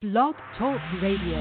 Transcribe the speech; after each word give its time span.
Blog 0.00 0.32
Talk 0.56 0.80
Radio. 1.04 1.36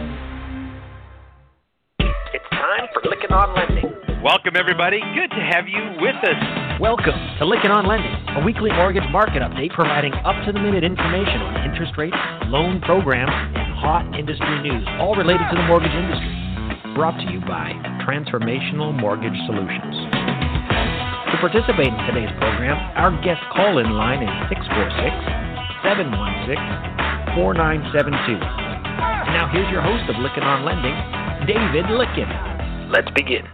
It's 2.36 2.50
time 2.52 2.92
for 2.92 3.08
Lykken 3.08 3.32
on 3.32 3.56
Lending. 3.56 3.88
Welcome, 4.20 4.60
everybody. 4.60 5.00
Good 5.16 5.32
to 5.32 5.40
have 5.40 5.64
you 5.72 5.80
with 6.04 6.20
us. 6.28 6.36
Welcome 6.76 7.16
to 7.40 7.48
Lykken 7.48 7.72
on 7.72 7.88
Lending, 7.88 8.12
a 8.36 8.44
weekly 8.44 8.68
mortgage 8.76 9.08
market 9.16 9.40
update 9.48 9.72
providing 9.72 10.12
up 10.28 10.36
to 10.44 10.52
the 10.52 10.60
minute 10.60 10.84
information 10.84 11.40
on 11.40 11.72
interest 11.72 11.96
rates, 11.96 12.20
loan 12.52 12.84
programs, 12.84 13.32
and 13.32 13.72
hot 13.80 14.04
industry 14.20 14.60
news, 14.60 14.84
all 15.00 15.16
related 15.16 15.48
to 15.48 15.56
the 15.56 15.64
mortgage 15.64 15.96
industry. 15.96 16.36
Brought 17.00 17.16
to 17.16 17.32
you 17.32 17.40
by 17.48 17.72
Transformational 18.04 18.92
Mortgage 18.92 19.40
Solutions. 19.48 19.96
To 21.32 21.36
participate 21.40 21.96
in 21.96 22.00
today's 22.12 22.36
program, 22.44 22.76
our 23.00 23.16
guest 23.24 23.40
call 23.56 23.80
in 23.80 23.96
line 23.96 24.20
is 24.20 24.32
646 24.52 25.48
716 25.80 27.09
4972. 27.36 28.34
And 28.34 29.34
now 29.34 29.50
here's 29.52 29.70
your 29.72 29.82
host 29.82 30.10
of 30.10 30.16
Lykken 30.16 30.44
on 30.44 30.66
Lending, 30.66 30.96
David 31.46 31.86
Lykken. 31.86 32.92
Let's 32.92 33.10
begin. 33.16 33.48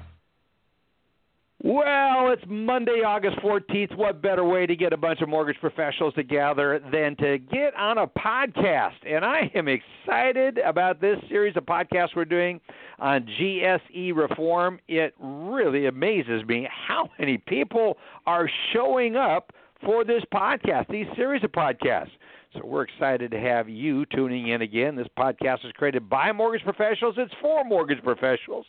Well, 1.67 2.31
it's 2.31 2.43
Monday, 2.47 3.01
August 3.03 3.37
14th. 3.37 3.97
What 3.97 4.21
better 4.21 4.43
way 4.43 4.67
to 4.67 4.75
get 4.75 4.93
a 4.93 4.97
bunch 4.97 5.21
of 5.21 5.29
mortgage 5.29 5.59
professionals 5.59 6.13
together 6.13 6.79
than 6.91 7.15
to 7.15 7.39
get 7.39 7.75
on 7.75 7.97
a 7.97 8.05
podcast? 8.05 8.93
And 9.03 9.25
I 9.25 9.51
am 9.55 9.67
excited 9.67 10.59
about 10.59 11.01
this 11.01 11.17
series 11.27 11.57
of 11.57 11.65
podcasts 11.65 12.15
we're 12.15 12.25
doing 12.25 12.61
on 12.99 13.27
GSE 13.41 14.15
reform. 14.15 14.79
It 14.87 15.15
really 15.19 15.87
amazes 15.87 16.45
me 16.47 16.67
how 16.69 17.09
many 17.17 17.39
people 17.39 17.97
are 18.27 18.47
showing 18.71 19.15
up 19.15 19.51
for 19.83 20.03
this 20.03 20.21
podcast, 20.33 20.87
these 20.89 21.07
series 21.15 21.43
of 21.43 21.51
podcasts. 21.51 22.11
So 22.55 22.65
we're 22.65 22.83
excited 22.83 23.31
to 23.31 23.39
have 23.39 23.67
you 23.67 24.05
tuning 24.05 24.49
in 24.49 24.61
again. 24.61 24.95
This 24.95 25.07
podcast 25.17 25.65
is 25.65 25.71
created 25.73 26.09
by 26.09 26.31
mortgage 26.31 26.63
professionals. 26.63 27.15
It's 27.17 27.33
for 27.41 27.65
mortgage 27.65 28.01
professionals. 28.01 28.65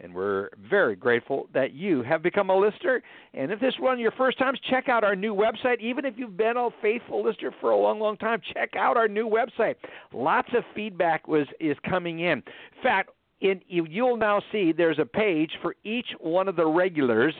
And 0.00 0.14
we're 0.14 0.50
very 0.70 0.94
grateful 0.94 1.48
that 1.52 1.72
you 1.72 2.02
have 2.02 2.22
become 2.22 2.50
a 2.50 2.56
listener. 2.56 3.02
And 3.32 3.50
if 3.50 3.60
this 3.60 3.74
is 3.74 3.80
one 3.80 3.94
of 3.94 4.00
your 4.00 4.12
first 4.12 4.38
times, 4.38 4.60
check 4.70 4.88
out 4.88 5.02
our 5.02 5.16
new 5.16 5.34
website. 5.34 5.80
Even 5.80 6.04
if 6.04 6.14
you've 6.16 6.36
been 6.36 6.56
a 6.56 6.68
faithful 6.80 7.24
listener 7.24 7.50
for 7.60 7.70
a 7.70 7.76
long, 7.76 7.98
long 7.98 8.16
time, 8.16 8.40
check 8.52 8.70
out 8.76 8.96
our 8.96 9.08
new 9.08 9.28
website. 9.28 9.76
Lots 10.12 10.48
of 10.56 10.62
feedback 10.74 11.26
was 11.26 11.46
is 11.58 11.76
coming 11.88 12.20
in. 12.20 12.38
In 12.38 12.82
fact, 12.82 13.10
in, 13.40 13.60
you'll 13.68 14.16
now 14.16 14.42
see 14.52 14.72
there's 14.72 14.98
a 14.98 15.06
page 15.06 15.50
for 15.60 15.74
each 15.84 16.06
one 16.20 16.48
of 16.48 16.56
the 16.56 16.66
regulars 16.66 17.34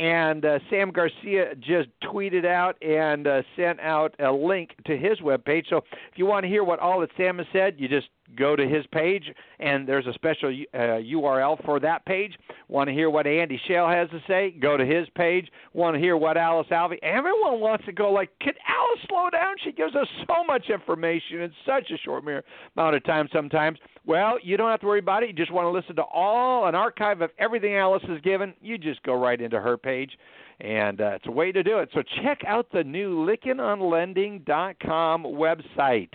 and 0.00 0.46
uh, 0.46 0.58
Sam 0.70 0.90
Garcia 0.90 1.54
just 1.56 1.90
tweeted 2.02 2.46
out 2.46 2.82
and 2.82 3.26
uh, 3.26 3.42
sent 3.54 3.78
out 3.80 4.14
a 4.18 4.32
link 4.32 4.70
to 4.86 4.96
his 4.96 5.18
webpage. 5.18 5.64
So 5.68 5.76
if 5.76 6.16
you 6.16 6.24
want 6.24 6.44
to 6.44 6.48
hear 6.48 6.64
what 6.64 6.78
all 6.78 7.00
that 7.00 7.10
Sam 7.18 7.36
has 7.36 7.46
said, 7.52 7.74
you 7.76 7.86
just 7.86 8.08
go 8.36 8.56
to 8.56 8.66
his 8.66 8.86
page, 8.92 9.24
and 9.58 9.86
there's 9.86 10.06
a 10.06 10.12
special 10.14 10.48
uh, 10.74 10.78
URL 10.78 11.62
for 11.64 11.80
that 11.80 12.04
page. 12.06 12.32
Want 12.68 12.88
to 12.88 12.94
hear 12.94 13.10
what 13.10 13.26
Andy 13.26 13.60
Schell 13.66 13.88
has 13.88 14.08
to 14.10 14.20
say? 14.26 14.54
Go 14.60 14.76
to 14.76 14.84
his 14.84 15.08
page. 15.14 15.48
Want 15.72 15.94
to 15.94 16.00
hear 16.00 16.16
what 16.16 16.36
Alice 16.36 16.66
Alvey? 16.70 16.98
Everyone 17.02 17.60
wants 17.60 17.84
to 17.86 17.92
go 17.92 18.10
like, 18.10 18.30
can 18.40 18.54
Alice 18.68 19.00
slow 19.08 19.30
down? 19.30 19.56
She 19.64 19.72
gives 19.72 19.94
us 19.94 20.06
so 20.26 20.44
much 20.44 20.70
information 20.70 21.40
in 21.40 21.52
such 21.66 21.90
a 21.90 21.98
short 21.98 22.22
amount 22.22 22.96
of 22.96 23.04
time 23.04 23.28
sometimes. 23.32 23.78
Well, 24.06 24.38
you 24.42 24.56
don't 24.56 24.70
have 24.70 24.80
to 24.80 24.86
worry 24.86 24.98
about 24.98 25.22
it. 25.22 25.28
You 25.28 25.34
just 25.34 25.52
want 25.52 25.66
to 25.66 25.70
listen 25.70 25.96
to 25.96 26.02
all 26.02 26.66
an 26.66 26.74
archive 26.74 27.20
of 27.20 27.30
everything 27.38 27.74
Alice 27.76 28.02
has 28.08 28.20
given. 28.22 28.54
You 28.60 28.78
just 28.78 29.02
go 29.02 29.14
right 29.14 29.40
into 29.40 29.60
her 29.60 29.76
page 29.76 30.12
and 30.60 31.00
uh, 31.00 31.12
it's 31.12 31.26
a 31.26 31.30
way 31.30 31.52
to 31.52 31.62
do 31.62 31.78
it. 31.78 31.88
So 31.94 32.02
check 32.22 32.40
out 32.46 32.66
the 32.72 32.84
new 32.84 33.26
LykkenOnLending.com 33.26 35.24
website. 35.24 36.10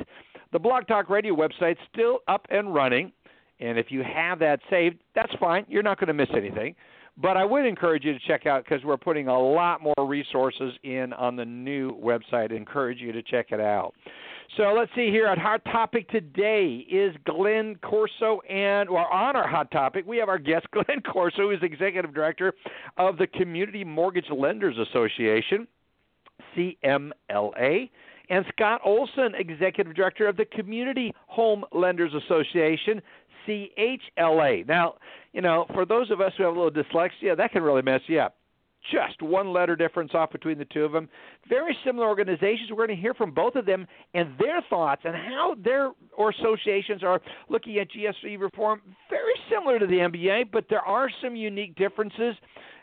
The 0.55 0.59
Blog 0.59 0.87
Talk 0.87 1.09
Radio 1.09 1.35
website's 1.35 1.81
still 1.91 2.19
up 2.29 2.47
and 2.49 2.73
running, 2.73 3.11
and 3.59 3.77
if 3.77 3.87
you 3.89 4.03
have 4.03 4.39
that 4.39 4.61
saved, 4.69 4.99
that's 5.13 5.33
fine. 5.37 5.65
You're 5.67 5.83
not 5.83 5.99
going 5.99 6.07
to 6.07 6.13
miss 6.13 6.29
anything. 6.33 6.75
But 7.17 7.35
I 7.35 7.43
would 7.43 7.65
encourage 7.65 8.05
you 8.05 8.13
to 8.13 8.19
check 8.25 8.45
out 8.45 8.63
because 8.63 8.81
we're 8.85 8.95
putting 8.95 9.27
a 9.27 9.37
lot 9.37 9.81
more 9.81 10.07
resources 10.07 10.71
in 10.83 11.11
on 11.11 11.35
the 11.35 11.43
new 11.43 11.91
website. 12.01 12.53
I 12.53 12.55
encourage 12.55 13.01
you 13.01 13.11
to 13.11 13.21
check 13.21 13.47
it 13.51 13.59
out. 13.59 13.95
So 14.55 14.73
let's 14.73 14.91
see 14.95 15.09
here. 15.09 15.27
Our 15.27 15.37
hot 15.37 15.61
topic 15.65 16.09
today 16.09 16.87
is 16.89 17.13
Glen 17.25 17.75
Corso, 17.83 18.39
and 18.49 18.89
well, 18.89 19.09
on 19.11 19.35
our 19.35 19.49
hot 19.49 19.69
topic, 19.71 20.05
we 20.07 20.15
have 20.19 20.29
our 20.29 20.39
guest 20.39 20.67
Glen 20.71 21.01
Corso, 21.01 21.41
who 21.41 21.51
is 21.51 21.59
executive 21.63 22.13
director 22.13 22.53
of 22.95 23.17
the 23.17 23.27
Community 23.27 23.83
Mortgage 23.83 24.29
Lenders 24.31 24.77
Association, 24.77 25.67
CMLA 26.55 27.89
and 28.29 28.45
Scott 28.53 28.81
Olson, 28.83 29.33
Executive 29.37 29.95
Director 29.95 30.27
of 30.27 30.37
the 30.37 30.45
Community 30.45 31.13
Home 31.27 31.63
Lenders 31.71 32.13
Association, 32.13 33.01
CHLA. 33.47 34.67
Now, 34.67 34.95
you 35.33 35.41
know, 35.41 35.65
for 35.73 35.85
those 35.85 36.11
of 36.11 36.21
us 36.21 36.33
who 36.37 36.43
have 36.43 36.55
a 36.55 36.59
little 36.59 36.83
dyslexia, 36.83 37.37
that 37.37 37.51
can 37.51 37.63
really 37.63 37.81
mess 37.81 38.01
you 38.07 38.19
up. 38.19 38.35
Just 38.91 39.21
one 39.21 39.51
letter 39.51 39.75
difference 39.75 40.11
off 40.13 40.31
between 40.31 40.59
the 40.59 40.65
two 40.65 40.83
of 40.83 40.91
them. 40.91 41.09
Very 41.49 41.75
similar 41.83 42.07
organizations. 42.07 42.69
We're 42.69 42.85
going 42.85 42.95
to 42.95 43.01
hear 43.01 43.15
from 43.15 43.31
both 43.31 43.55
of 43.55 43.65
them 43.65 43.87
and 44.13 44.29
their 44.39 44.61
thoughts 44.69 45.01
and 45.05 45.15
how 45.15 45.55
their 45.63 45.91
or 46.15 46.29
associations 46.29 47.03
are 47.03 47.19
looking 47.49 47.79
at 47.79 47.87
GSE 47.89 48.39
reform. 48.39 48.81
Very 49.09 49.33
similar 49.49 49.79
to 49.79 49.87
the 49.87 49.97
MBA, 49.97 50.51
but 50.51 50.65
there 50.69 50.81
are 50.81 51.09
some 51.23 51.35
unique 51.35 51.75
differences 51.75 52.35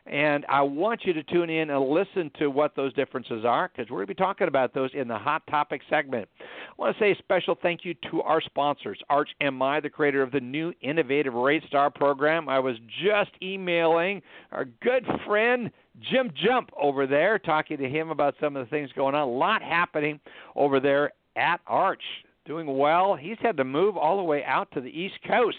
and 0.06 0.44
I 0.48 0.62
want 0.62 1.04
you 1.04 1.12
to 1.12 1.22
tune 1.22 1.48
in 1.48 1.70
and 1.70 1.88
listen 1.88 2.30
to 2.38 2.48
what 2.48 2.74
those 2.74 2.92
differences 2.94 3.44
are 3.44 3.70
because 3.74 3.90
we're 3.90 3.98
going 3.98 4.08
to 4.08 4.14
be 4.14 4.22
talking 4.22 4.48
about 4.48 4.74
those 4.74 4.90
in 4.94 5.06
the 5.06 5.16
Hot 5.16 5.42
Topic 5.48 5.80
segment. 5.88 6.28
I 6.40 6.44
want 6.76 6.96
to 6.96 7.02
say 7.02 7.12
a 7.12 7.16
special 7.18 7.56
thank 7.60 7.84
you 7.84 7.94
to 8.10 8.20
our 8.22 8.40
sponsors, 8.40 8.98
Arch 9.08 9.30
MI, 9.40 9.78
the 9.80 9.90
creator 9.90 10.22
of 10.22 10.32
the 10.32 10.40
new 10.40 10.72
innovative 10.80 11.34
Rate 11.34 11.62
Star 11.68 11.88
program. 11.88 12.48
I 12.48 12.58
was 12.58 12.76
just 13.04 13.30
emailing 13.40 14.22
our 14.50 14.64
good 14.82 15.06
friend 15.24 15.70
Jim 16.10 16.32
Jump 16.44 16.70
over 16.80 17.06
there, 17.06 17.38
talking 17.38 17.76
to 17.78 17.88
him 17.88 18.10
about 18.10 18.34
some 18.40 18.56
of 18.56 18.66
the 18.66 18.70
things 18.70 18.90
going 18.96 19.14
on. 19.14 19.22
A 19.22 19.30
lot 19.30 19.62
happening 19.62 20.18
over 20.56 20.80
there 20.80 21.12
at 21.36 21.60
Arch. 21.66 22.02
Doing 22.44 22.76
well. 22.76 23.14
He's 23.14 23.36
had 23.40 23.56
to 23.58 23.64
move 23.64 23.96
all 23.96 24.16
the 24.16 24.22
way 24.24 24.42
out 24.42 24.68
to 24.72 24.80
the 24.80 24.88
East 24.88 25.14
Coast 25.28 25.58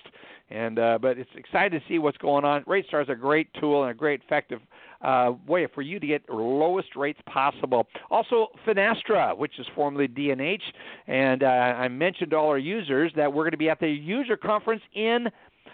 and 0.53 0.77
uh, 0.77 0.99
but 1.01 1.17
it's 1.17 1.29
exciting 1.35 1.79
to 1.79 1.85
see 1.87 1.97
what's 1.97 2.17
going 2.17 2.45
on. 2.45 2.63
RateStar 2.65 3.01
is 3.01 3.09
a 3.09 3.15
great 3.15 3.47
tool 3.59 3.81
and 3.81 3.91
a 3.91 3.93
great 3.93 4.21
effective 4.23 4.59
uh, 5.01 5.33
way 5.47 5.67
for 5.73 5.81
you 5.81 5.99
to 5.99 6.07
get 6.07 6.21
lowest 6.29 6.95
rates 6.95 7.19
possible. 7.25 7.87
Also, 8.11 8.47
Finastra, 8.65 9.35
which 9.35 9.59
is 9.59 9.65
formerly 9.75 10.07
D&H, 10.07 10.61
and 11.07 11.43
uh, 11.43 11.47
I 11.47 11.87
mentioned 11.87 12.31
to 12.31 12.37
all 12.37 12.49
our 12.49 12.59
users 12.59 13.11
that 13.15 13.33
we're 13.33 13.43
going 13.43 13.51
to 13.51 13.57
be 13.57 13.69
at 13.69 13.79
the 13.79 13.89
user 13.89 14.37
conference 14.37 14.83
in. 14.93 15.27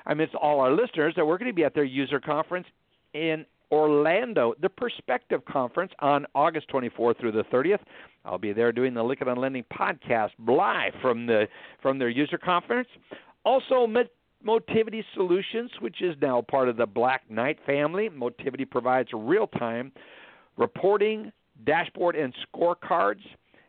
I 0.06 0.14
mean, 0.14 0.22
it's 0.22 0.34
all 0.42 0.62
our 0.62 0.72
listeners 0.72 1.14
that 1.18 1.28
we're 1.28 1.38
going 1.38 1.52
to 1.52 1.56
be 1.56 1.66
at 1.66 1.76
their 1.76 1.84
user 1.84 2.20
conference 2.20 2.66
in 3.14 3.46
Orlando, 3.72 4.56
the 4.62 4.70
Perspective 4.70 5.44
Conference 5.46 5.92
on 6.00 6.26
August 6.34 6.70
24th 6.70 7.20
through 7.20 7.34
the 7.34 7.44
30th. 7.54 7.80
I'll 8.26 8.40
be 8.40 8.54
there 8.54 8.72
doing 8.72 8.94
the 8.94 9.02
Lykken 9.02 9.28
on 9.28 9.38
Lending 9.38 9.66
podcast 9.72 10.32
live 10.48 10.94
from 11.02 11.26
the 11.26 11.48
from 11.82 12.00
their 12.00 12.10
user 12.10 12.38
conference. 12.38 12.88
Also, 13.46 13.88
Motivity 14.44 15.04
Solutions, 15.14 15.70
which 15.80 16.02
is 16.02 16.16
now 16.22 16.42
part 16.42 16.70
of 16.70 16.78
the 16.78 16.86
Black 16.86 17.30
Knight 17.30 17.60
family. 17.66 18.10
Motivity 18.10 18.66
provides 18.66 19.10
real 19.14 19.48
time 19.48 19.92
reporting, 20.58 21.32
dashboard, 21.66 22.16
and 22.16 22.34
scorecards. 22.54 23.22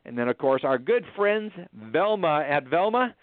And 0.05 0.17
then, 0.17 0.29
of 0.29 0.39
course, 0.39 0.63
our 0.65 0.79
good 0.79 1.05
friends 1.17 1.53
Velma 1.75 2.45
at 2.49 2.67
Velma, 2.67 3.15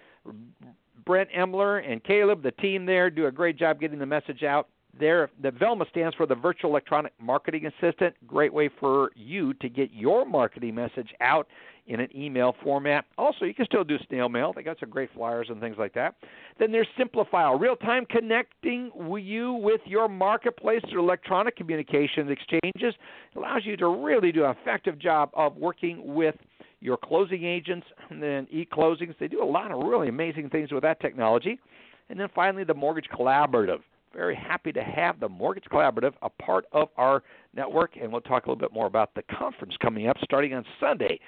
Brent 1.06 1.30
Emler 1.32 1.90
and 1.90 2.04
Caleb, 2.04 2.44
the 2.44 2.52
team 2.52 2.86
there, 2.86 3.10
do 3.10 3.28
a 3.28 3.32
great 3.32 3.58
job 3.58 3.80
getting 3.80 4.00
the 4.00 4.06
message 4.06 4.44
out. 4.44 4.70
There, 5.00 5.30
the 5.42 5.52
Velma 5.52 5.86
stands 5.90 6.16
for 6.16 6.26
the 6.26 6.36
Virtual 6.36 6.72
Electronic 6.72 7.14
Marketing 7.20 7.68
Assistant. 7.68 8.16
Great 8.26 8.54
way 8.54 8.70
for 8.80 9.12
you 9.16 9.54
to 9.56 9.70
get 9.70 9.92
your 9.92 10.26
marketing 10.26 10.76
message 10.76 11.10
out 11.22 11.48
in 11.88 12.00
an 12.00 12.10
email 12.16 12.56
format. 12.64 13.06
Also, 13.18 13.46
you 13.46 13.54
can 13.54 13.66
still 13.66 13.84
do 13.84 13.98
snail 14.10 14.28
mail. 14.28 14.52
They 14.54 14.64
got 14.64 14.80
some 14.80 14.90
great 14.90 15.10
flyers 15.14 15.48
and 15.50 15.62
things 15.62 15.78
like 15.78 15.94
that. 15.94 16.16
Then 16.60 16.72
there's 16.72 16.88
Simplifile, 17.00 17.60
real 17.60 17.76
time 17.76 18.06
connecting 18.10 18.92
you 19.22 19.54
with 19.54 19.82
your 19.86 20.10
marketplace 20.10 20.82
through 20.90 21.02
electronic 21.02 21.56
communications 21.56 22.30
exchanges. 22.30 22.94
It 23.34 23.38
allows 23.38 23.62
you 23.66 23.78
to 23.78 23.88
really 23.88 24.32
do 24.32 24.44
an 24.46 24.56
effective 24.62 25.00
job 25.00 25.30
of 25.34 25.56
working 25.56 26.14
with 26.14 26.36
your 26.80 26.98
closing 26.98 27.44
agents 27.44 27.88
and 28.10 28.22
then 28.22 28.48
e 28.52 28.68
closings. 28.72 29.16
They 29.20 29.28
do 29.28 29.42
a 29.42 29.46
lot 29.46 29.72
of 29.72 29.84
really 29.84 30.10
amazing 30.10 30.50
things 30.50 30.72
with 30.72 30.84
that 30.84 31.00
technology. 31.00 31.60
And 32.10 32.20
then 32.20 32.28
finally, 32.34 32.64
the 32.64 32.74
Mortgage 32.74 33.08
Collaborative. 33.14 33.80
Very 34.14 34.36
happy 34.36 34.72
to 34.72 34.82
have 34.82 35.20
the 35.20 35.30
Mortgage 35.30 35.66
Collaborative 35.66 36.14
a 36.22 36.30
part 36.30 36.66
of 36.72 36.90
our 36.98 37.24
network, 37.56 37.98
and 38.02 38.12
we'll 38.12 38.22
talk 38.22 38.46
a 38.46 38.50
little 38.50 38.60
bit 38.60 38.74
more 38.74 38.88
about 38.88 39.14
the 39.16 39.24
conference 39.24 39.76
coming 39.82 40.08
up 40.08 40.18
starting 40.24 40.54
on 40.54 40.66
Sunday. 40.80 41.20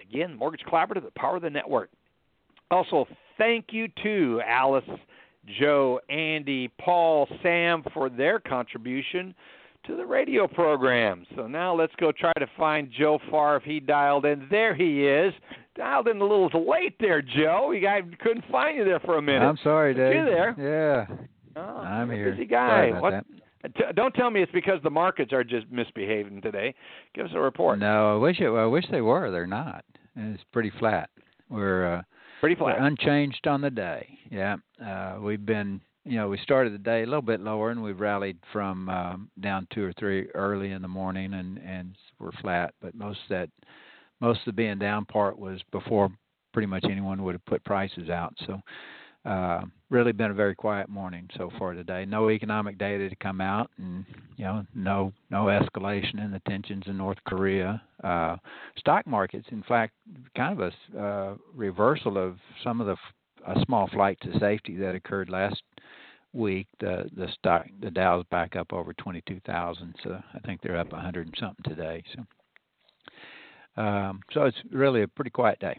Again, 0.00 0.34
Mortgage 0.34 0.62
Collaborative, 0.68 1.04
the 1.04 1.12
power 1.16 1.36
of 1.36 1.42
the 1.42 1.50
network. 1.50 1.90
Also, 2.70 3.06
thank 3.38 3.66
you 3.70 3.88
to 4.02 4.40
Alice, 4.46 4.84
Joe, 5.58 6.00
Andy, 6.08 6.68
Paul, 6.80 7.28
Sam 7.42 7.84
for 7.92 8.08
their 8.08 8.40
contribution 8.40 9.34
to 9.86 9.96
the 9.96 10.04
radio 10.04 10.48
program. 10.48 11.26
So 11.36 11.46
now 11.46 11.74
let's 11.74 11.92
go 12.00 12.10
try 12.10 12.32
to 12.38 12.46
find 12.56 12.90
Joe 12.98 13.18
Farr 13.30 13.56
if 13.56 13.62
he 13.62 13.80
dialed 13.80 14.24
in. 14.24 14.46
There 14.50 14.74
he 14.74 15.06
is. 15.06 15.32
Dialed 15.76 16.08
in 16.08 16.20
a 16.20 16.24
little 16.24 16.50
late 16.68 16.96
there, 17.00 17.20
Joe. 17.20 17.72
You 17.72 17.80
guy 17.80 18.00
couldn't 18.20 18.44
find 18.50 18.76
you 18.76 18.84
there 18.84 19.00
for 19.00 19.18
a 19.18 19.22
minute. 19.22 19.42
I'm 19.42 19.58
sorry, 19.62 19.92
Dave. 19.92 20.14
You 20.14 20.24
there? 20.24 20.54
Yeah, 20.58 21.16
Oh, 21.56 21.60
I'm 21.60 22.10
here. 22.10 22.32
Busy 22.32 22.46
guy. 22.46 22.90
What? 23.00 23.10
that. 23.10 23.24
T- 23.76 23.84
don't 23.94 24.12
tell 24.14 24.30
me 24.30 24.42
it's 24.42 24.52
because 24.52 24.80
the 24.82 24.90
markets 24.90 25.32
are 25.32 25.42
just 25.44 25.70
misbehaving 25.70 26.42
today. 26.42 26.74
Give 27.14 27.24
us 27.26 27.32
a 27.34 27.40
report. 27.40 27.78
No, 27.78 28.14
I 28.14 28.18
wish 28.18 28.38
it. 28.40 28.48
I 28.48 28.66
wish 28.66 28.84
they 28.90 29.00
were. 29.00 29.30
They're 29.30 29.46
not. 29.46 29.84
It's 30.16 30.42
pretty 30.52 30.70
flat. 30.78 31.08
We're 31.48 31.94
uh, 31.96 32.02
Pretty 32.40 32.60
we're 32.60 32.74
flat. 32.74 32.82
unchanged 32.86 33.46
on 33.46 33.60
the 33.62 33.70
day. 33.70 34.06
Yeah, 34.30 34.56
uh, 34.84 35.18
we've 35.20 35.44
been. 35.44 35.80
You 36.06 36.16
know, 36.18 36.28
we 36.28 36.36
started 36.42 36.74
the 36.74 36.78
day 36.78 37.02
a 37.02 37.06
little 37.06 37.22
bit 37.22 37.40
lower, 37.40 37.70
and 37.70 37.82
we've 37.82 37.98
rallied 37.98 38.36
from 38.52 38.90
um, 38.90 39.30
down 39.40 39.66
two 39.72 39.82
or 39.84 39.92
three 39.98 40.28
early 40.34 40.72
in 40.72 40.82
the 40.82 40.88
morning, 40.88 41.32
and 41.32 41.58
and 41.58 41.96
we're 42.18 42.32
flat. 42.42 42.74
But 42.82 42.94
most 42.94 43.20
of 43.22 43.28
that, 43.30 43.48
most 44.20 44.40
of 44.40 44.44
the 44.46 44.52
being 44.52 44.78
down 44.78 45.06
part 45.06 45.38
was 45.38 45.60
before 45.72 46.10
pretty 46.52 46.66
much 46.66 46.84
anyone 46.84 47.22
would 47.22 47.34
have 47.34 47.44
put 47.46 47.64
prices 47.64 48.10
out. 48.10 48.34
So, 48.46 48.60
uh, 49.24 49.62
really 49.90 50.12
been 50.12 50.30
a 50.30 50.34
very 50.34 50.54
quiet 50.54 50.88
morning 50.88 51.28
so 51.36 51.50
far 51.58 51.72
today. 51.72 52.04
No 52.04 52.30
economic 52.30 52.76
data 52.78 53.08
to 53.08 53.16
come 53.16 53.40
out, 53.40 53.70
and 53.78 54.04
you 54.36 54.44
know, 54.44 54.66
no 54.74 55.12
no 55.30 55.44
escalation 55.46 56.22
in 56.22 56.30
the 56.30 56.42
tensions 56.46 56.84
in 56.86 56.98
North 56.98 57.18
Korea. 57.26 57.82
Uh, 58.02 58.36
stock 58.78 59.06
markets, 59.06 59.46
in 59.50 59.62
fact, 59.62 59.94
kind 60.36 60.60
of 60.60 60.72
a 60.94 61.00
uh, 61.00 61.34
reversal 61.54 62.18
of 62.18 62.36
some 62.62 62.80
of 62.80 62.86
the 62.86 62.92
f- 62.92 63.56
a 63.56 63.64
small 63.64 63.88
flight 63.88 64.18
to 64.22 64.38
safety 64.38 64.76
that 64.76 64.94
occurred 64.94 65.30
last 65.30 65.62
week. 66.34 66.66
The 66.80 67.08
the 67.16 67.28
stock 67.38 67.66
the 67.80 67.90
Dow's 67.90 68.24
back 68.30 68.56
up 68.56 68.72
over 68.72 68.92
twenty 68.92 69.22
two 69.26 69.40
thousand, 69.46 69.94
so 70.02 70.20
I 70.34 70.38
think 70.40 70.60
they're 70.60 70.78
up 70.78 70.92
a 70.92 71.00
hundred 71.00 71.28
and 71.28 71.36
something 71.38 71.64
today. 71.64 72.02
So, 72.14 73.82
um, 73.82 74.20
so 74.32 74.42
it's 74.42 74.58
really 74.70 75.02
a 75.02 75.08
pretty 75.08 75.30
quiet 75.30 75.60
day. 75.60 75.78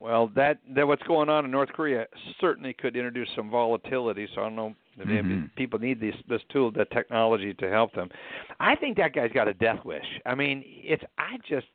Well, 0.00 0.28
that 0.34 0.58
that 0.74 0.86
what's 0.86 1.02
going 1.02 1.28
on 1.28 1.44
in 1.44 1.50
North 1.50 1.68
Korea 1.74 2.06
certainly 2.40 2.72
could 2.72 2.96
introduce 2.96 3.28
some 3.36 3.50
volatility. 3.50 4.26
So 4.34 4.40
I 4.40 4.44
don't 4.44 4.56
know 4.56 4.74
if 4.96 5.06
maybe 5.06 5.28
Mhm. 5.34 5.54
people 5.56 5.78
need 5.78 6.00
this 6.00 6.16
this 6.26 6.42
tool, 6.48 6.70
the 6.70 6.86
technology 6.86 7.52
to 7.54 7.68
help 7.68 7.92
them. 7.92 8.10
I 8.58 8.76
think 8.76 8.96
that 8.96 9.12
guy's 9.12 9.30
got 9.32 9.46
a 9.46 9.52
death 9.54 9.84
wish. 9.84 10.06
I 10.24 10.34
mean, 10.34 10.64
it's 10.66 11.04
I 11.18 11.36
just 11.46 11.66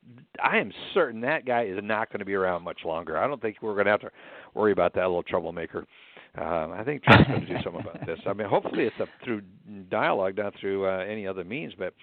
I 0.41 0.57
am 0.57 0.71
certain 0.93 1.21
that 1.21 1.45
guy 1.45 1.63
is 1.65 1.81
not 1.83 2.09
going 2.09 2.19
to 2.19 2.25
be 2.25 2.33
around 2.33 2.63
much 2.63 2.83
longer. 2.83 3.15
I 3.15 3.27
don't 3.27 3.39
think 3.39 3.57
we're 3.61 3.73
going 3.75 3.85
to 3.85 3.91
have 3.91 4.01
to 4.01 4.11
worry 4.55 4.71
about 4.71 4.93
that 4.95 5.05
little 5.05 5.23
troublemaker. 5.23 5.85
Uh, 6.37 6.69
I 6.71 6.83
think 6.83 7.01
Trump's 7.03 7.27
going 7.29 7.45
to 7.45 7.47
do 7.47 7.63
something 7.63 7.81
about 7.81 8.05
this. 8.05 8.19
I 8.25 8.33
mean, 8.33 8.47
hopefully 8.49 8.83
it's 8.83 8.99
up 8.99 9.07
through 9.23 9.41
dialogue, 9.89 10.35
not 10.35 10.53
through 10.59 10.85
uh, 10.85 10.97
any 10.97 11.25
other 11.25 11.45
means. 11.45 11.73
But 11.75 11.93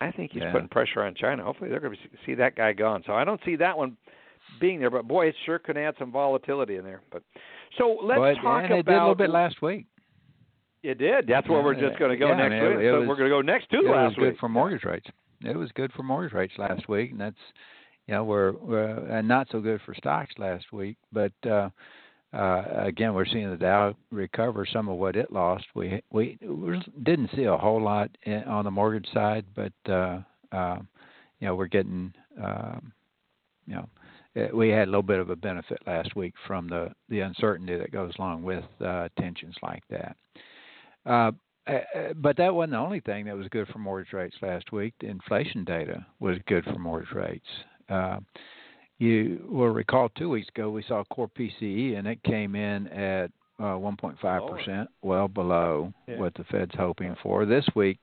I 0.00 0.10
think 0.10 0.32
he's 0.32 0.42
Yeah. 0.42 0.52
putting 0.52 0.68
pressure 0.68 1.02
on 1.04 1.14
China. 1.14 1.42
Hopefully 1.44 1.70
they're 1.70 1.80
going 1.80 1.96
to 1.96 2.02
see 2.26 2.34
that 2.34 2.54
guy 2.54 2.74
gone. 2.74 3.02
So 3.06 3.14
I 3.14 3.24
don't 3.24 3.40
see 3.44 3.56
that 3.56 3.78
one 3.78 3.96
being 4.60 4.80
there. 4.80 4.90
But 4.90 5.06
boy, 5.08 5.28
it 5.28 5.34
sure 5.46 5.58
could 5.58 5.76
add 5.76 5.94
some 5.98 6.10
volatility 6.12 6.76
in 6.76 6.84
there. 6.84 7.02
But 7.10 7.22
so 7.76 7.98
let's 8.02 8.18
But, 8.18 8.34
talk 8.42 8.62
and 8.64 8.72
about. 8.72 8.78
it 8.78 8.86
did 8.86 8.94
a 8.94 9.00
little 9.00 9.14
bit 9.14 9.30
last 9.30 9.60
week. 9.62 9.86
It 10.82 10.98
did. 10.98 11.26
That's 11.26 11.48
where 11.48 11.62
we're 11.62 11.74
just 11.74 11.98
going 11.98 12.10
to 12.12 12.16
go 12.16 12.28
yeah, 12.28 12.36
next 12.48 12.54
it- 12.54 12.68
week. 12.76 12.86
it 12.86 12.90
so 12.92 12.98
was- 13.00 13.08
we're 13.08 13.16
going 13.16 13.30
to 13.30 13.36
go 13.36 13.40
next 13.42 13.68
to 13.70 13.80
last 13.80 14.16
week. 14.16 14.18
it 14.18 14.20
was 14.20 14.30
good 14.32 14.38
for 14.38 14.48
mortgage 14.48 14.84
rates. 14.84 15.06
It 15.44 15.56
was 15.56 15.70
good 15.72 15.92
for 15.92 16.02
mortgage 16.02 16.32
rates 16.34 16.54
last 16.58 16.88
week, 16.88 17.10
and 17.12 17.20
that's 17.20 17.36
you 18.06 18.14
know 18.14 18.24
we're, 18.24 18.52
we're 18.52 18.88
and 19.10 19.26
not 19.28 19.48
so 19.50 19.60
good 19.60 19.80
for 19.84 19.94
stocks 19.94 20.34
last 20.38 20.72
week. 20.72 20.96
But 21.12 21.32
uh, 21.46 21.68
uh, 22.32 22.64
again, 22.76 23.14
we're 23.14 23.26
seeing 23.26 23.50
the 23.50 23.56
Dow 23.56 23.94
recover 24.10 24.66
some 24.66 24.88
of 24.88 24.96
what 24.98 25.14
it 25.16 25.32
lost. 25.32 25.64
We 25.74 26.02
we, 26.10 26.38
we 26.44 26.80
didn't 27.02 27.30
see 27.36 27.44
a 27.44 27.56
whole 27.56 27.80
lot 27.82 28.10
in, 28.24 28.42
on 28.44 28.64
the 28.64 28.70
mortgage 28.70 29.06
side, 29.12 29.44
but 29.54 29.72
uh, 29.92 30.20
uh, 30.52 30.78
you 31.40 31.46
know 31.46 31.54
we're 31.54 31.66
getting 31.66 32.12
um, 32.42 32.92
you 33.66 33.74
know 33.76 33.88
we 34.52 34.68
had 34.68 34.88
a 34.88 34.90
little 34.90 35.02
bit 35.02 35.18
of 35.18 35.30
a 35.30 35.36
benefit 35.36 35.78
last 35.86 36.14
week 36.16 36.34
from 36.46 36.68
the 36.68 36.92
the 37.08 37.20
uncertainty 37.20 37.76
that 37.76 37.92
goes 37.92 38.12
along 38.18 38.42
with 38.42 38.64
uh, 38.84 39.08
tensions 39.18 39.54
like 39.62 39.82
that. 39.90 40.16
Uh, 41.06 41.32
uh, 41.66 41.72
uh, 41.94 42.12
but 42.16 42.36
that 42.36 42.54
wasn't 42.54 42.72
the 42.72 42.78
only 42.78 43.00
thing 43.00 43.26
that 43.26 43.36
was 43.36 43.46
good 43.48 43.68
for 43.68 43.78
mortgage 43.78 44.12
rates 44.12 44.36
last 44.40 44.72
week. 44.72 44.94
The 45.00 45.06
inflation 45.08 45.64
data 45.64 46.04
was 46.18 46.38
good 46.46 46.64
for 46.64 46.78
mortgage 46.78 47.12
rates. 47.12 47.46
Uh, 47.88 48.18
you 48.98 49.46
will 49.48 49.68
recall 49.68 50.08
two 50.10 50.28
weeks 50.28 50.48
ago 50.48 50.70
we 50.70 50.82
saw 50.82 51.04
core 51.04 51.30
PCE 51.38 51.96
and 51.98 52.06
it 52.06 52.22
came 52.24 52.54
in 52.54 52.88
at 52.88 53.30
uh, 53.60 53.74
1.5 53.76 54.50
percent, 54.50 54.88
well 55.02 55.28
below 55.28 55.92
Yeah. 56.06 56.18
what 56.18 56.34
the 56.34 56.44
Fed's 56.44 56.74
hoping 56.76 57.14
for. 57.22 57.44
This 57.44 57.66
week, 57.74 57.98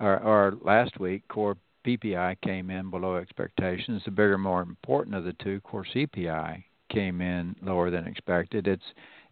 or, 0.00 0.18
or 0.20 0.54
last 0.62 0.98
week, 1.00 1.26
core 1.28 1.56
PPI 1.86 2.40
came 2.42 2.70
in 2.70 2.90
below 2.90 3.16
expectations. 3.16 4.02
The 4.04 4.10
bigger, 4.10 4.38
more 4.38 4.62
important 4.62 5.14
of 5.14 5.24
the 5.24 5.34
two, 5.34 5.60
core 5.60 5.86
CPI, 5.94 6.64
came 6.90 7.20
in 7.20 7.56
lower 7.62 7.90
than 7.90 8.06
expected. 8.06 8.66
It's 8.66 8.82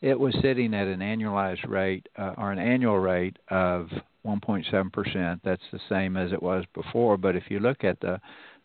it 0.01 0.19
was 0.19 0.35
sitting 0.41 0.73
at 0.73 0.87
an 0.87 1.01
annualized 1.01 1.69
rate 1.69 2.09
uh, 2.17 2.35
or 2.39 2.53
an 2.53 2.59
annual 2.59 2.99
rate 2.99 3.39
of 3.49 3.91
1.7 4.27 4.93
percent. 4.93 5.41
That's 5.45 5.63
the 5.73 5.81
same 5.89 6.17
as 6.17 6.33
it 6.33 6.43
was 6.43 6.65
before. 6.75 7.17
But 7.17 7.37
if 7.37 7.45
you 7.49 7.61
look 7.61 7.85
at 7.85 8.01
the 8.01 8.21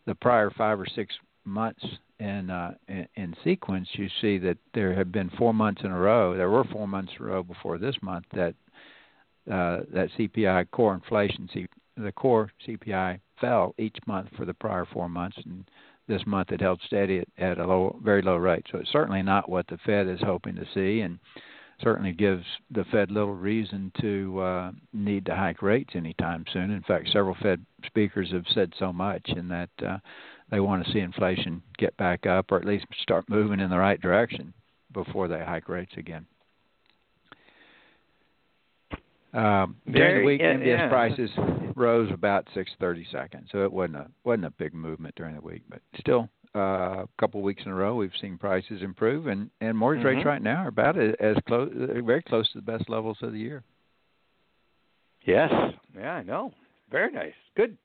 the 0.05 0.15
prior 0.15 0.49
five 0.51 0.79
or 0.79 0.85
six 0.85 1.15
months 1.43 1.83
in, 2.19 2.49
uh, 2.49 2.73
in 2.87 3.07
in 3.15 3.35
sequence, 3.43 3.87
you 3.93 4.07
see 4.21 4.37
that 4.39 4.57
there 4.73 4.93
have 4.93 5.11
been 5.11 5.29
four 5.37 5.53
months 5.53 5.81
in 5.83 5.91
a 5.91 5.99
row. 5.99 6.35
There 6.35 6.49
were 6.49 6.63
four 6.65 6.87
months 6.87 7.11
in 7.19 7.25
a 7.25 7.29
row 7.29 7.43
before 7.43 7.77
this 7.77 7.95
month 8.01 8.25
that 8.33 8.55
uh, 9.51 9.81
that 9.93 10.09
CPI 10.17 10.71
core 10.71 10.93
inflation, 10.93 11.49
the 11.97 12.12
core 12.12 12.51
CPI 12.68 13.19
fell 13.39 13.74
each 13.77 13.97
month 14.06 14.30
for 14.36 14.45
the 14.45 14.53
prior 14.53 14.86
four 14.86 15.09
months, 15.09 15.38
and 15.45 15.69
this 16.07 16.25
month 16.25 16.51
it 16.51 16.62
held 16.62 16.81
steady 16.86 17.19
at, 17.19 17.27
at 17.38 17.57
a 17.57 17.65
low, 17.65 18.00
very 18.03 18.21
low 18.21 18.38
rate. 18.38 18.65
So 18.71 18.77
it's 18.80 18.92
certainly 18.92 19.21
not 19.21 19.50
what 19.50 19.68
the 19.68 19.77
Fed 19.86 20.07
is 20.07 20.19
hoping 20.21 20.56
to 20.56 20.65
see, 20.74 21.01
and 21.01 21.19
certainly 21.81 22.13
gives 22.13 22.45
the 22.71 22.86
Fed 22.86 23.12
little 23.12 23.33
reason 23.33 23.92
to 24.00 24.39
uh, 24.39 24.71
need 24.94 25.25
to 25.25 25.36
hike 25.36 25.62
rates 25.62 25.92
anytime 25.95 26.45
soon. 26.53 26.71
In 26.71 26.83
fact, 26.83 27.09
several 27.12 27.36
Fed 27.42 27.65
speakers 27.86 28.31
have 28.31 28.45
said 28.53 28.74
so 28.80 28.94
much, 28.94 29.27
in 29.30 29.47
that 29.50 29.69
uh, 29.86 29.97
they 30.51 30.59
want 30.59 30.86
to 30.86 30.92
see 30.92 31.00
inflation 31.00 31.62
get 31.77 31.95
back 31.97 32.25
up, 32.25 32.51
or 32.51 32.57
at 32.57 32.65
least 32.65 32.86
start 33.01 33.25
moving 33.30 33.59
in 33.59 33.69
the 33.69 33.77
right 33.77 34.00
direction 34.00 34.53
before 34.94 35.27
they 35.27 35.44
hike 35.44 35.68
rates 35.68 35.94
again. 35.97 36.25
Um, 39.35 39.75
during 39.91 40.19
the 40.21 40.25
week, 40.25 40.41
yeah, 40.41 40.53
MBS 40.53 40.65
yeah. 40.65 40.89
prices 40.89 41.29
rose 41.75 42.09
about 42.11 42.47
six 42.53 42.71
thirty 42.79 43.05
seconds, 43.11 43.49
so 43.51 43.63
it 43.63 43.71
wasn't 43.71 43.97
a 43.97 44.07
wasn't 44.23 44.45
a 44.45 44.51
big 44.51 44.73
movement 44.73 45.13
during 45.15 45.35
the 45.35 45.41
week, 45.41 45.63
but 45.69 45.81
still, 45.99 46.29
uh, 46.55 47.03
a 47.03 47.07
couple 47.19 47.41
of 47.41 47.43
weeks 47.43 47.61
in 47.65 47.71
a 47.71 47.75
row, 47.75 47.95
we've 47.95 48.11
seen 48.21 48.37
prices 48.37 48.81
improve, 48.81 49.27
and 49.27 49.49
and 49.59 49.77
mortgage 49.77 50.05
rates 50.05 50.21
Mhm. 50.21 50.25
right 50.25 50.41
now 50.41 50.63
are 50.63 50.69
about 50.69 50.97
as, 50.97 51.13
as 51.19 51.35
close, 51.47 51.69
very 51.73 52.21
close 52.23 52.49
to 52.53 52.59
the 52.59 52.71
best 52.71 52.89
levels 52.89 53.18
of 53.21 53.33
the 53.33 53.39
year. 53.39 53.63
Yes. 55.25 55.51
Yeah, 55.97 56.13
I 56.15 56.23
know. 56.23 56.54
Very 56.92 57.11
nice. 57.11 57.33
Good. 57.56 57.77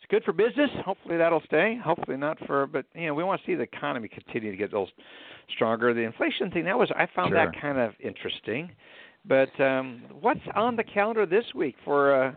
It's 0.00 0.06
good 0.10 0.24
for 0.24 0.32
business. 0.32 0.70
Hopefully 0.84 1.16
that'll 1.16 1.42
stay. 1.42 1.76
Hopefully 1.84 2.16
not 2.16 2.38
for, 2.46 2.66
but 2.66 2.86
you 2.94 3.06
know, 3.08 3.14
we 3.14 3.24
want 3.24 3.40
to 3.40 3.46
see 3.46 3.54
the 3.54 3.64
economy 3.64 4.08
continue 4.08 4.50
to 4.50 4.56
get 4.56 4.72
a 4.72 4.78
little 4.78 4.90
stronger. 5.50 5.92
The 5.92 6.02
inflation 6.02 6.50
thing 6.50 6.64
that 6.64 6.78
was 6.78 6.90
I 6.96 7.06
found 7.14 7.34
that 7.34 7.60
kind 7.60 7.78
of 7.78 7.92
interesting. 8.00 8.70
But 9.28 9.60
um 9.60 10.02
what's 10.20 10.40
on 10.54 10.76
the 10.76 10.84
calendar 10.84 11.26
this 11.26 11.44
week 11.54 11.76
for 11.84 12.22
uh 12.22 12.32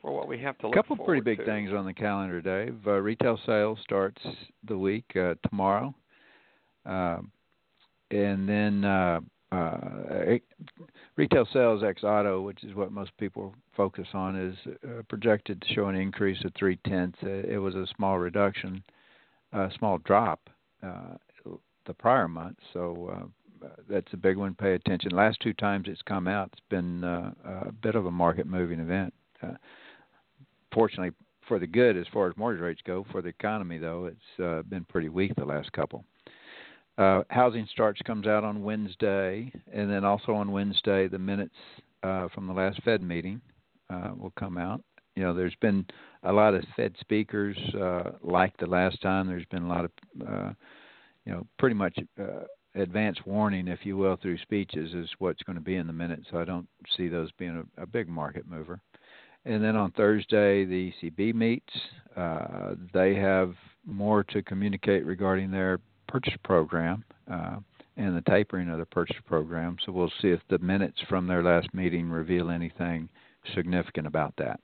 for 0.00 0.12
what 0.12 0.28
we 0.28 0.38
have 0.38 0.56
to 0.58 0.68
look? 0.68 0.76
A 0.76 0.82
couple 0.82 1.04
pretty 1.04 1.20
big 1.20 1.38
to? 1.38 1.44
things 1.44 1.70
on 1.72 1.84
the 1.84 1.92
calendar, 1.92 2.40
Dave. 2.40 2.76
Uh, 2.86 2.92
retail 2.92 3.38
sales 3.44 3.78
starts 3.82 4.22
the 4.66 4.78
week 4.78 5.04
uh, 5.16 5.34
tomorrow, 5.48 5.92
um, 6.86 7.32
and 8.10 8.48
then 8.48 8.84
uh, 8.84 9.20
uh, 9.50 10.38
retail 11.16 11.46
sales 11.52 11.82
ex 11.82 12.04
auto, 12.04 12.40
which 12.40 12.62
is 12.62 12.74
what 12.74 12.92
most 12.92 13.10
people 13.18 13.54
focus 13.76 14.06
on, 14.14 14.36
is 14.36 14.56
uh, 14.84 15.02
projected 15.08 15.60
to 15.62 15.74
show 15.74 15.86
an 15.88 15.96
increase 15.96 16.42
of 16.44 16.52
three 16.56 16.78
tenths. 16.86 17.18
It 17.22 17.60
was 17.60 17.74
a 17.74 17.86
small 17.96 18.18
reduction, 18.18 18.82
a 19.52 19.68
small 19.78 19.98
drop 19.98 20.48
uh, 20.82 21.14
the 21.86 21.94
prior 21.94 22.28
month, 22.28 22.58
so. 22.72 23.30
That's 23.88 24.12
a 24.12 24.16
big 24.16 24.36
one. 24.36 24.54
Pay 24.54 24.74
attention. 24.74 25.10
Last 25.12 25.38
two 25.40 25.52
times 25.52 25.86
it's 25.88 26.02
come 26.02 26.28
out, 26.28 26.50
it's 26.52 26.62
been 26.68 27.04
uh, 27.04 27.32
a 27.44 27.72
bit 27.72 27.94
of 27.94 28.06
a 28.06 28.10
market 28.10 28.46
moving 28.46 28.80
event. 28.80 29.12
Uh, 29.42 29.54
fortunately 30.72 31.12
for 31.48 31.58
the 31.58 31.66
good 31.66 31.96
as 31.96 32.06
far 32.12 32.28
as 32.28 32.36
mortgage 32.36 32.60
rates 32.60 32.80
go. 32.84 33.04
For 33.10 33.22
the 33.22 33.28
economy, 33.28 33.78
though, 33.78 34.04
it's 34.04 34.40
uh, 34.42 34.62
been 34.62 34.84
pretty 34.84 35.08
weak 35.08 35.34
the 35.34 35.44
last 35.44 35.72
couple. 35.72 36.04
Uh, 36.98 37.22
housing 37.30 37.66
starts 37.70 38.00
comes 38.02 38.26
out 38.26 38.44
on 38.44 38.62
Wednesday, 38.62 39.50
and 39.72 39.90
then 39.90 40.04
also 40.04 40.32
on 40.34 40.52
Wednesday, 40.52 41.08
the 41.08 41.18
minutes 41.18 41.54
uh, 42.02 42.28
from 42.34 42.46
the 42.46 42.52
last 42.52 42.82
Fed 42.82 43.02
meeting 43.02 43.40
uh, 43.88 44.10
will 44.16 44.32
come 44.38 44.58
out. 44.58 44.82
You 45.16 45.22
know, 45.24 45.34
there's 45.34 45.56
been 45.60 45.86
a 46.22 46.32
lot 46.32 46.54
of 46.54 46.62
Fed 46.76 46.94
speakers 47.00 47.56
uh, 47.80 48.10
like 48.22 48.56
the 48.58 48.66
last 48.66 49.00
time. 49.00 49.26
There's 49.26 49.46
been 49.46 49.64
a 49.64 49.68
lot 49.68 49.84
of, 49.84 49.90
uh, 50.28 50.52
you 51.24 51.32
know, 51.32 51.46
pretty 51.58 51.74
much 51.74 51.98
uh, 52.20 52.44
advance 52.74 53.18
warning, 53.24 53.68
if 53.68 53.80
you 53.84 53.96
will, 53.96 54.16
through 54.16 54.38
speeches 54.38 54.94
is 54.94 55.08
what's 55.18 55.42
going 55.42 55.56
to 55.56 55.62
be 55.62 55.76
in 55.76 55.86
the 55.86 55.92
minutes. 55.92 56.26
So 56.30 56.38
I 56.38 56.44
don't 56.44 56.68
see 56.96 57.08
those 57.08 57.30
being 57.32 57.64
a, 57.78 57.82
a 57.82 57.86
big 57.86 58.08
market 58.08 58.44
mover. 58.48 58.80
and 59.44 59.62
then 59.62 59.76
on 59.76 59.90
Thursday 59.92 60.64
the 60.64 60.92
ECB 61.02 61.34
meets. 61.34 61.72
Uh, 62.16 62.74
they 62.92 63.14
have 63.14 63.54
more 63.86 64.24
to 64.24 64.42
communicate 64.42 65.06
regarding 65.06 65.50
their 65.50 65.78
purchase 66.08 66.34
program 66.44 67.04
uh, 67.30 67.56
and 67.96 68.16
the 68.16 68.22
tapering 68.22 68.68
of 68.68 68.78
the 68.78 68.86
purchase 68.86 69.16
program. 69.26 69.76
So 69.84 69.92
we'll 69.92 70.12
see 70.20 70.28
if 70.28 70.40
the 70.48 70.58
minutes 70.58 70.98
from 71.08 71.26
their 71.26 71.42
last 71.42 71.72
meeting 71.72 72.08
reveal 72.08 72.50
anything 72.50 73.08
significant 73.54 74.06
about 74.06 74.34
that. 74.38 74.60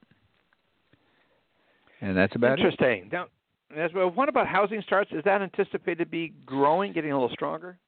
And 2.00 2.16
that's 2.16 2.34
about 2.36 2.58
Interesting. 2.58 3.08
Now, 3.12 3.26
as 3.76 3.92
well, 3.94 4.10
what 4.10 4.28
about 4.28 4.46
housing 4.46 4.82
starts? 4.82 5.10
Is 5.12 5.24
that 5.24 5.42
anticipated 5.42 5.98
to 6.04 6.06
be 6.06 6.32
growing, 6.44 6.92
getting 6.92 7.12
a 7.12 7.14
little 7.14 7.32
stronger? 7.32 7.78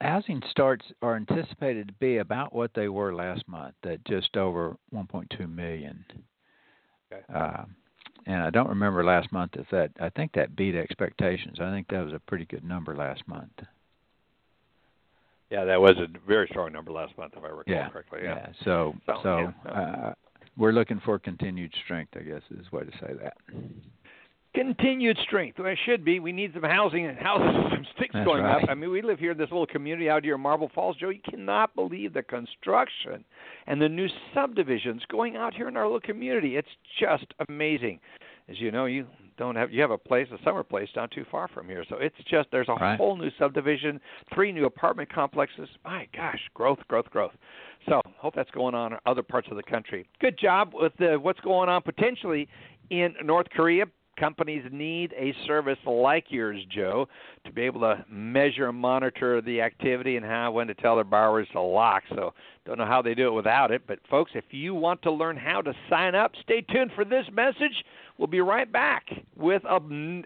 Housing 0.00 0.42
starts 0.50 0.84
are 1.02 1.16
anticipated 1.16 1.88
to 1.88 1.94
be 1.94 2.18
about 2.18 2.54
what 2.54 2.70
they 2.74 2.88
were 2.88 3.14
last 3.14 3.46
month, 3.48 3.74
at 3.84 4.04
just 4.04 4.36
over 4.36 4.76
1.2 4.94 5.52
million. 5.52 6.04
Okay. 7.12 7.22
Uh, 7.34 7.64
and 8.26 8.42
I 8.42 8.50
don't 8.50 8.68
remember 8.68 9.02
last 9.04 9.32
month 9.32 9.52
if 9.54 9.66
that. 9.70 9.90
I 10.00 10.10
think 10.10 10.32
that 10.34 10.54
beat 10.54 10.76
expectations. 10.76 11.58
I 11.60 11.70
think 11.70 11.88
that 11.88 12.04
was 12.04 12.12
a 12.12 12.20
pretty 12.20 12.44
good 12.44 12.62
number 12.62 12.94
last 12.94 13.26
month. 13.26 13.50
Yeah, 15.50 15.64
that 15.64 15.80
was 15.80 15.96
a 15.96 16.06
very 16.26 16.46
strong 16.50 16.72
number 16.72 16.92
last 16.92 17.16
month, 17.16 17.32
if 17.36 17.42
I 17.42 17.48
recall 17.48 17.62
yeah, 17.66 17.88
correctly. 17.88 18.20
Yeah. 18.22 18.34
yeah. 18.34 18.48
So, 18.64 18.94
So, 19.06 19.20
so, 19.22 19.52
yeah. 19.64 19.72
uh, 19.72 20.14
we're 20.58 20.72
looking 20.72 21.00
for 21.04 21.18
continued 21.18 21.72
strength. 21.84 22.12
I 22.16 22.20
guess 22.20 22.42
is 22.50 22.66
the 22.70 22.76
way 22.76 22.84
to 22.84 22.92
say 23.00 23.14
that. 23.22 23.36
Continued 24.54 25.18
strength. 25.22 25.58
Well, 25.58 25.68
it 25.68 25.78
should 25.84 26.04
be. 26.04 26.20
We 26.20 26.32
need 26.32 26.52
some 26.54 26.62
housing 26.62 27.06
and 27.06 27.18
houses, 27.18 27.54
some 27.70 27.86
sticks 27.96 28.14
That's 28.14 28.24
going 28.26 28.42
right. 28.42 28.62
up. 28.62 28.68
I 28.70 28.74
mean, 28.74 28.90
we 28.90 29.02
live 29.02 29.18
here 29.18 29.32
in 29.32 29.38
this 29.38 29.50
little 29.50 29.66
community 29.66 30.08
out 30.08 30.24
here 30.24 30.34
in 30.36 30.40
Marble 30.40 30.70
Falls, 30.74 30.96
Joe. 30.96 31.10
You 31.10 31.20
cannot 31.28 31.74
believe 31.74 32.14
the 32.14 32.22
construction 32.22 33.24
and 33.66 33.80
the 33.80 33.88
new 33.88 34.08
subdivisions 34.34 35.02
going 35.10 35.36
out 35.36 35.52
here 35.54 35.68
in 35.68 35.76
our 35.76 35.84
little 35.84 36.00
community. 36.00 36.56
It's 36.56 36.68
just 36.98 37.26
amazing. 37.48 38.00
As 38.48 38.58
you 38.58 38.70
know, 38.70 38.86
you 38.86 39.06
don't 39.36 39.54
have 39.54 39.70
you 39.70 39.82
have 39.82 39.90
a 39.90 39.98
place, 39.98 40.26
a 40.32 40.42
summer 40.42 40.62
place 40.62 40.88
not 40.96 41.10
too 41.10 41.26
far 41.30 41.46
from 41.48 41.68
here. 41.68 41.84
So 41.88 41.96
it's 41.96 42.16
just 42.28 42.48
there's 42.50 42.68
a 42.70 42.74
Right. 42.74 42.96
whole 42.96 43.16
new 43.16 43.30
subdivision, 43.38 44.00
three 44.34 44.50
new 44.50 44.64
apartment 44.64 45.12
complexes. 45.12 45.68
My 45.84 46.08
gosh, 46.16 46.40
growth, 46.54 46.78
growth, 46.88 47.10
growth. 47.10 47.32
So 47.86 48.00
hope 48.16 48.34
that's 48.34 48.50
going 48.52 48.74
on 48.74 48.94
in 48.94 48.98
other 49.04 49.22
parts 49.22 49.48
of 49.50 49.56
the 49.58 49.62
country. 49.62 50.06
Good 50.20 50.38
job 50.38 50.70
with 50.72 50.94
the, 50.98 51.18
what's 51.20 51.40
going 51.40 51.68
on 51.68 51.82
potentially 51.82 52.48
in 52.88 53.14
North 53.22 53.46
Korea. 53.50 53.84
Companies 54.18 54.64
need 54.72 55.12
a 55.16 55.32
service 55.46 55.78
like 55.86 56.26
yours, 56.28 56.60
Joe, 56.70 57.06
to 57.44 57.52
be 57.52 57.62
able 57.62 57.80
to 57.80 58.04
measure 58.10 58.68
and 58.68 58.76
monitor 58.76 59.40
the 59.40 59.60
activity 59.60 60.16
and 60.16 60.26
how 60.26 60.50
when 60.50 60.66
to 60.66 60.74
tell 60.74 60.96
their 60.96 61.04
borrowers 61.04 61.46
to 61.52 61.60
lock. 61.60 62.02
So 62.10 62.34
don't 62.66 62.78
know 62.78 62.86
how 62.86 63.00
they 63.00 63.14
do 63.14 63.28
it 63.28 63.32
without 63.32 63.70
it. 63.70 63.82
But 63.86 64.00
folks, 64.10 64.32
if 64.34 64.44
you 64.50 64.74
want 64.74 65.02
to 65.02 65.12
learn 65.12 65.36
how 65.36 65.62
to 65.62 65.72
sign 65.88 66.14
up, 66.14 66.32
stay 66.42 66.62
tuned 66.62 66.90
for 66.94 67.04
this 67.04 67.26
message. 67.32 67.84
We'll 68.18 68.26
be 68.26 68.40
right 68.40 68.70
back 68.70 69.06
with 69.36 69.62
a 69.64 69.74
n- 69.76 70.24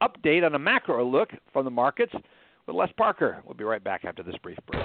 update 0.00 0.44
on 0.44 0.54
a 0.54 0.58
macro 0.58 1.04
look 1.04 1.30
from 1.52 1.64
the 1.64 1.70
markets 1.70 2.12
with 2.66 2.76
Les 2.76 2.90
Parker. 2.96 3.42
We'll 3.44 3.54
be 3.54 3.64
right 3.64 3.82
back 3.82 4.04
after 4.04 4.22
this 4.22 4.36
brief 4.42 4.58
break. 4.70 4.84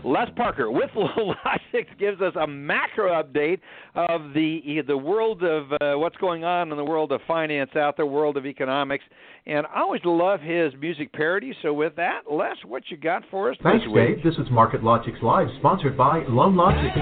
Les 0.05 0.29
Parker 0.37 0.71
with 0.71 0.91
Logics 0.95 1.91
gives 1.99 2.21
us 2.21 2.35
a 2.39 2.47
macro 2.47 3.23
update 3.23 3.61
of 3.95 4.35
the 4.35 4.83
the 4.87 4.97
world 4.97 5.43
of 5.43 5.73
uh, 5.73 5.99
what's 5.99 6.17
going 6.17 6.45
on 6.45 6.71
in 6.71 6.77
the 6.77 6.85
world 6.85 7.11
of 7.11 7.21
finance 7.27 7.71
out 7.75 7.97
there, 7.97 8.07
world 8.07 8.37
of 8.37 8.45
economics. 8.45 9.05
And 9.47 9.67
I 9.75 9.81
always 9.81 10.03
love 10.05 10.41
his 10.41 10.73
music 10.79 11.13
parody. 11.13 11.55
So 11.63 11.73
with 11.73 11.97
that, 11.97 12.23
Les, 12.31 12.57
what 12.67 12.83
you 12.89 12.97
got 12.97 13.23
for 13.31 13.51
us 13.51 13.57
Thanks? 13.63 13.85
Dave. 13.95 14.23
This 14.23 14.35
is 14.35 14.51
Market 14.51 14.85
Logics 14.85 15.19
Live, 15.23 15.49
sponsored 15.59 15.97
by 15.97 16.23
Loan 16.29 16.55
Logic. 16.57 16.93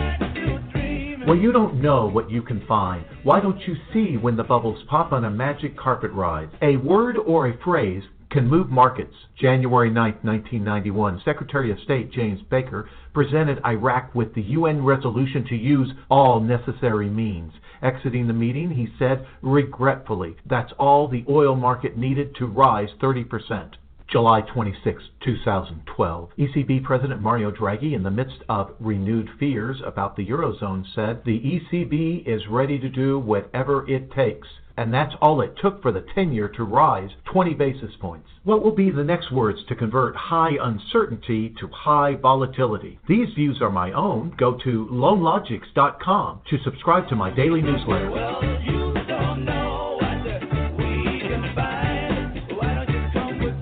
When 1.27 1.41
you 1.41 1.53
don't 1.53 1.81
know 1.81 2.09
what 2.09 2.31
you 2.31 2.43
can 2.43 2.65
find, 2.67 3.05
why 3.23 3.41
don't 3.41 3.61
you 3.61 3.77
see 3.93 4.17
when 4.17 4.37
the 4.37 4.43
bubbles 4.43 4.83
pop 4.89 5.13
on 5.13 5.25
a 5.25 5.31
magic 5.31 5.77
carpet 5.79 6.11
ride? 6.13 6.51
A 6.63 6.77
word 6.79 7.17
or 7.17 7.49
a 7.49 7.59
phrase 7.65 8.03
can 8.33 8.49
move 8.49 8.71
markets. 8.71 9.15
January 9.39 9.91
9, 9.91 10.05
1991, 10.23 11.21
Secretary 11.23 11.71
of 11.71 11.79
State 11.81 12.11
James 12.11 12.41
Baker 12.51 12.89
presented 13.13 13.61
Iraq 13.65 14.15
with 14.15 14.35
the 14.35 14.43
UN 14.43 14.83
resolution 14.83 15.45
to 15.49 15.55
use 15.55 15.93
all 16.11 16.41
necessary 16.41 17.11
means. 17.11 17.53
Exiting 17.83 18.27
the 18.27 18.33
meeting, 18.33 18.71
he 18.71 18.89
said, 18.99 19.27
regretfully, 19.43 20.37
that's 20.47 20.73
all 20.79 21.09
the 21.09 21.25
oil 21.29 21.55
market 21.55 21.99
needed 21.99 22.35
to 22.37 22.47
rise 22.47 22.89
30%. 23.03 23.75
July 24.11 24.41
26, 24.43 25.03
2012. 25.25 26.31
ECB 26.39 26.83
President 26.85 27.21
Mario 27.21 27.51
Draghi, 27.51 27.95
in 27.95 28.03
the 28.03 28.11
midst 28.11 28.43
of 28.49 28.75
renewed 28.79 29.29
fears 29.39 29.81
about 29.85 30.17
the 30.17 30.27
Eurozone, 30.27 30.85
said 30.95 31.23
the 31.25 31.41
ECB 31.41 32.27
is 32.27 32.47
ready 32.49 32.79
to 32.79 32.89
do 32.89 33.19
whatever 33.19 33.89
it 33.91 34.13
takes. 34.13 34.49
And 34.77 34.93
that's 34.93 35.15
all 35.21 35.41
it 35.41 35.55
took 35.61 35.83
for 35.83 35.93
the 35.93 36.05
10 36.15 36.33
year 36.33 36.49
to 36.51 36.65
rise 36.65 37.11
20 37.25 37.55
basis 37.55 37.91
points. 38.01 38.29
What 38.45 38.63
will 38.63 38.75
be 38.75 38.91
the 38.91 39.05
next 39.05 39.31
words 39.33 39.61
to 39.69 39.75
convert 39.75 40.17
high 40.17 40.53
uncertainty 40.61 41.55
to 41.61 41.69
high 41.69 42.17
volatility? 42.17 42.99
These 43.09 43.35
views 43.35 43.59
are 43.61 43.71
my 43.71 43.93
own. 43.93 44.35
Go 44.39 44.59
to 44.65 44.89
loanlogics.com 44.91 46.41
to 46.51 46.59
subscribe 46.65 47.09
to 47.09 47.17
my 47.17 47.31
daily 47.35 47.63
newsletter. 47.63 48.11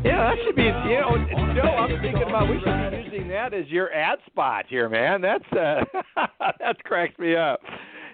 Yeah, 0.03 0.35
that 0.35 0.37
should 0.45 0.57
be. 0.57 0.63
You 0.63 0.71
know, 0.71 1.55
Joe, 1.55 1.69
I'm 1.69 2.01
thinking 2.01 2.23
about 2.23 2.49
we 2.49 2.59
should 2.61 2.91
be 2.91 3.11
using 3.11 3.29
that 3.29 3.53
as 3.53 3.67
your 3.69 3.93
ad 3.93 4.19
spot 4.27 4.65
here, 4.69 4.89
man. 4.89 5.21
That's 5.21 5.45
uh, 5.53 5.85
that 6.59 6.83
cracks 6.85 7.19
me 7.19 7.37
up. 7.37 7.61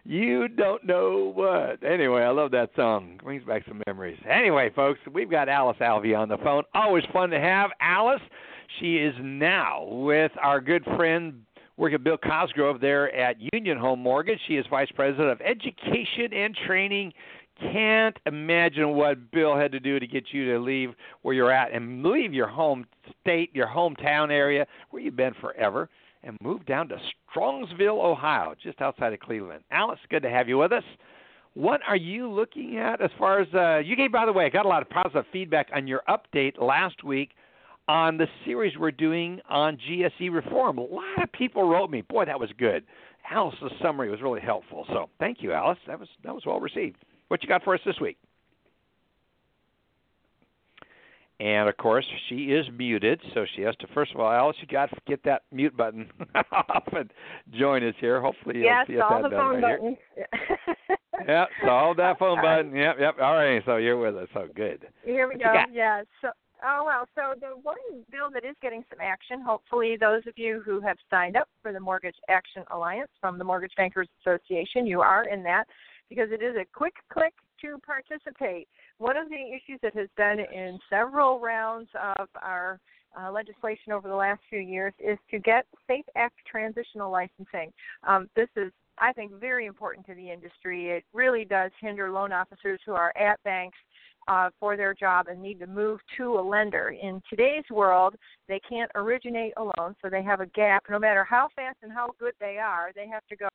You 0.08 0.46
don't 0.46 0.84
know 0.84 1.32
what. 1.34 1.82
Anyway, 1.82 2.22
I 2.22 2.30
love 2.30 2.52
that 2.52 2.70
song. 2.76 3.18
Brings 3.24 3.44
back 3.44 3.64
some 3.66 3.82
memories. 3.88 4.18
Anyway, 4.30 4.70
folks, 4.76 5.00
we've 5.12 5.30
got 5.30 5.48
Alice 5.48 5.78
Alvey 5.80 6.16
on 6.16 6.28
the 6.28 6.38
phone. 6.38 6.62
Always 6.74 7.02
fun 7.12 7.30
to 7.30 7.40
have 7.40 7.70
Alice. 7.80 8.22
She 8.78 8.98
is 8.98 9.14
now 9.20 9.84
with 9.84 10.30
our 10.40 10.60
good 10.60 10.84
friend 10.96 11.42
working 11.76 12.04
Bill 12.04 12.18
Cosgrove 12.18 12.80
there 12.80 13.12
at 13.16 13.36
Union 13.52 13.78
Home 13.78 13.98
Mortgage. 13.98 14.38
She 14.46 14.54
is 14.54 14.64
Vice 14.70 14.90
President 14.94 15.28
of 15.28 15.40
Education 15.40 16.32
and 16.32 16.56
Training. 16.66 17.12
Can't 17.60 18.16
imagine 18.26 18.90
what 18.94 19.32
Bill 19.32 19.56
had 19.56 19.72
to 19.72 19.80
do 19.80 19.98
to 19.98 20.06
get 20.06 20.26
you 20.30 20.52
to 20.52 20.60
leave 20.60 20.90
where 21.22 21.34
you're 21.34 21.50
at 21.50 21.72
and 21.72 22.04
leave 22.04 22.32
your 22.32 22.46
home 22.46 22.86
state, 23.22 23.50
your 23.56 23.66
hometown 23.66 24.30
area 24.30 24.66
where 24.90 25.02
you've 25.02 25.16
been 25.16 25.34
forever, 25.40 25.88
and 26.22 26.36
moved 26.40 26.66
down 26.66 26.88
to 26.88 26.96
Strongsville, 27.34 28.02
Ohio, 28.02 28.54
just 28.62 28.80
outside 28.80 29.12
of 29.12 29.20
Cleveland. 29.20 29.62
Alice, 29.70 29.98
good 30.10 30.22
to 30.22 30.30
have 30.30 30.48
you 30.48 30.58
with 30.58 30.72
us. 30.72 30.84
What 31.54 31.80
are 31.88 31.96
you 31.96 32.30
looking 32.30 32.76
at 32.76 33.00
as 33.00 33.10
far 33.18 33.40
as 33.40 33.48
uh, 33.54 33.78
you 33.78 33.96
gave? 33.96 34.12
By 34.12 34.26
the 34.26 34.32
way, 34.32 34.44
I 34.44 34.50
got 34.50 34.66
a 34.66 34.68
lot 34.68 34.82
of 34.82 34.90
positive 34.90 35.24
feedback 35.32 35.68
on 35.74 35.86
your 35.86 36.02
update 36.08 36.60
last 36.60 37.02
week 37.02 37.30
on 37.88 38.16
the 38.18 38.26
series 38.44 38.76
we're 38.76 38.90
doing 38.90 39.40
on 39.48 39.78
GSE 39.88 40.32
reform. 40.32 40.78
A 40.78 40.82
lot 40.82 41.22
of 41.22 41.32
people 41.32 41.68
wrote 41.68 41.90
me, 41.90 42.02
boy, 42.02 42.24
that 42.24 42.38
was 42.38 42.50
good. 42.58 42.84
Alice's 43.30 43.72
summary 43.80 44.10
was 44.10 44.20
really 44.22 44.40
helpful. 44.40 44.84
So 44.88 45.08
thank 45.18 45.38
you, 45.40 45.52
Alice. 45.52 45.78
That 45.86 45.98
was 45.98 46.08
that 46.24 46.34
was 46.34 46.44
well 46.46 46.60
received. 46.60 46.98
What 47.28 47.42
you 47.42 47.48
got 47.48 47.64
for 47.64 47.74
us 47.74 47.80
this 47.84 48.00
week? 48.00 48.18
And 51.38 51.68
of 51.68 51.76
course, 51.76 52.06
she 52.28 52.52
is 52.52 52.66
muted, 52.76 53.20
so 53.34 53.44
she 53.54 53.62
has 53.62 53.76
to. 53.76 53.86
First 53.88 54.12
of 54.14 54.20
all, 54.20 54.32
Alice, 54.32 54.56
you 54.60 54.66
got 54.66 54.88
to 54.90 54.96
get 55.06 55.22
that 55.24 55.42
mute 55.52 55.76
button 55.76 56.08
off 56.52 56.84
and 56.92 57.10
join 57.52 57.86
us 57.86 57.94
here. 58.00 58.22
Hopefully, 58.22 58.56
you'll 58.56 58.64
Yes, 58.64 58.86
get 58.88 59.00
all 59.00 59.22
that 59.22 59.30
the 59.30 59.36
phone 59.36 59.62
right 59.62 59.78
buttons. 59.78 59.96
Here. 60.14 60.26
Yep, 61.26 61.48
solve 61.64 61.96
that 61.96 62.18
phone 62.18 62.42
button. 62.42 62.76
Yep, 62.76 62.96
yep. 63.00 63.16
All 63.22 63.34
right, 63.36 63.62
so 63.64 63.76
you're 63.76 63.98
with 63.98 64.16
us. 64.16 64.28
So 64.34 64.48
good. 64.54 64.86
Here 65.02 65.26
we 65.26 65.34
What 65.36 65.44
go. 65.44 65.64
Yeah. 65.72 66.02
So 66.20 66.28
Oh 66.64 66.84
well, 66.86 67.06
so 67.14 67.38
the 67.38 67.58
one 67.62 67.76
bill 68.10 68.30
that 68.32 68.44
is 68.44 68.56
getting 68.62 68.84
some 68.88 68.98
action, 69.00 69.42
hopefully 69.42 69.96
those 69.98 70.22
of 70.26 70.34
you 70.36 70.62
who 70.64 70.80
have 70.80 70.96
signed 71.10 71.36
up 71.36 71.48
for 71.62 71.72
the 71.72 71.80
Mortgage 71.80 72.16
Action 72.28 72.64
Alliance 72.70 73.10
from 73.20 73.38
the 73.38 73.44
Mortgage 73.44 73.74
Bankers 73.76 74.08
Association, 74.20 74.86
you 74.86 75.00
are 75.00 75.28
in 75.28 75.42
that 75.42 75.64
because 76.08 76.28
it 76.30 76.42
is 76.42 76.56
a 76.56 76.64
quick 76.72 76.94
click 77.12 77.34
to 77.62 77.78
participate. 77.84 78.68
One 78.98 79.16
of 79.16 79.28
the 79.28 79.36
issues 79.36 79.80
that 79.82 79.94
has 79.94 80.08
been 80.16 80.40
in 80.40 80.78
several 80.90 81.40
rounds 81.40 81.88
of 82.18 82.28
our 82.40 82.80
uh, 83.18 83.30
legislation 83.30 83.92
over 83.92 84.08
the 84.08 84.14
last 84.14 84.40
few 84.48 84.60
years 84.60 84.92
is 84.98 85.18
to 85.30 85.38
get 85.38 85.66
SAFE 85.86 86.04
Act 86.16 86.34
transitional 86.50 87.10
licensing. 87.10 87.72
Um, 88.06 88.28
this 88.36 88.48
is, 88.56 88.72
I 88.98 89.12
think, 89.12 89.32
very 89.40 89.66
important 89.66 90.06
to 90.06 90.14
the 90.14 90.30
industry. 90.30 90.90
It 90.90 91.04
really 91.12 91.44
does 91.44 91.70
hinder 91.80 92.10
loan 92.10 92.32
officers 92.32 92.80
who 92.84 92.92
are 92.92 93.16
at 93.16 93.42
banks 93.42 93.78
uh, 94.28 94.50
for 94.58 94.76
their 94.76 94.92
job 94.92 95.28
and 95.28 95.40
need 95.40 95.58
to 95.60 95.66
move 95.66 96.00
to 96.16 96.38
a 96.38 96.42
lender. 96.42 96.94
In 97.00 97.22
today's 97.30 97.64
world, 97.70 98.16
they 98.48 98.60
can't 98.68 98.90
originate 98.94 99.52
a 99.56 99.62
loan, 99.62 99.94
so 100.02 100.10
they 100.10 100.22
have 100.22 100.40
a 100.40 100.46
gap. 100.46 100.84
No 100.90 100.98
matter 100.98 101.24
how 101.24 101.48
fast 101.54 101.78
and 101.82 101.92
how 101.92 102.10
good 102.18 102.32
they 102.40 102.58
are, 102.58 102.90
they 102.94 103.06
have 103.06 103.26
to 103.28 103.36
go 103.36 103.48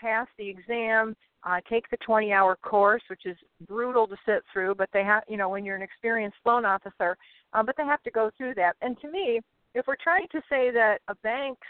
pass 0.00 0.26
the 0.38 0.48
exam, 0.48 1.16
uh, 1.44 1.60
take 1.68 1.88
the 1.90 1.96
20 1.98 2.32
hour 2.32 2.56
course, 2.56 3.02
which 3.08 3.26
is 3.26 3.36
brutal 3.66 4.06
to 4.06 4.16
sit 4.26 4.42
through, 4.52 4.74
but 4.74 4.88
they 4.92 5.04
have, 5.04 5.22
you 5.28 5.36
know, 5.36 5.48
when 5.48 5.64
you're 5.64 5.76
an 5.76 5.82
experienced 5.82 6.38
loan 6.44 6.64
officer, 6.64 7.16
uh, 7.52 7.62
but 7.62 7.76
they 7.76 7.84
have 7.84 8.02
to 8.02 8.10
go 8.10 8.30
through 8.36 8.54
that. 8.54 8.76
And 8.82 9.00
to 9.00 9.10
me, 9.10 9.40
if 9.74 9.86
we're 9.86 9.96
trying 10.02 10.26
to 10.32 10.40
say 10.48 10.70
that 10.70 10.98
a 11.08 11.14
bank's 11.16 11.66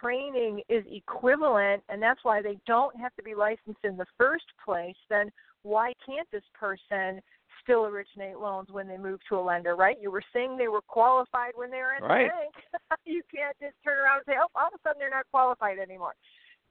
training 0.00 0.62
is 0.68 0.84
equivalent 0.90 1.82
and 1.88 2.00
that's 2.00 2.20
why 2.22 2.40
they 2.40 2.56
don't 2.66 2.96
have 2.96 3.14
to 3.16 3.22
be 3.22 3.34
licensed 3.34 3.84
in 3.84 3.96
the 3.96 4.06
first 4.16 4.46
place, 4.64 4.96
then 5.10 5.30
why 5.62 5.92
can't 6.06 6.30
this 6.30 6.44
person 6.58 7.20
still 7.62 7.84
originate 7.86 8.38
loans 8.38 8.68
when 8.70 8.88
they 8.88 8.96
move 8.96 9.20
to 9.28 9.36
a 9.36 9.40
lender, 9.42 9.76
right? 9.76 9.96
You 10.00 10.10
were 10.10 10.22
saying 10.32 10.56
they 10.56 10.68
were 10.68 10.80
qualified 10.80 11.52
when 11.54 11.70
they 11.70 11.78
were 11.78 11.94
at 11.94 12.02
right. 12.02 12.30
the 12.30 12.78
bank. 12.80 13.00
you 13.04 13.22
can't 13.32 13.56
just 13.60 13.74
turn 13.84 13.98
around 13.98 14.22
and 14.26 14.34
say, 14.34 14.38
oh, 14.40 14.48
all 14.56 14.68
of 14.68 14.74
a 14.74 14.82
sudden 14.82 14.98
they're 14.98 15.10
not 15.10 15.26
qualified 15.30 15.78
anymore. 15.78 16.14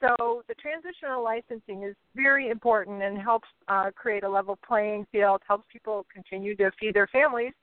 So 0.01 0.41
the 0.47 0.55
transitional 0.55 1.23
licensing 1.23 1.83
is 1.83 1.95
very 2.15 2.49
important 2.49 3.03
and 3.03 3.17
helps 3.17 3.47
uh, 3.67 3.91
create 3.95 4.23
a 4.23 4.29
level 4.29 4.57
playing 4.67 5.05
field, 5.11 5.41
helps 5.47 5.65
people 5.71 6.05
continue 6.11 6.55
to 6.55 6.71
feed 6.79 6.95
their 6.95 7.07
families. 7.07 7.53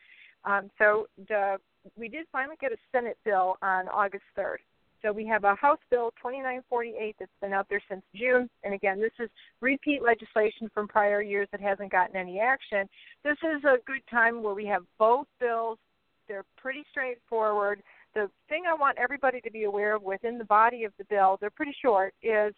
Um, 0.45 0.71
so 0.78 1.09
the, 1.28 1.57
we 1.97 2.09
did 2.09 2.26
finally 2.30 2.57
get 2.61 2.71
a 2.71 2.76
Senate 2.92 3.18
bill 3.25 3.57
on 3.61 3.88
August 3.88 4.23
3rd. 4.38 4.59
So 5.02 5.12
we 5.12 5.26
have 5.26 5.45
a 5.45 5.54
House 5.54 5.78
Bill 5.90 6.11
2948 6.16 7.16
that's 7.18 7.30
been 7.40 7.52
out 7.52 7.66
there 7.68 7.83
since 7.88 8.02
June. 8.14 8.49
And 8.64 8.75
again, 8.75 9.00
this 9.00 9.12
is 9.21 9.30
repeat 9.61 10.02
legislation 10.02 10.68
from 10.75 10.88
prior 10.88 11.23
years 11.23 11.49
that 11.52 11.61
hasn't 11.61 11.92
gotten 11.92 12.16
any 12.16 12.40
action. 12.40 12.88
This 13.25 13.37
is 13.42 13.62
a 13.64 13.76
good 13.87 14.02
time 14.11 14.42
where 14.42 14.54
we 14.54 14.66
have 14.66 14.83
both 14.99 15.26
bills. 15.38 15.78
They're 16.26 16.45
pretty 16.57 16.85
straightforward 16.90 17.83
the 18.19 18.31
thing 18.49 18.65
I 18.69 18.75
want 18.75 18.99
everybody 18.99 19.41
to 19.43 19.51
be 19.51 19.65
aware 19.65 19.95
of 19.95 20.03
within 20.03 20.39
the 20.39 20.45
body 20.45 20.85
of 20.85 20.93
the 20.99 21.05
bill, 21.05 21.39
they're 21.41 21.51
pretty 21.51 21.75
short, 21.81 22.15
is 22.23 22.53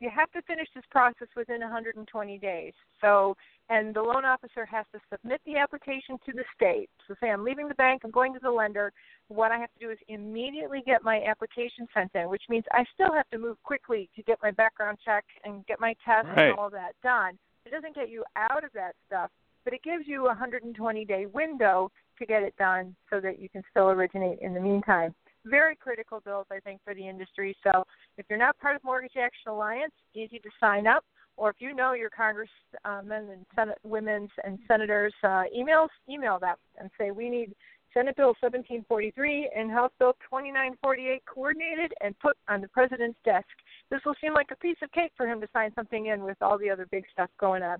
you 0.00 0.10
have 0.10 0.30
to 0.32 0.42
finish 0.42 0.66
this 0.74 0.84
process 0.90 1.28
within 1.36 1.60
120 1.60 2.38
days. 2.38 2.72
So, 3.00 3.36
and 3.68 3.94
the 3.94 4.02
loan 4.02 4.24
officer 4.24 4.64
has 4.66 4.84
to 4.92 5.00
submit 5.10 5.40
the 5.46 5.56
application 5.56 6.18
to 6.26 6.32
the 6.32 6.44
state. 6.56 6.88
So, 7.06 7.14
say 7.20 7.30
I'm 7.30 7.44
leaving 7.44 7.68
the 7.68 7.74
bank, 7.74 8.02
I'm 8.04 8.10
going 8.10 8.32
to 8.32 8.40
the 8.42 8.50
lender. 8.50 8.92
What 9.28 9.52
I 9.52 9.58
have 9.58 9.72
to 9.74 9.86
do 9.86 9.90
is 9.90 9.98
immediately 10.08 10.82
get 10.84 11.04
my 11.04 11.22
application 11.22 11.86
sent 11.94 12.10
in, 12.14 12.28
which 12.30 12.42
means 12.48 12.64
I 12.72 12.84
still 12.94 13.12
have 13.14 13.28
to 13.30 13.38
move 13.38 13.62
quickly 13.62 14.08
to 14.16 14.22
get 14.22 14.38
my 14.42 14.50
background 14.50 14.98
check 15.04 15.24
and 15.44 15.64
get 15.66 15.78
my 15.78 15.94
test 16.04 16.26
right. 16.36 16.48
and 16.48 16.58
all 16.58 16.70
that 16.70 16.92
done. 17.02 17.38
It 17.64 17.70
doesn't 17.70 17.94
get 17.94 18.08
you 18.08 18.24
out 18.34 18.64
of 18.64 18.70
that 18.74 18.94
stuff, 19.06 19.30
but 19.64 19.72
it 19.72 19.84
gives 19.84 20.08
you 20.08 20.24
a 20.24 20.34
120 20.34 21.04
day 21.04 21.26
window 21.26 21.92
to 22.22 22.26
get 22.26 22.42
it 22.42 22.54
done 22.56 22.94
so 23.10 23.20
that 23.20 23.40
you 23.40 23.48
can 23.48 23.62
still 23.70 23.90
originate 23.90 24.38
in 24.40 24.54
the 24.54 24.60
meantime. 24.60 25.14
Very 25.44 25.74
critical 25.74 26.20
bills, 26.20 26.46
I 26.52 26.60
think, 26.60 26.80
for 26.84 26.94
the 26.94 27.06
industry. 27.06 27.56
So 27.64 27.84
if 28.16 28.26
you're 28.30 28.38
not 28.38 28.58
part 28.60 28.76
of 28.76 28.84
Mortgage 28.84 29.16
Action 29.18 29.50
Alliance, 29.50 29.92
easy 30.14 30.38
to 30.38 30.48
sign 30.60 30.86
up. 30.86 31.04
Or 31.36 31.50
if 31.50 31.56
you 31.58 31.74
know 31.74 31.94
your 31.94 32.10
congressmen 32.10 33.30
and 33.30 33.46
Senate 33.56 33.78
women's 33.82 34.30
and 34.44 34.58
senators, 34.68 35.14
uh, 35.24 35.44
emails, 35.56 35.88
email 36.08 36.38
them 36.38 36.56
and 36.78 36.90
say 36.98 37.10
we 37.10 37.30
need 37.30 37.54
Senate 37.94 38.16
Bill 38.16 38.34
1743 38.40 39.50
and 39.56 39.70
House 39.70 39.90
Bill 39.98 40.12
2948 40.30 41.22
coordinated 41.26 41.92
and 42.00 42.18
put 42.18 42.36
on 42.48 42.60
the 42.60 42.68
president's 42.68 43.18
desk. 43.24 43.48
This 43.90 44.00
will 44.04 44.14
seem 44.20 44.34
like 44.34 44.50
a 44.52 44.56
piece 44.56 44.76
of 44.82 44.92
cake 44.92 45.12
for 45.16 45.26
him 45.26 45.40
to 45.40 45.48
sign 45.52 45.72
something 45.74 46.06
in 46.06 46.22
with 46.22 46.36
all 46.40 46.58
the 46.58 46.70
other 46.70 46.86
big 46.90 47.04
stuff 47.12 47.30
going 47.40 47.62
on. 47.62 47.78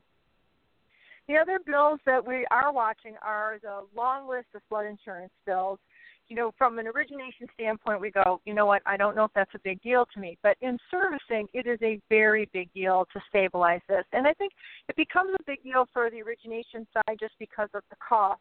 The 1.28 1.36
other 1.36 1.58
bills 1.64 2.00
that 2.06 2.26
we 2.26 2.46
are 2.50 2.72
watching 2.72 3.14
are 3.22 3.58
the 3.62 3.80
long 3.96 4.28
list 4.28 4.48
of 4.54 4.62
flood 4.68 4.86
insurance 4.86 5.32
bills. 5.46 5.78
You 6.28 6.36
know, 6.36 6.52
from 6.56 6.78
an 6.78 6.86
origination 6.86 7.46
standpoint, 7.54 8.00
we 8.00 8.10
go, 8.10 8.40
you 8.44 8.54
know 8.54 8.64
what, 8.64 8.80
I 8.86 8.96
don't 8.96 9.14
know 9.14 9.24
if 9.24 9.32
that's 9.34 9.54
a 9.54 9.58
big 9.58 9.82
deal 9.82 10.06
to 10.14 10.20
me. 10.20 10.38
But 10.42 10.56
in 10.62 10.78
servicing, 10.90 11.46
it 11.52 11.66
is 11.66 11.78
a 11.82 12.00
very 12.08 12.48
big 12.52 12.72
deal 12.72 13.06
to 13.12 13.20
stabilize 13.28 13.80
this. 13.88 14.04
And 14.12 14.26
I 14.26 14.32
think 14.34 14.52
it 14.88 14.96
becomes 14.96 15.32
a 15.34 15.42
big 15.46 15.62
deal 15.62 15.86
for 15.92 16.10
the 16.10 16.22
origination 16.22 16.86
side 16.94 17.18
just 17.20 17.34
because 17.38 17.68
of 17.74 17.82
the 17.90 17.96
cost 17.96 18.40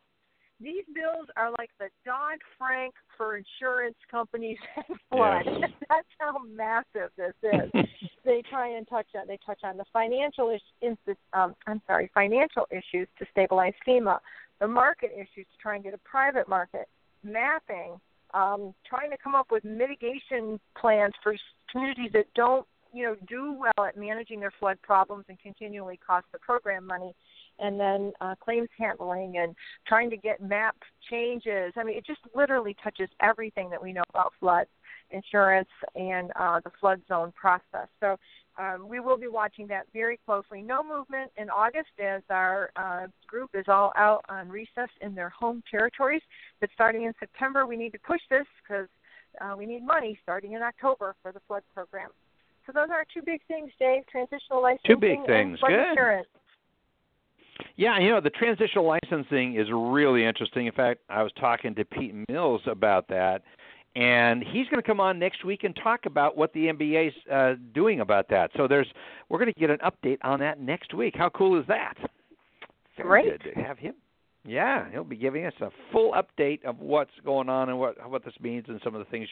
these 0.62 0.86
bills 0.94 1.28
are 1.36 1.52
like 1.58 1.70
the 1.80 1.88
Dodd 2.06 2.38
Frank 2.58 2.94
for 3.18 3.38
insurance 3.38 3.98
companies 4.10 4.58
and 4.76 4.98
flood. 5.10 5.44
Yeah. 5.46 5.68
That's 5.90 6.08
how 6.20 6.38
massive 6.46 7.12
this 7.18 7.34
is. 7.44 7.72
they 8.24 8.44
try 8.50 8.70
and 8.76 8.88
touch 8.88 9.08
on 9.20 9.28
they 9.28 9.38
touch 9.46 9.60
on 9.64 9.78
the 9.78 9.86
financial 9.92 10.50
issues. 10.50 10.98
Um, 11.34 11.56
I'm 11.68 11.82
sorry, 11.88 12.10
financial 12.14 12.68
issues 12.72 13.08
to 13.20 13.26
stabilize 13.32 13.74
FEMA, 13.88 14.20
the 14.60 14.68
market 14.68 15.12
issues 15.16 15.48
to 15.52 15.58
try 15.62 15.76
and 15.76 15.84
get 15.84 15.94
a 15.94 16.00
private 16.00 16.48
market, 16.48 16.88
mapping, 17.24 18.00
um, 18.34 18.74
trying 18.88 19.12
to 19.12 19.18
come 19.18 19.36
up 19.36 19.48
with 19.52 19.64
mitigation 19.64 20.60
plans 20.80 21.14
for 21.24 21.36
communities 21.72 22.12
that 22.14 22.26
don't 22.36 22.66
you 22.94 23.04
know 23.04 23.16
do 23.28 23.54
well 23.54 23.86
at 23.86 23.98
managing 23.98 24.40
their 24.40 24.54
flood 24.60 24.78
problems 24.82 25.26
and 25.30 25.40
continually 25.40 26.00
cost 26.06 26.26
the 26.32 26.40
program 26.40 26.86
money 26.86 27.14
and 27.60 27.80
then 27.80 28.12
uh, 28.22 28.36
claims 28.44 28.70
handling 28.78 29.38
and 29.38 29.56
trying 29.88 30.10
to 30.10 30.18
get 30.18 30.42
map 30.42 30.76
changes. 31.10 31.74
I 31.76 31.84
mean, 31.84 31.98
it 31.98 32.06
just 32.06 32.22
literally 32.36 32.76
touches 32.84 33.10
everything 33.22 33.70
that 33.70 33.82
we 33.82 33.94
know 33.94 34.04
about 34.10 34.34
flood 34.40 34.66
insurance 35.12 35.70
and 35.96 36.32
uh, 36.40 36.60
the 36.64 36.72
flood 36.80 37.02
zone 37.08 37.32
process. 37.36 37.88
So 38.00 38.18
um, 38.58 38.88
we 38.88 39.00
will 39.00 39.18
be 39.18 39.28
watching 39.28 39.68
that 39.68 39.88
very 39.94 40.20
closely. 40.26 40.62
No 40.62 40.84
movement 40.84 41.32
in 41.38 41.50
August 41.50 41.90
as 42.04 42.22
our 42.30 42.72
uh, 42.76 43.08
group 43.28 43.52
is 43.54 43.66
all 43.68 43.94
out 43.96 44.26
on 44.30 44.50
recess 44.50 44.90
in 45.02 45.16
their 45.16 45.30
home 45.30 45.64
territories. 45.70 46.22
But 46.60 46.70
starting 46.74 47.04
in 47.04 47.14
September, 47.20 47.66
we 47.66 47.78
need 47.78 47.92
to 47.94 48.00
push 48.00 48.22
this 48.30 48.46
because 48.62 48.88
uh, 49.40 49.56
we 49.58 49.66
need 49.66 49.86
money 49.86 50.20
starting 50.24 50.54
in 50.54 50.62
October 50.62 51.16
for 51.22 51.32
the 51.32 51.40
flood 51.48 51.64
program. 51.74 52.10
So 52.66 52.72
those 52.74 52.90
are 52.92 53.06
two 53.14 53.22
big 53.26 53.42
things, 53.48 53.72
Dave: 53.80 54.04
transitional 54.12 54.62
licensing 54.62 54.96
two 54.96 54.98
big 54.98 55.26
things. 55.26 55.52
and 55.52 55.60
flood 55.60 55.72
Good. 55.72 55.90
insurance. 55.90 56.28
Yeah, 57.76 58.00
you 58.00 58.10
know, 58.10 58.22
the 58.22 58.30
transitional 58.30 58.86
licensing 58.86 59.56
is 59.56 59.68
really 59.72 60.26
interesting. 60.26 60.68
In 60.68 60.72
fact, 60.74 61.02
I 61.10 61.24
was 61.24 61.32
talking 61.40 61.74
to 61.76 61.86
Pete 61.86 62.14
Mills 62.30 62.62
about 62.66 63.08
that, 63.10 63.44
and 63.96 64.42
he's 64.42 64.68
going 64.68 64.82
to 64.82 64.88
come 64.88 65.00
on 65.00 65.20
next 65.20 65.44
week 65.44 65.64
and 65.64 65.76
talk 65.76 66.06
about 66.06 66.38
what 66.38 66.54
the 66.54 66.68
MBA 66.68 67.10
is 67.10 67.14
uh, 67.32 67.54
doing 67.74 68.00
about 68.00 68.30
that. 68.30 68.52
So 68.56 68.68
there's 68.68 68.88
we're 69.30 69.40
going 69.40 69.54
to 69.54 69.60
get 69.60 69.70
an 69.70 69.80
update 69.80 70.18
on 70.24 70.40
that 70.40 70.60
next 70.60 70.94
week. 70.94 71.14
How 71.18 71.30
cool 71.30 71.60
is 71.60 71.66
that? 71.68 71.96
Very 72.98 73.24
Great. 73.24 73.44
good 73.44 73.54
to 73.54 73.62
have 73.62 73.78
him. 73.78 73.96
Yeah, 74.44 74.90
he'll 74.90 75.04
be 75.04 75.18
giving 75.18 75.46
us 75.46 75.54
a 75.62 75.70
full 75.92 76.14
update 76.14 76.66
of 76.66 76.80
what's 76.80 77.12
going 77.24 77.48
on 77.48 77.70
and 77.70 77.78
what 77.78 78.10
what 78.10 78.26
this 78.26 78.34
means 78.42 78.66
and 78.70 78.80
some 78.84 78.96
of 78.96 79.00
the 79.00 79.12
things, 79.12 79.28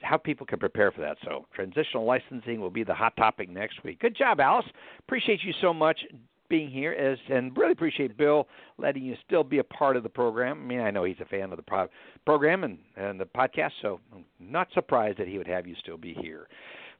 how 0.00 0.16
people 0.16 0.46
can 0.46 0.58
prepare 0.58 0.90
for 0.90 1.00
that. 1.00 1.16
So 1.24 1.46
transitional 1.54 2.04
licensing 2.04 2.60
will 2.60 2.70
be 2.70 2.82
the 2.82 2.94
hot 2.94 3.16
topic 3.16 3.48
next 3.48 3.84
week. 3.84 4.00
Good 4.00 4.16
job, 4.16 4.40
Alice. 4.40 4.66
Appreciate 4.98 5.44
you 5.44 5.52
so 5.60 5.72
much 5.72 6.00
being 6.48 6.70
here 6.70 6.92
as 6.92 7.18
and 7.30 7.56
really 7.56 7.72
appreciate 7.72 8.16
Bill 8.16 8.48
letting 8.78 9.02
you 9.02 9.16
still 9.26 9.44
be 9.44 9.58
a 9.58 9.64
part 9.64 9.96
of 9.96 10.02
the 10.02 10.08
program. 10.08 10.62
I 10.62 10.64
mean, 10.64 10.80
I 10.80 10.90
know 10.90 11.04
he's 11.04 11.20
a 11.20 11.24
fan 11.24 11.50
of 11.50 11.56
the 11.56 11.62
pro- 11.62 11.88
program 12.24 12.64
and 12.64 12.78
and 12.96 13.20
the 13.20 13.26
podcast, 13.26 13.72
so 13.82 14.00
I'm 14.14 14.24
not 14.40 14.68
surprised 14.74 15.18
that 15.18 15.28
he 15.28 15.38
would 15.38 15.48
have 15.48 15.66
you 15.66 15.74
still 15.80 15.98
be 15.98 16.14
here. 16.14 16.48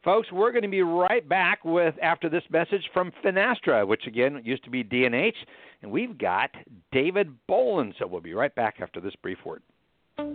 Folks, 0.04 0.30
we're 0.30 0.52
going 0.52 0.62
to 0.62 0.68
be 0.68 0.82
right 0.82 1.28
back 1.28 1.64
with 1.64 1.94
after 2.00 2.28
this 2.28 2.44
message 2.50 2.88
from 2.92 3.12
Finastra, 3.24 3.86
which 3.86 4.06
again 4.06 4.40
used 4.44 4.62
to 4.64 4.70
be 4.70 4.84
DNH, 4.84 5.34
and 5.82 5.90
we've 5.90 6.16
got 6.16 6.50
David 6.92 7.34
Boland. 7.46 7.94
So 7.98 8.06
we'll 8.06 8.20
be 8.20 8.34
right 8.34 8.54
back 8.54 8.76
after 8.80 9.00
this 9.00 9.14
brief 9.22 9.38
word. 9.44 9.62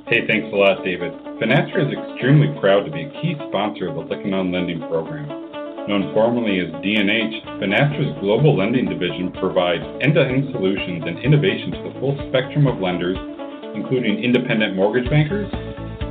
Hey, 0.08 0.28
thanks 0.28 0.47
a 0.52 0.56
lot, 0.56 0.84
David. 0.84 1.12
Finastra 1.41 1.88
is 1.88 2.12
extremely 2.12 2.58
proud 2.60 2.84
to 2.86 2.91
be 2.91 3.04
a 3.04 3.12
key 3.21 3.36
sponsor 3.49 3.88
of 3.88 3.95
the 3.95 4.15
Lykken 4.15 4.34
On 4.34 4.52
Lending 4.52 4.80
program. 4.80 5.43
Known 5.88 6.13
formally 6.13 6.60
as 6.63 6.72
DNH, 6.80 7.60
Finastra's 7.60 8.17
global 8.22 8.56
lending 8.56 8.88
division 8.88 9.34
provides 9.34 9.84
end-to-end 10.00 10.48
solutions 10.56 11.04
and 11.06 11.19
innovation 11.19 11.72
to 11.72 11.84
the 11.84 12.00
full 12.00 12.15
spectrum 12.30 12.67
of 12.67 12.80
lenders, 12.80 13.17
including 13.76 14.24
independent 14.24 14.78
mortgage 14.78 15.10
bankers, 15.10 15.52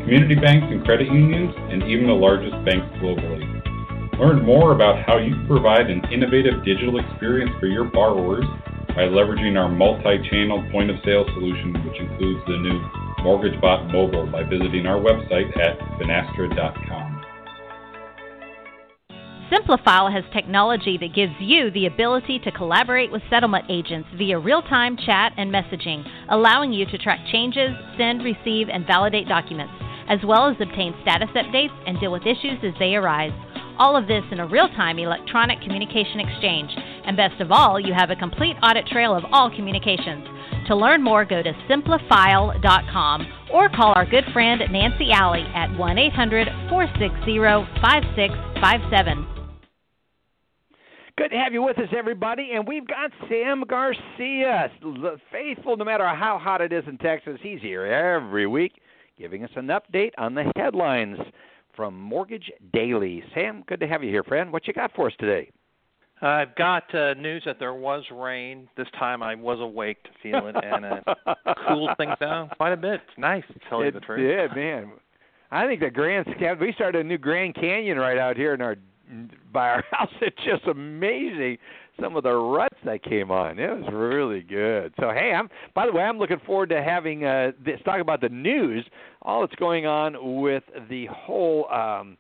community 0.05 0.35
banks 0.35 0.69
and 0.69 0.85
credit 0.85 1.09
unions, 1.09 1.55
and 1.73 1.83
even 1.85 2.07
the 2.07 2.13
largest 2.13 2.53
banks 2.69 2.85
globally. 3.01 3.49
Learn 4.21 4.45
more 4.45 4.73
about 4.73 5.01
how 5.09 5.17
you 5.17 5.33
can 5.33 5.47
provide 5.47 5.89
an 5.89 6.05
innovative 6.13 6.63
digital 6.67 7.01
experience 7.01 7.53
for 7.59 7.67
your 7.67 7.85
borrowers 7.85 8.45
by 8.93 9.09
leveraging 9.09 9.57
our 9.57 9.71
multi-channel 9.73 10.69
point-of-sale 10.71 11.25
solution, 11.33 11.73
which 11.89 11.97
includes 11.97 12.45
the 12.45 12.61
new 12.61 12.77
MortgageBot 13.25 13.91
Mobile 13.91 14.27
by 14.27 14.43
visiting 14.45 14.85
our 14.85 15.01
website 15.01 15.49
at 15.57 15.79
finastra.com. 15.97 17.22
Simplifile 19.53 20.11
has 20.11 20.25
technology 20.33 20.97
that 20.97 21.15
gives 21.15 21.35
you 21.39 21.71
the 21.73 21.85
ability 21.85 22.39
to 22.39 22.51
collaborate 22.53 23.13
with 23.13 23.21
settlement 23.29 23.67
agents 23.69 24.09
via 24.17 24.39
real 24.39 24.63
time 24.63 24.97
chat 24.97 25.35
and 25.37 25.53
messaging, 25.53 26.03
allowing 26.31 26.73
you 26.73 26.87
to 26.87 26.97
track 26.97 27.21
changes, 27.31 27.69
send, 27.99 28.25
receive, 28.25 28.71
and 28.73 28.87
validate 28.87 29.29
documents, 29.29 29.75
as 30.09 30.21
well 30.25 30.49
as 30.49 30.57
obtain 30.59 30.95
status 31.03 31.29
updates 31.37 31.77
and 31.87 32.01
deal 32.01 32.11
with 32.11 32.23
issues 32.23 32.65
as 32.65 32.73
they 32.79 32.95
arise. 32.95 33.33
All 33.77 33.95
of 33.95 34.09
this 34.09 34.25
in 34.31 34.41
a 34.41 34.47
real 34.47 34.69
time 34.69 34.99
electronic 34.99 35.61
communication 35.61 36.21
exchange. 36.21 36.71
And 37.05 37.15
best 37.15 37.39
of 37.41 37.53
all, 37.53 37.79
you 37.79 37.93
have 37.93 38.09
a 38.09 38.17
complete 38.17 38.57
audit 38.63 38.87
trail 38.87 39.15
of 39.15 39.25
all 39.33 39.55
communications. 39.55 40.25
To 40.69 40.77
learn 40.77 41.03
more, 41.03 41.27
go 41.27 41.43
to 41.43 41.53
simplifile.com 41.69 43.27
or 43.53 43.69
call 43.69 43.93
our 43.97 44.07
good 44.07 44.25
friend 44.33 44.63
Nancy 44.71 45.11
Alley 45.13 45.45
at 45.55 45.77
1 45.77 45.99
800 45.99 46.49
460 46.71 47.37
5657. 47.83 49.42
Good 51.23 51.31
to 51.31 51.37
have 51.37 51.53
you 51.53 51.63
with 51.63 51.79
us, 51.79 51.87
everybody. 51.97 52.51
And 52.53 52.67
we've 52.67 52.85
got 52.85 53.13
Sam 53.29 53.63
Garcia, 53.69 54.69
faithful 55.31 55.77
no 55.77 55.85
matter 55.85 56.05
how 56.09 56.37
hot 56.37 56.61
it 56.61 56.73
is 56.73 56.83
in 56.89 56.99
Texas. 56.99 57.39
He's 57.41 57.61
here 57.61 57.87
every 57.87 58.49
week 58.49 58.73
giving 59.17 59.45
us 59.45 59.51
an 59.55 59.69
update 59.69 60.11
on 60.19 60.35
the 60.35 60.51
headlines 60.57 61.19
from 61.77 61.97
Mortgage 61.97 62.51
Daily. 62.73 63.23
Sam, 63.35 63.63
good 63.69 63.79
to 63.79 63.87
have 63.87 64.03
you 64.03 64.11
here, 64.11 64.25
friend. 64.25 64.53
What 64.53 64.67
you 64.67 64.73
got 64.73 64.91
for 64.97 65.07
us 65.07 65.13
today? 65.21 65.53
I've 66.21 66.57
got 66.57 66.93
uh, 66.93 67.15
news 67.15 67.45
that 67.47 67.61
there 67.61 67.75
was 67.75 68.03
rain. 68.11 68.69
This 68.77 68.89
time 68.99 69.23
I 69.23 69.37
was 69.37 69.61
awake 69.61 70.03
to 70.03 70.11
feel 70.25 70.49
it, 70.49 70.57
and 70.61 70.85
it 70.85 71.05
cooled 71.69 71.91
things 71.99 72.17
down 72.19 72.51
quite 72.57 72.73
a 72.73 72.77
bit. 72.77 72.95
It's 72.95 73.19
nice, 73.19 73.45
to 73.47 73.61
tell 73.69 73.85
you 73.85 73.93
the 73.93 74.01
truth. 74.01 74.29
Yeah, 74.29 74.53
man. 74.57 74.91
I 75.53 75.69
think 75.69 75.79
the 75.83 75.91
Grand 75.91 76.27
we 76.61 76.73
started 76.73 77.07
a 77.07 77.09
new 77.09 77.19
Grand 77.19 77.55
Canyon 77.55 77.97
right 77.99 78.19
out 78.19 78.37
here 78.37 78.55
in 78.55 78.61
our 78.61 78.75
by 79.53 79.69
our 79.69 79.85
house. 79.91 80.11
It's 80.21 80.37
just 80.45 80.67
amazing 80.67 81.59
some 82.01 82.17
of 82.17 82.23
the 82.23 82.33
ruts 82.33 82.79
that 82.85 83.03
came 83.03 83.31
on. 83.31 83.59
It 83.59 83.69
was 83.69 83.93
really 83.93 84.41
good. 84.41 84.93
So 84.99 85.11
hey, 85.11 85.33
I'm 85.33 85.49
by 85.75 85.87
the 85.87 85.93
way, 85.93 86.03
I'm 86.03 86.19
looking 86.19 86.41
forward 86.47 86.71
to 86.71 86.83
having 86.83 87.25
uh 87.25 87.53
this 87.65 87.81
talk 87.85 88.01
about 88.01 88.21
the 88.21 88.29
news, 88.29 88.87
all 89.23 89.41
that's 89.41 89.55
going 89.57 89.87
on 89.87 90.41
with 90.41 90.65
the 90.89 91.07
whole 91.07 91.71
um 91.71 92.17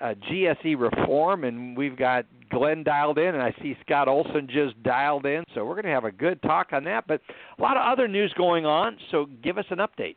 uh, 0.00 0.14
GSE 0.30 0.78
reform, 0.78 1.44
and 1.44 1.76
we've 1.76 1.96
got 1.96 2.24
Glen 2.50 2.82
dialed 2.84 3.18
in, 3.18 3.34
and 3.34 3.42
I 3.42 3.52
see 3.60 3.76
Scott 3.84 4.08
Olson 4.08 4.48
just 4.48 4.80
dialed 4.82 5.26
in. 5.26 5.44
So 5.54 5.64
we're 5.64 5.74
going 5.74 5.84
to 5.84 5.90
have 5.90 6.04
a 6.04 6.12
good 6.12 6.40
talk 6.42 6.68
on 6.72 6.84
that. 6.84 7.06
But 7.06 7.20
a 7.58 7.62
lot 7.62 7.76
of 7.76 7.82
other 7.84 8.08
news 8.08 8.32
going 8.36 8.64
on. 8.64 8.96
So 9.10 9.26
give 9.42 9.58
us 9.58 9.64
an 9.70 9.78
update. 9.78 10.16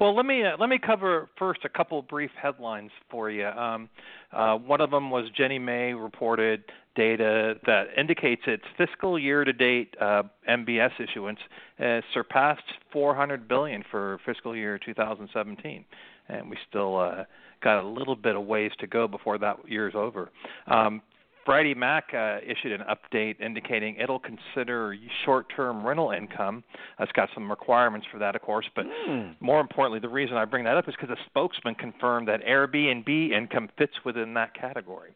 Well, 0.00 0.16
let 0.16 0.24
me 0.24 0.42
uh, 0.42 0.56
let 0.58 0.70
me 0.70 0.78
cover 0.78 1.28
first 1.38 1.60
a 1.66 1.68
couple 1.68 1.98
of 1.98 2.08
brief 2.08 2.30
headlines 2.40 2.90
for 3.10 3.30
you. 3.30 3.46
Um, 3.46 3.90
uh, 4.32 4.56
one 4.56 4.80
of 4.80 4.90
them 4.90 5.10
was 5.10 5.26
Ginnie 5.36 5.58
Mae 5.58 5.92
reported 5.92 6.64
data 6.96 7.56
that 7.66 7.88
indicates 7.98 8.40
its 8.46 8.62
fiscal 8.78 9.18
year-to-date 9.18 9.94
uh, 10.00 10.22
MBS 10.48 10.92
issuance 10.98 11.38
has 11.78 12.02
surpassed 12.14 12.62
400 12.94 13.46
billion 13.46 13.84
for 13.90 14.18
fiscal 14.24 14.56
year 14.56 14.78
2017, 14.78 15.84
and 16.30 16.48
we 16.48 16.56
still 16.66 16.98
uh, 16.98 17.24
got 17.62 17.84
a 17.84 17.86
little 17.86 18.16
bit 18.16 18.36
of 18.36 18.46
ways 18.46 18.72
to 18.80 18.86
go 18.86 19.06
before 19.06 19.36
that 19.36 19.56
year's 19.68 19.94
over. 19.94 20.30
Um, 20.66 21.02
Freddie 21.50 21.74
Mac 21.74 22.14
uh, 22.14 22.38
issued 22.46 22.70
an 22.70 22.86
update 22.86 23.40
indicating 23.40 23.96
it'll 23.96 24.20
consider 24.20 24.94
short-term 25.24 25.84
rental 25.84 26.12
income. 26.12 26.62
It's 27.00 27.10
got 27.10 27.28
some 27.34 27.50
requirements 27.50 28.06
for 28.12 28.18
that, 28.18 28.36
of 28.36 28.42
course, 28.42 28.66
but 28.76 28.86
mm. 29.08 29.34
more 29.40 29.60
importantly, 29.60 29.98
the 29.98 30.08
reason 30.08 30.36
I 30.36 30.44
bring 30.44 30.62
that 30.62 30.76
up 30.76 30.88
is 30.88 30.94
because 30.94 31.10
a 31.10 31.20
spokesman 31.26 31.74
confirmed 31.74 32.28
that 32.28 32.44
Airbnb 32.44 33.32
income 33.32 33.68
fits 33.76 33.94
within 34.04 34.32
that 34.34 34.54
category. 34.54 35.10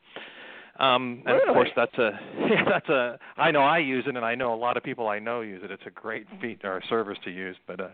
Um, 0.78 1.22
and 1.24 1.36
really? 1.36 1.48
of 1.48 1.54
course, 1.54 1.68
that's 1.76 1.96
a 1.98 2.10
yeah, 2.50 2.64
that's 2.68 2.88
a. 2.88 3.18
I 3.36 3.52
know 3.52 3.60
I 3.60 3.78
use 3.78 4.04
it, 4.08 4.16
and 4.16 4.24
I 4.24 4.34
know 4.34 4.52
a 4.52 4.56
lot 4.56 4.76
of 4.76 4.82
people 4.82 5.06
I 5.06 5.20
know 5.20 5.40
use 5.40 5.62
it. 5.64 5.70
It's 5.70 5.84
a 5.86 5.90
great 5.90 6.26
feat 6.40 6.62
or 6.64 6.82
service 6.88 7.18
to 7.24 7.30
use, 7.30 7.56
but 7.66 7.80
uh, 7.80 7.88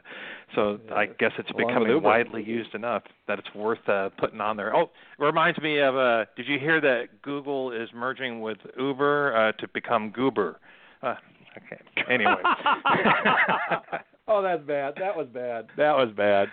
so 0.55 0.79
I 0.95 1.07
guess 1.07 1.33
it's 1.39 1.53
becoming 1.53 2.03
widely 2.03 2.43
used 2.43 2.75
enough 2.75 3.03
that 3.29 3.39
it's 3.39 3.55
worth 3.55 3.87
uh, 3.87 4.09
putting 4.19 4.41
on 4.41 4.57
there. 4.57 4.75
Oh, 4.75 4.85
it 5.19 5.23
reminds 5.23 5.59
me 5.61 5.79
of. 5.81 5.97
Uh, 5.97 6.25
did 6.37 6.49
you 6.49 6.59
hear 6.59 6.81
that 6.81 7.21
Google 7.23 7.71
is 7.71 7.91
merging 7.95 8.41
with 8.41 8.59
Uber 8.79 9.37
uh, 9.37 9.53
to 9.61 9.69
become 9.69 10.11
Goober? 10.11 10.59
Uh, 11.03 11.17
okay. 11.59 11.83
Anyway. 12.09 12.35
Oh, 14.33 14.43
that's 14.43 14.63
bad. 14.63 14.95
That 15.01 15.17
was 15.17 15.27
bad. 15.35 15.67
That 15.77 15.97
was 15.97 16.11
bad. 16.17 16.49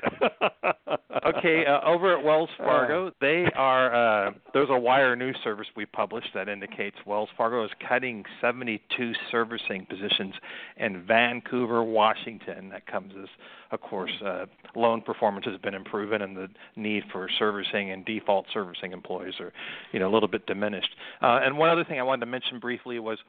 okay, 1.28 1.64
uh, 1.66 1.88
over 1.88 2.18
at 2.18 2.24
Wells 2.24 2.50
Fargo, 2.58 3.12
they 3.22 3.46
are. 3.56 4.28
Uh, 4.28 4.32
there's 4.54 4.70
a 4.72 4.80
wire 4.80 5.16
news 5.16 5.36
service 5.44 5.68
we 5.76 5.86
published 5.86 6.30
that 6.34 6.50
indicates 6.50 6.96
Wells 7.06 7.30
Fargo 7.38 7.64
is 7.64 7.70
cutting 7.88 8.24
72 8.42 9.12
servicing 9.30 9.86
positions 9.86 10.34
in 10.78 11.06
Vancouver, 11.06 11.84
Washington. 11.84 12.70
That 12.70 12.88
comes 12.88 13.14
as, 13.22 13.28
of 13.72 13.82
course, 13.82 14.12
uh, 14.26 14.46
loan 14.76 15.02
performance 15.02 15.46
has 15.46 15.60
been 15.60 15.76
improving, 15.76 16.22
and 16.22 16.36
the 16.36 16.48
need 16.76 17.04
for 17.12 17.30
servicing 17.38 17.92
and 17.92 18.04
default 18.06 18.48
servicing 18.52 18.92
employees 18.92 19.36
are, 19.40 19.54
you 19.92 20.00
know, 20.00 20.10
a 20.10 20.14
little 20.14 20.30
bit 20.30 20.48
diminished. 20.48 20.96
Uh, 21.22 21.42
and 21.44 21.56
one 21.56 21.70
other 21.70 21.84
thing 21.84 22.00
I 22.00 22.04
wanted 22.04 22.22
to 22.22 22.32
mention 22.32 22.60
briefly 22.60 22.98
was 22.98 23.20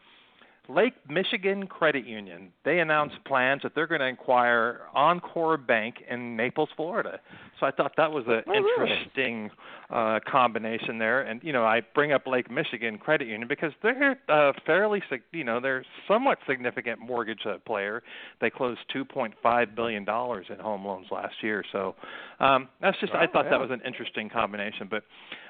Lake 0.68 0.92
Michigan 1.08 1.66
Credit 1.66 2.04
Union, 2.06 2.52
they 2.64 2.80
announced 2.80 3.16
plans 3.26 3.62
that 3.62 3.74
they're 3.74 3.86
going 3.86 4.02
to 4.02 4.08
acquire 4.08 4.82
Encore 4.94 5.56
Bank 5.56 5.96
in 6.10 6.36
Naples, 6.36 6.68
Florida. 6.76 7.20
So 7.58 7.66
I 7.66 7.70
thought 7.70 7.92
that 7.96 8.12
was 8.12 8.24
an 8.28 8.42
oh, 8.46 8.54
interesting 8.54 9.44
really? 9.44 9.50
uh, 9.90 10.20
combination 10.30 10.98
there. 10.98 11.22
And 11.22 11.42
you 11.42 11.54
know, 11.54 11.64
I 11.64 11.80
bring 11.94 12.12
up 12.12 12.26
Lake 12.26 12.50
Michigan 12.50 12.98
Credit 12.98 13.26
Union 13.26 13.48
because 13.48 13.72
they're 13.82 14.20
uh, 14.28 14.52
fairly, 14.66 15.02
you 15.32 15.44
know, 15.44 15.58
they're 15.58 15.84
somewhat 16.06 16.38
significant 16.46 17.00
mortgage 17.00 17.40
uh, 17.46 17.56
player. 17.66 18.02
They 18.42 18.50
closed 18.50 18.80
2.5 18.94 19.74
billion 19.74 20.04
dollars 20.04 20.46
in 20.50 20.58
home 20.58 20.84
loans 20.84 21.06
last 21.10 21.34
year. 21.42 21.64
So 21.72 21.94
um, 22.40 22.68
that's 22.82 22.98
just, 23.00 23.12
oh, 23.14 23.18
I 23.18 23.26
thought 23.26 23.46
yeah. 23.46 23.52
that 23.52 23.60
was 23.60 23.70
an 23.70 23.80
interesting 23.86 24.28
combination. 24.28 24.86
But 24.90 25.04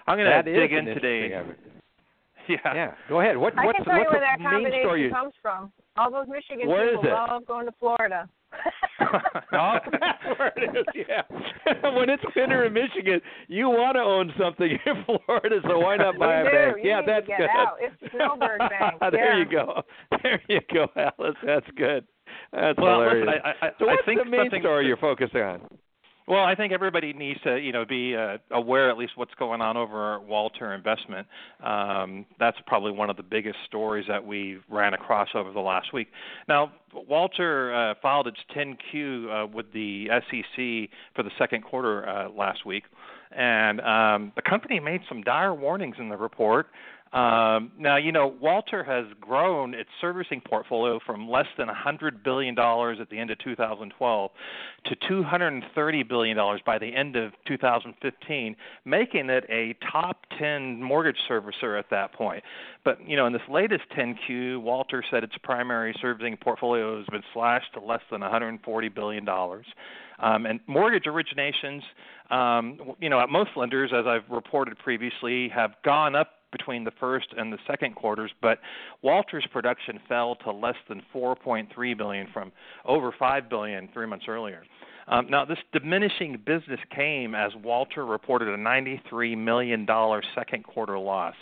I'm 0.07 0.17
going 0.17 0.45
to 0.45 0.61
dig 0.61 0.73
in 0.73 0.85
today. 0.85 1.43
Yeah. 2.65 2.75
Yeah. 2.75 2.95
Go 3.09 3.21
ahead. 3.21 3.37
What 3.37 3.59
I 3.59 3.67
what's 3.67 3.77
can 3.77 3.85
tell 3.85 3.99
what's 3.99 4.09
you 4.09 4.19
where 4.19 4.21
that 4.21 4.39
the 4.39 4.45
main 4.45 4.53
combination 4.53 4.85
story? 4.85 5.03
You... 5.05 5.11
comes 5.11 5.35
from. 5.43 5.73
All 5.97 6.11
those 6.11 6.27
Michigan 6.29 6.69
Where 6.69 6.97
people 6.97 7.05
is 7.05 7.09
it? 7.09 7.13
love 7.13 7.47
going 7.47 7.67
to 7.67 7.73
Florida. 7.79 8.29
oh, 9.53 9.77
that's 10.01 10.39
where 10.39 10.53
it 10.57 10.77
is. 10.77 10.87
Yeah. 10.95 11.23
when 11.93 12.09
it's 12.09 12.23
winter 12.35 12.65
in 12.65 12.73
Michigan, 12.73 13.21
you 13.49 13.69
want 13.69 13.97
to 13.97 14.01
own 14.01 14.33
something 14.41 14.71
in 14.87 15.05
Florida, 15.05 15.57
so 15.69 15.79
why 15.81 15.97
not 15.97 16.19
buy 16.19 16.41
you 16.41 16.49
a 16.49 16.51
do. 16.51 16.57
bank? 16.57 16.77
You 16.83 16.91
yeah, 16.91 17.01
that's 17.05 17.27
to 17.27 17.29
get 17.29 17.39
good. 17.39 17.51
out. 17.51 17.77
It's 17.81 18.13
Snowbird 18.15 18.61
Bank. 18.71 19.01
there 19.13 19.37
yeah. 19.37 19.45
you 19.45 19.51
go. 19.51 19.83
There 20.23 20.43
you 20.49 20.61
go, 20.73 20.87
Alice. 20.97 21.37
That's 21.45 21.67
good. 21.77 22.07
That's 22.53 22.79
well, 22.79 23.03
hilarious. 23.03 23.29
listen, 23.29 23.43
I, 23.45 23.67
I, 23.67 23.71
so 23.79 23.85
I 23.85 23.93
what's 23.93 24.07
think 24.07 24.25
the 24.25 24.31
main 24.31 24.41
something 24.45 24.63
story 24.63 24.87
you're 24.87 24.97
focusing 24.97 25.43
on? 25.43 25.61
Well, 26.29 26.45
I 26.45 26.55
think 26.55 26.75
everybody 26.75 27.15
needs 27.15 27.41
to, 27.45 27.57
you 27.57 27.73
know, 27.73 27.87
be 27.87 28.15
uh, 28.15 28.37
aware 28.51 28.91
at 28.91 28.99
least 28.99 29.13
what's 29.17 29.35
going 29.39 29.63
on 29.63 29.79
over 29.79 30.17
at 30.17 30.25
Walter 30.25 30.75
Investment. 30.75 31.27
Um, 31.65 32.27
that's 32.39 32.59
probably 32.67 32.93
one 32.93 33.09
of 33.09 33.17
the 33.17 33.23
biggest 33.23 33.57
stories 33.67 34.05
that 34.09 34.27
we 34.27 34.59
ran 34.69 34.93
across 34.93 35.29
over 35.35 35.51
the 35.53 35.61
last 35.61 35.95
week. 35.95 36.09
Now, 36.47 36.71
Walter 36.93 37.75
uh, 37.75 37.95
filed 38.03 38.27
its 38.27 38.37
10Q 38.55 39.45
uh, 39.45 39.47
with 39.47 39.73
the 39.73 40.09
SEC 40.31 40.91
for 41.17 41.23
the 41.23 41.31
second 41.39 41.63
quarter 41.63 42.07
uh, 42.07 42.29
last 42.29 42.67
week, 42.67 42.85
and 43.35 43.81
um, 43.81 44.33
the 44.37 44.43
company 44.43 44.81
made 44.81 45.01
some 45.09 45.23
dire 45.23 45.55
warnings 45.55 45.97
in 45.99 46.11
the 46.11 46.17
report. 46.17 46.67
Um, 47.13 47.73
now, 47.79 47.97
you 47.97 48.13
know, 48.13 48.27
Walter 48.41 48.85
has 48.85 49.07
grown 49.21 49.73
its 49.73 49.89
servicing 50.01 50.43
portfolio 50.43 51.01
from 51.07 51.29
less 51.29 51.47
than 51.57 51.69
$100 51.69 52.23
billion 52.23 52.59
at 52.59 53.11
the 53.11 53.19
end 53.19 53.31
of 53.31 53.39
2012 53.39 54.31
to 54.85 54.97
$230 54.97 56.09
billion 56.09 56.37
by 56.67 56.79
the 56.79 56.95
end 56.95 57.17
of 57.17 57.33
2015, 57.47 58.57
making 58.85 59.31
it 59.31 59.45
a 59.49 59.75
top 59.91 60.27
10 60.39 60.83
mortgage 60.83 61.17
servicer 61.29 61.79
at 61.79 61.87
that 61.91 62.13
point. 62.13 62.43
But, 62.85 62.99
you 63.09 63.17
know, 63.17 63.27
in 63.27 63.33
this 63.33 63.43
latest 63.49 63.85
10Q, 63.97 64.61
Walter 64.61 65.03
said 65.11 65.25
its 65.25 65.35
primary 65.43 65.95
servicing 66.01 66.37
portfolio 66.37 66.99
has 66.99 67.07
been 67.07 67.25
slashed 67.33 67.73
to 67.75 67.81
less 67.81 68.03
than 68.11 68.21
$140 68.21 68.95
billion. 68.95 69.27
Um, 70.21 70.47
and 70.47 70.61
mortgage 70.67 71.05
originations, 71.05 71.83
um, 72.31 72.95
you 73.01 73.09
know, 73.09 73.21
at 73.21 73.31
most 73.31 73.51
lenders, 73.57 73.93
as 73.95 74.05
I've 74.07 74.29
reported 74.31 74.79
previously, 74.79 75.49
have 75.49 75.73
gone 75.85 76.15
up 76.15 76.38
between 76.51 76.85
the 76.85 76.93
first 76.99 77.29
and 77.37 77.53
the 77.53 77.59
second 77.67 77.95
quarters, 77.95 78.31
but 78.41 78.59
Walter's 79.03 79.47
production 79.53 80.01
fell 80.09 80.37
to 80.37 80.53
less 80.53 80.77
than 80.89 81.03
4.3 81.15 81.97
billion 81.97 82.27
from 82.33 82.53
over 82.85 83.13
5 83.17 83.49
billion 83.49 83.89
three 83.93 84.07
months 84.07 84.27
earlier. 84.29 84.63
Um, 85.09 85.29
now, 85.31 85.45
this 85.45 85.59
diminishing 85.73 86.39
business 86.45 86.81
came 86.95 87.35
as 87.35 87.53
Walter 87.63 88.05
reported 88.05 88.49
a 88.49 88.57
93 88.57 89.37
million 89.37 89.87
dollar 89.87 90.23
second 90.35 90.65
quarter 90.65 90.99
loss. 90.99 91.35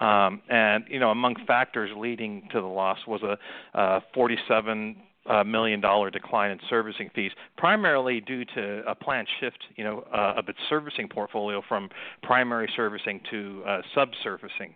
Um, 0.00 0.42
and 0.48 0.84
you 0.88 0.98
know, 0.98 1.10
among 1.10 1.36
factors 1.46 1.90
leading 1.96 2.48
to 2.52 2.60
the 2.60 2.66
loss 2.66 2.98
was 3.06 3.22
a 3.22 3.78
uh, 3.78 4.00
47 4.12 4.96
uh, 4.98 5.02
million 5.44 5.80
dollar 5.80 6.10
decline 6.10 6.50
in 6.50 6.58
servicing 6.68 7.10
fees, 7.14 7.32
primarily 7.56 8.20
due 8.20 8.44
to 8.44 8.82
a 8.86 8.94
planned 8.94 9.28
shift, 9.40 9.58
you 9.76 9.84
know, 9.84 10.04
uh, 10.12 10.34
of 10.36 10.48
its 10.48 10.58
servicing 10.68 11.08
portfolio 11.08 11.62
from 11.68 11.88
primary 12.22 12.70
servicing 12.76 13.20
to 13.30 13.62
uh, 13.66 13.82
subservicing. 13.96 14.74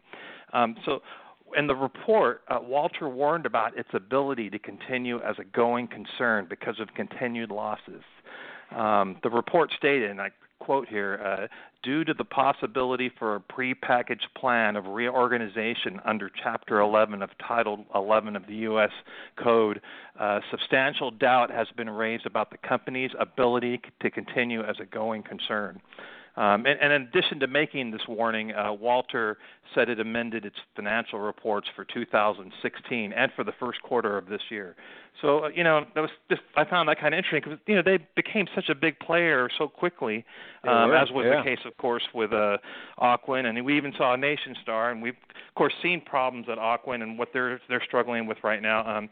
Um, 0.53 0.77
so 0.85 1.01
in 1.57 1.67
the 1.67 1.75
report, 1.75 2.43
uh, 2.49 2.59
Walter 2.61 3.09
warned 3.09 3.47
about 3.47 3.77
its 3.77 3.89
ability 3.93 4.51
to 4.51 4.59
continue 4.59 5.21
as 5.23 5.37
a 5.39 5.45
going 5.45 5.89
concern 5.89 6.47
because 6.49 6.79
of 6.81 6.89
continued 6.95 7.51
losses. 7.51 8.03
Um, 8.75 9.17
the 9.23 9.31
report 9.31 9.73
stated, 9.77 10.11
and 10.11 10.21
I 10.21 10.31
quote 10.61 10.89
here, 10.89 11.21
uh, 11.25 11.47
due 11.83 12.05
to 12.05 12.15
the 12.15 12.25
possibility 12.25 13.11
for 13.19 13.37
a 13.37 13.41
prepackaged 13.41 14.27
plan 14.37 14.77
of 14.77 14.87
reorganization 14.87 16.01
under 16.05 16.31
Chapter 16.43 16.81
11 16.81 17.23
of 17.23 17.31
Title 17.47 17.87
11 17.95 18.37
of 18.37 18.47
the 18.47 18.55
U.S. 18.57 18.91
Code, 19.43 19.81
uh, 20.19 20.41
substantial 20.51 21.11
doubt 21.11 21.51
has 21.51 21.69
been 21.77 21.89
raised 21.89 22.27
about 22.27 22.51
the 22.51 22.59
company's 22.59 23.11
ability 23.19 23.81
to 24.03 24.11
continue 24.11 24.63
as 24.63 24.77
a 24.81 24.87
going 24.87 25.23
concern. 25.23 25.81
Um, 26.41 26.65
and, 26.65 26.81
and, 26.81 26.91
in 26.91 27.03
addition 27.03 27.39
to 27.41 27.47
making 27.47 27.91
this 27.91 28.01
warning, 28.09 28.55
uh, 28.55 28.73
Walter 28.73 29.37
said 29.75 29.91
it 29.91 30.01
amended 30.01 30.47
its 30.47 30.57
financial 30.75 31.19
reports 31.19 31.69
for 31.77 31.85
2016 31.85 33.13
and 33.13 33.31
for 33.37 33.45
the 33.45 33.53
first 33.61 33.83
quarter 33.83 34.17
of 34.17 34.27
this 34.27 34.41
year. 34.49 34.75
So 35.21 35.45
uh, 35.45 35.49
you 35.49 35.63
know, 35.63 35.85
that 35.95 36.01
was 36.01 36.09
just 36.31 36.41
I 36.57 36.65
found 36.65 36.89
that 36.89 36.99
kind 36.99 37.13
of 37.13 37.19
interesting 37.19 37.43
because 37.45 37.59
you 37.67 37.75
know 37.75 37.83
they 37.83 37.99
became 38.17 38.47
such 38.55 38.71
a 38.71 38.75
big 38.75 38.99
player 39.01 39.51
so 39.59 39.69
quickly, 39.69 40.25
um, 40.67 40.91
yeah, 40.91 41.03
as 41.03 41.11
was 41.11 41.27
yeah. 41.29 41.37
the 41.37 41.43
case, 41.43 41.59
of 41.67 41.77
course, 41.77 42.05
with 42.15 42.33
uh, 42.33 42.57
Ocwen, 42.99 43.45
and 43.45 43.63
we 43.63 43.77
even 43.77 43.93
saw 43.99 44.17
Nationstar, 44.17 44.93
and 44.93 45.03
we've 45.03 45.13
of 45.15 45.55
course 45.55 45.75
seen 45.83 46.01
problems 46.01 46.47
at 46.51 46.57
Ocwen 46.57 47.03
and 47.03 47.19
what 47.19 47.29
they're 47.35 47.61
they're 47.69 47.85
struggling 47.87 48.27
with 48.27 48.39
right 48.43 48.63
now. 48.63 48.87
Um, 48.87 49.11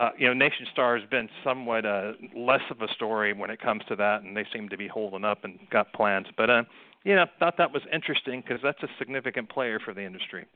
uh, 0.00 0.10
you 0.16 0.32
know, 0.32 0.46
Nationstar 0.48 0.98
has 0.98 1.08
been 1.10 1.28
somewhat 1.44 1.84
uh, 1.84 2.12
less 2.34 2.62
of 2.70 2.80
a 2.80 2.88
story 2.94 3.34
when 3.34 3.50
it 3.50 3.60
comes 3.60 3.82
to 3.88 3.96
that, 3.96 4.22
and 4.22 4.34
they 4.34 4.46
seem 4.52 4.70
to 4.70 4.78
be 4.78 4.88
holding 4.88 5.24
up 5.24 5.44
and 5.44 5.58
got 5.70 5.92
plans. 5.92 6.26
But 6.38 6.48
uh, 6.48 6.62
you 7.04 7.14
know, 7.14 7.26
thought 7.38 7.58
that 7.58 7.70
was 7.70 7.82
interesting 7.92 8.40
because 8.40 8.60
that's 8.62 8.82
a 8.82 8.88
significant 8.98 9.50
player 9.50 9.78
for 9.78 9.92
the 9.92 10.02
industry. 10.02 10.46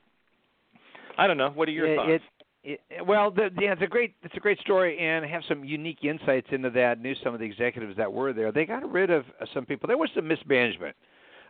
I 1.17 1.27
don't 1.27 1.37
know. 1.37 1.51
What 1.51 1.69
are 1.69 1.71
your 1.71 1.87
it, 1.87 1.95
thoughts? 1.95 2.23
It, 2.63 2.81
it, 2.89 3.05
well, 3.05 3.29
the, 3.29 3.49
yeah, 3.59 3.73
it's 3.73 3.83
a 3.83 3.87
great 3.87 4.15
it's 4.23 4.35
a 4.35 4.39
great 4.39 4.59
story, 4.61 4.97
and 4.97 5.23
have 5.25 5.43
some 5.47 5.63
unique 5.63 6.03
insights 6.03 6.47
into 6.49 6.71
that. 6.71 6.99
Knew 6.99 7.13
some 7.23 7.35
of 7.35 7.39
the 7.39 7.45
executives 7.45 7.95
that 7.97 8.11
were 8.11 8.33
there. 8.33 8.51
They 8.51 8.65
got 8.65 8.91
rid 8.91 9.11
of 9.11 9.25
some 9.53 9.67
people. 9.67 9.85
There 9.85 9.97
was 9.97 10.09
some 10.15 10.27
mismanagement 10.27 10.95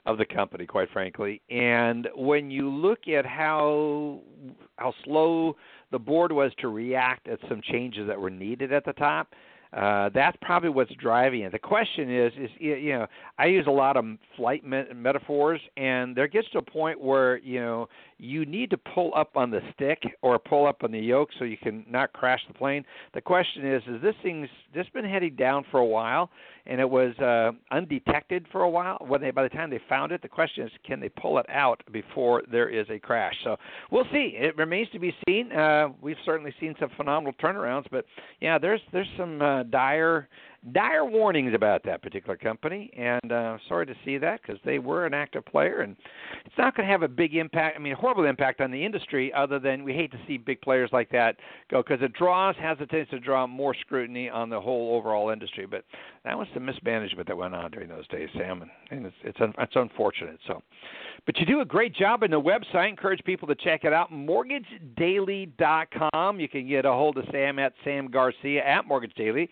of 0.05 0.17
the 0.17 0.25
company, 0.25 0.65
quite 0.65 0.89
frankly. 0.91 1.41
And 1.49 2.07
when 2.15 2.51
you 2.51 2.69
look 2.69 3.07
at 3.07 3.25
how 3.25 4.19
how 4.77 4.93
slow 5.03 5.55
the 5.95 5.99
board 5.99 6.29
was 6.29 6.51
to 6.59 6.67
react 6.67 7.25
at 7.29 7.39
some 7.47 7.61
changes 7.71 8.05
that 8.05 8.19
were 8.19 8.29
needed 8.29 8.73
at 8.73 8.83
the 8.83 8.91
top, 8.91 9.33
uh, 9.71 10.09
that's 10.13 10.35
probably 10.41 10.67
what's 10.67 10.93
driving 10.95 11.43
it. 11.43 11.53
The 11.53 11.59
question 11.59 12.13
is, 12.13 12.33
is 12.37 12.49
you 12.59 12.89
know, 12.89 13.07
I 13.37 13.45
use 13.45 13.65
a 13.65 13.71
lot 13.71 13.95
of 13.95 14.03
flight 14.35 14.65
me- 14.65 14.83
metaphors, 14.93 15.61
and 15.77 16.13
there 16.13 16.27
gets 16.27 16.49
to 16.49 16.57
a 16.57 16.61
point 16.61 16.99
where 16.99 17.37
you 17.37 17.61
know 17.61 17.87
you 18.17 18.45
need 18.45 18.69
to 18.69 18.77
pull 18.77 19.11
up 19.15 19.35
on 19.35 19.51
the 19.51 19.59
stick 19.73 20.01
or 20.21 20.39
pull 20.39 20.65
up 20.65 20.83
on 20.83 20.91
the 20.91 20.99
yoke 20.99 21.29
so 21.37 21.45
you 21.45 21.57
can 21.57 21.85
not 21.89 22.13
crash 22.13 22.39
the 22.47 22.53
plane. 22.53 22.85
The 23.13 23.21
question 23.21 23.65
is, 23.65 23.81
is 23.87 24.01
this 24.01 24.15
thing's 24.23 24.49
this 24.73 24.87
been 24.93 25.05
heading 25.05 25.35
down 25.35 25.65
for 25.69 25.79
a 25.79 25.85
while, 25.85 26.29
and 26.65 26.79
it 26.79 26.89
was 26.89 27.17
uh, 27.19 27.51
undetected 27.75 28.45
for 28.51 28.61
a 28.61 28.69
while. 28.69 28.97
When 29.05 29.21
they 29.21 29.31
by 29.31 29.43
the 29.43 29.49
time 29.49 29.69
they 29.69 29.81
found 29.89 30.11
it, 30.11 30.21
the 30.21 30.29
question 30.29 30.65
is, 30.65 30.71
can 30.85 30.99
they 30.99 31.09
pull 31.09 31.37
it 31.39 31.45
out 31.49 31.81
before 31.91 32.43
there 32.49 32.69
is 32.69 32.87
a 32.89 32.99
crash? 32.99 33.35
So 33.43 33.57
we'll 33.91 34.07
see. 34.11 34.35
It 34.37 34.57
remains 34.57 34.89
to 34.93 34.99
be 34.99 35.13
seen. 35.27 35.51
Uh, 35.51 35.89
we've 36.01 36.15
certainly 36.25 36.53
seen 36.59 36.73
some 36.79 36.89
phenomenal 36.95 37.33
turnarounds, 37.33 37.85
but 37.91 38.05
yeah, 38.39 38.57
there's 38.57 38.81
there's 38.93 39.09
some 39.17 39.41
uh, 39.41 39.63
dire 39.63 40.29
dire 40.71 41.05
warnings 41.05 41.53
about 41.53 41.83
that 41.83 42.01
particular 42.01 42.35
company, 42.35 42.91
and 42.97 43.31
uh, 43.31 43.57
sorry 43.67 43.85
to 43.85 43.93
see 44.03 44.17
that 44.17 44.41
because 44.41 44.59
they 44.65 44.79
were 44.79 45.05
an 45.05 45.13
active 45.13 45.45
player, 45.45 45.81
and 45.81 45.95
it's 46.43 46.57
not 46.57 46.75
going 46.75 46.87
to 46.87 46.91
have 46.91 47.03
a 47.03 47.07
big 47.07 47.35
impact. 47.35 47.77
I 47.77 47.79
mean, 47.79 47.93
a 47.93 47.95
horrible 47.95 48.25
impact 48.25 48.61
on 48.61 48.71
the 48.71 48.83
industry, 48.83 49.31
other 49.33 49.59
than 49.59 49.83
we 49.83 49.93
hate 49.93 50.11
to 50.11 50.17
see 50.27 50.37
big 50.37 50.61
players 50.61 50.89
like 50.91 51.09
that 51.11 51.35
go 51.69 51.83
because 51.83 52.01
it 52.01 52.13
draws 52.13 52.55
has 52.57 52.77
a 52.79 52.85
tendency 52.85 53.11
to 53.11 53.19
draw 53.19 53.45
more 53.45 53.75
scrutiny 53.75 54.29
on 54.29 54.49
the 54.49 54.59
whole 54.59 54.95
overall 54.95 55.29
industry. 55.29 55.65
But 55.65 55.83
that 56.23 56.37
was 56.37 56.47
some 56.53 56.65
mismanagement 56.65 57.27
that 57.27 57.37
went 57.37 57.53
on 57.53 57.69
during 57.71 57.89
those 57.89 58.07
days, 58.07 58.29
Sam, 58.37 58.61
and, 58.63 58.71
and 58.91 59.05
it's 59.05 59.15
it's, 59.23 59.41
un, 59.41 59.53
it's 59.59 59.75
unfortunate. 59.75 60.39
So, 60.47 60.63
but 61.25 61.37
you 61.37 61.45
do 61.45 61.59
a 61.61 61.65
great 61.65 61.95
job 61.95 62.23
in 62.23 62.31
the 62.31 62.41
website. 62.41 62.89
Encourage 62.89 63.23
people 63.23 63.47
to 63.47 63.55
check 63.55 63.83
it 63.83 63.93
out. 63.93 64.11
MortgageDaily.com. 64.11 66.39
You 66.39 66.49
can 66.49 66.67
get 66.67 66.85
a 66.85 66.91
hold 66.91 67.17
of 67.17 67.25
Sam 67.31 67.59
at 67.59 67.73
Sam 67.83 68.09
Garcia 68.09 68.65
at 68.65 68.87
Mortgage 68.87 69.13
Daily 69.13 69.49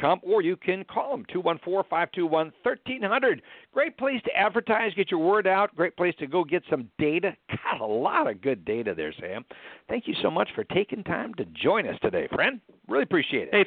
com, 0.00 0.20
or 0.22 0.42
you 0.42 0.56
can 0.56 0.84
call 0.84 1.10
them 1.10 1.24
214-521-1300. 1.34 3.40
Great 3.72 3.96
place 3.96 4.20
to 4.24 4.36
advertise, 4.36 4.92
get 4.94 5.10
your 5.10 5.20
word 5.20 5.46
out. 5.46 5.74
Great 5.74 5.96
place 5.96 6.14
to 6.18 6.26
go 6.26 6.44
get 6.44 6.62
some 6.70 6.90
data. 6.98 7.34
Got 7.50 7.80
a 7.80 7.86
lot 7.86 8.30
of 8.30 8.40
good 8.40 8.64
data 8.64 8.94
there, 8.94 9.12
Sam. 9.20 9.44
Thank 9.88 10.06
you 10.06 10.14
so 10.22 10.30
much 10.30 10.48
for 10.54 10.64
taking 10.64 11.02
time 11.04 11.34
to 11.34 11.44
join 11.46 11.88
us 11.88 11.98
today, 12.02 12.28
friend. 12.32 12.60
Really 12.88 13.04
appreciate 13.04 13.48
it. 13.52 13.54
Hey, 13.54 13.66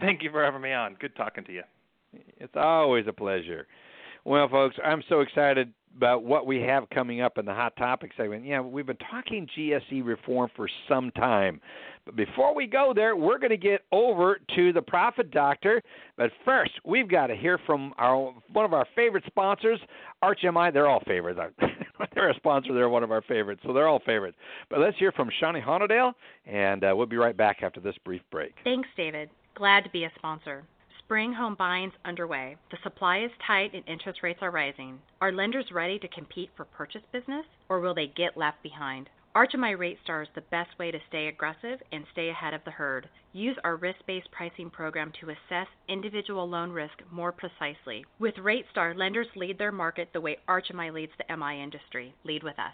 thank 0.00 0.22
you 0.22 0.30
for 0.30 0.44
having 0.44 0.60
me 0.60 0.72
on. 0.72 0.96
Good 1.00 1.16
talking 1.16 1.44
to 1.44 1.52
you. 1.52 1.62
It's 2.38 2.56
always 2.56 3.06
a 3.06 3.12
pleasure. 3.12 3.66
Well, 4.24 4.48
folks, 4.48 4.76
I'm 4.84 5.02
so 5.08 5.20
excited 5.20 5.72
about 5.96 6.22
what 6.22 6.46
we 6.46 6.60
have 6.60 6.88
coming 6.90 7.20
up 7.20 7.38
in 7.38 7.44
the 7.44 7.54
hot 7.54 7.76
topic 7.76 8.12
segment. 8.16 8.44
Yeah, 8.44 8.60
we've 8.60 8.86
been 8.86 8.96
talking 8.96 9.48
GSE 9.56 10.04
reform 10.04 10.50
for 10.54 10.68
some 10.88 11.10
time. 11.12 11.60
But 12.08 12.16
before 12.16 12.54
we 12.54 12.66
go 12.66 12.94
there, 12.94 13.16
we're 13.16 13.36
going 13.36 13.50
to 13.50 13.58
get 13.58 13.82
over 13.92 14.38
to 14.56 14.72
the 14.72 14.80
Profit 14.80 15.30
Doctor. 15.30 15.82
But 16.16 16.30
first, 16.42 16.70
we've 16.82 17.06
got 17.06 17.26
to 17.26 17.36
hear 17.36 17.58
from 17.66 17.92
our 17.98 18.32
one 18.50 18.64
of 18.64 18.72
our 18.72 18.86
favorite 18.96 19.24
sponsors, 19.26 19.78
ArchMI. 20.24 20.72
They're 20.72 20.88
all 20.88 21.02
favorites. 21.06 21.38
they're 22.14 22.30
a 22.30 22.34
sponsor. 22.36 22.72
They're 22.72 22.88
one 22.88 23.02
of 23.02 23.10
our 23.12 23.20
favorites, 23.20 23.60
so 23.66 23.74
they're 23.74 23.88
all 23.88 24.00
favorites. 24.06 24.38
But 24.70 24.78
let's 24.78 24.96
hear 24.96 25.12
from 25.12 25.28
Shawnee 25.38 25.60
Honodale, 25.60 26.14
and 26.46 26.82
uh, 26.82 26.94
we'll 26.96 27.04
be 27.04 27.18
right 27.18 27.36
back 27.36 27.58
after 27.62 27.78
this 27.78 27.96
brief 28.06 28.22
break. 28.30 28.54
Thanks, 28.64 28.88
David. 28.96 29.28
Glad 29.54 29.84
to 29.84 29.90
be 29.90 30.04
a 30.04 30.12
sponsor. 30.16 30.64
Spring 31.00 31.34
home 31.34 31.56
buying's 31.58 31.92
underway. 32.06 32.56
The 32.70 32.78
supply 32.84 33.22
is 33.22 33.30
tight 33.46 33.74
and 33.74 33.86
interest 33.86 34.20
rates 34.22 34.38
are 34.40 34.50
rising. 34.50 34.98
Are 35.20 35.30
lenders 35.30 35.66
ready 35.74 35.98
to 35.98 36.08
compete 36.08 36.48
for 36.56 36.64
purchase 36.64 37.02
business, 37.12 37.44
or 37.68 37.80
will 37.80 37.94
they 37.94 38.10
get 38.16 38.38
left 38.38 38.62
behind? 38.62 39.10
ArchMI 39.38 39.78
Rate 39.78 39.98
Star 40.02 40.22
is 40.22 40.28
the 40.34 40.40
best 40.50 40.76
way 40.80 40.90
to 40.90 40.98
stay 41.08 41.28
aggressive 41.28 41.78
and 41.92 42.04
stay 42.10 42.28
ahead 42.28 42.54
of 42.54 42.60
the 42.64 42.72
herd. 42.72 43.08
Use 43.32 43.56
our 43.62 43.76
risk 43.76 44.00
based 44.04 44.28
pricing 44.32 44.68
program 44.68 45.12
to 45.20 45.30
assess 45.30 45.68
individual 45.88 46.50
loan 46.50 46.72
risk 46.72 46.94
more 47.12 47.30
precisely. 47.30 48.04
With 48.18 48.36
Rate 48.38 48.64
Star, 48.72 48.96
lenders 48.96 49.28
lead 49.36 49.56
their 49.56 49.70
market 49.70 50.08
the 50.12 50.20
way 50.20 50.38
ArchMI 50.48 50.92
leads 50.92 51.12
the 51.18 51.36
MI 51.36 51.62
industry. 51.62 52.12
Lead 52.24 52.42
with 52.42 52.58
us. 52.58 52.72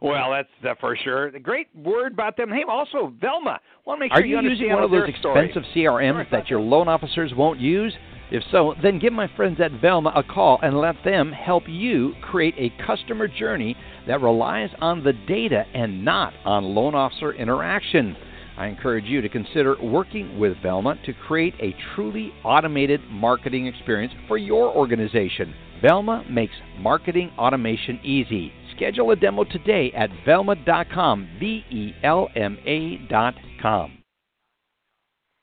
Well, 0.00 0.30
that's 0.30 0.48
uh, 0.64 0.74
for 0.78 0.96
sure. 0.96 1.26
A 1.28 1.40
great 1.40 1.66
word 1.74 2.12
about 2.12 2.36
them. 2.36 2.48
Hey, 2.50 2.62
also 2.68 3.12
Velma. 3.20 3.58
Want 3.86 3.98
to 3.98 4.04
make 4.04 4.12
sure 4.12 4.22
Are 4.22 4.24
you, 4.24 4.40
you 4.40 4.50
using 4.50 4.70
one 4.70 4.84
of 4.84 4.92
those 4.92 5.08
expensive 5.08 5.64
CRMs 5.74 6.30
that 6.30 6.48
your 6.48 6.60
loan 6.60 6.86
officers 6.86 7.32
won't 7.34 7.58
use? 7.58 7.92
If 8.30 8.42
so, 8.50 8.74
then 8.82 8.98
give 8.98 9.12
my 9.12 9.28
friends 9.36 9.60
at 9.60 9.80
Velma 9.80 10.12
a 10.16 10.22
call 10.22 10.58
and 10.62 10.78
let 10.78 10.96
them 11.04 11.30
help 11.30 11.64
you 11.66 12.14
create 12.22 12.54
a 12.56 12.72
customer 12.86 13.28
journey 13.28 13.76
that 14.06 14.20
relies 14.20 14.70
on 14.80 15.04
the 15.04 15.12
data 15.12 15.64
and 15.74 16.04
not 16.04 16.32
on 16.44 16.64
loan 16.64 16.94
officer 16.94 17.32
interaction. 17.32 18.16
I 18.56 18.66
encourage 18.66 19.04
you 19.04 19.20
to 19.20 19.28
consider 19.28 19.76
working 19.82 20.38
with 20.38 20.56
Velma 20.62 20.96
to 21.06 21.12
create 21.12 21.54
a 21.60 21.74
truly 21.94 22.32
automated 22.44 23.00
marketing 23.10 23.66
experience 23.66 24.12
for 24.28 24.38
your 24.38 24.74
organization. 24.74 25.54
Velma 25.82 26.24
makes 26.30 26.54
marketing 26.78 27.30
automation 27.38 28.00
easy. 28.04 28.52
Schedule 28.76 29.10
a 29.10 29.16
demo 29.16 29.44
today 29.44 29.92
at 29.92 30.10
velma.com, 30.24 31.28
V 31.38 31.64
E 31.70 31.92
L 32.02 32.28
M 32.34 32.56
A.com. 32.64 33.98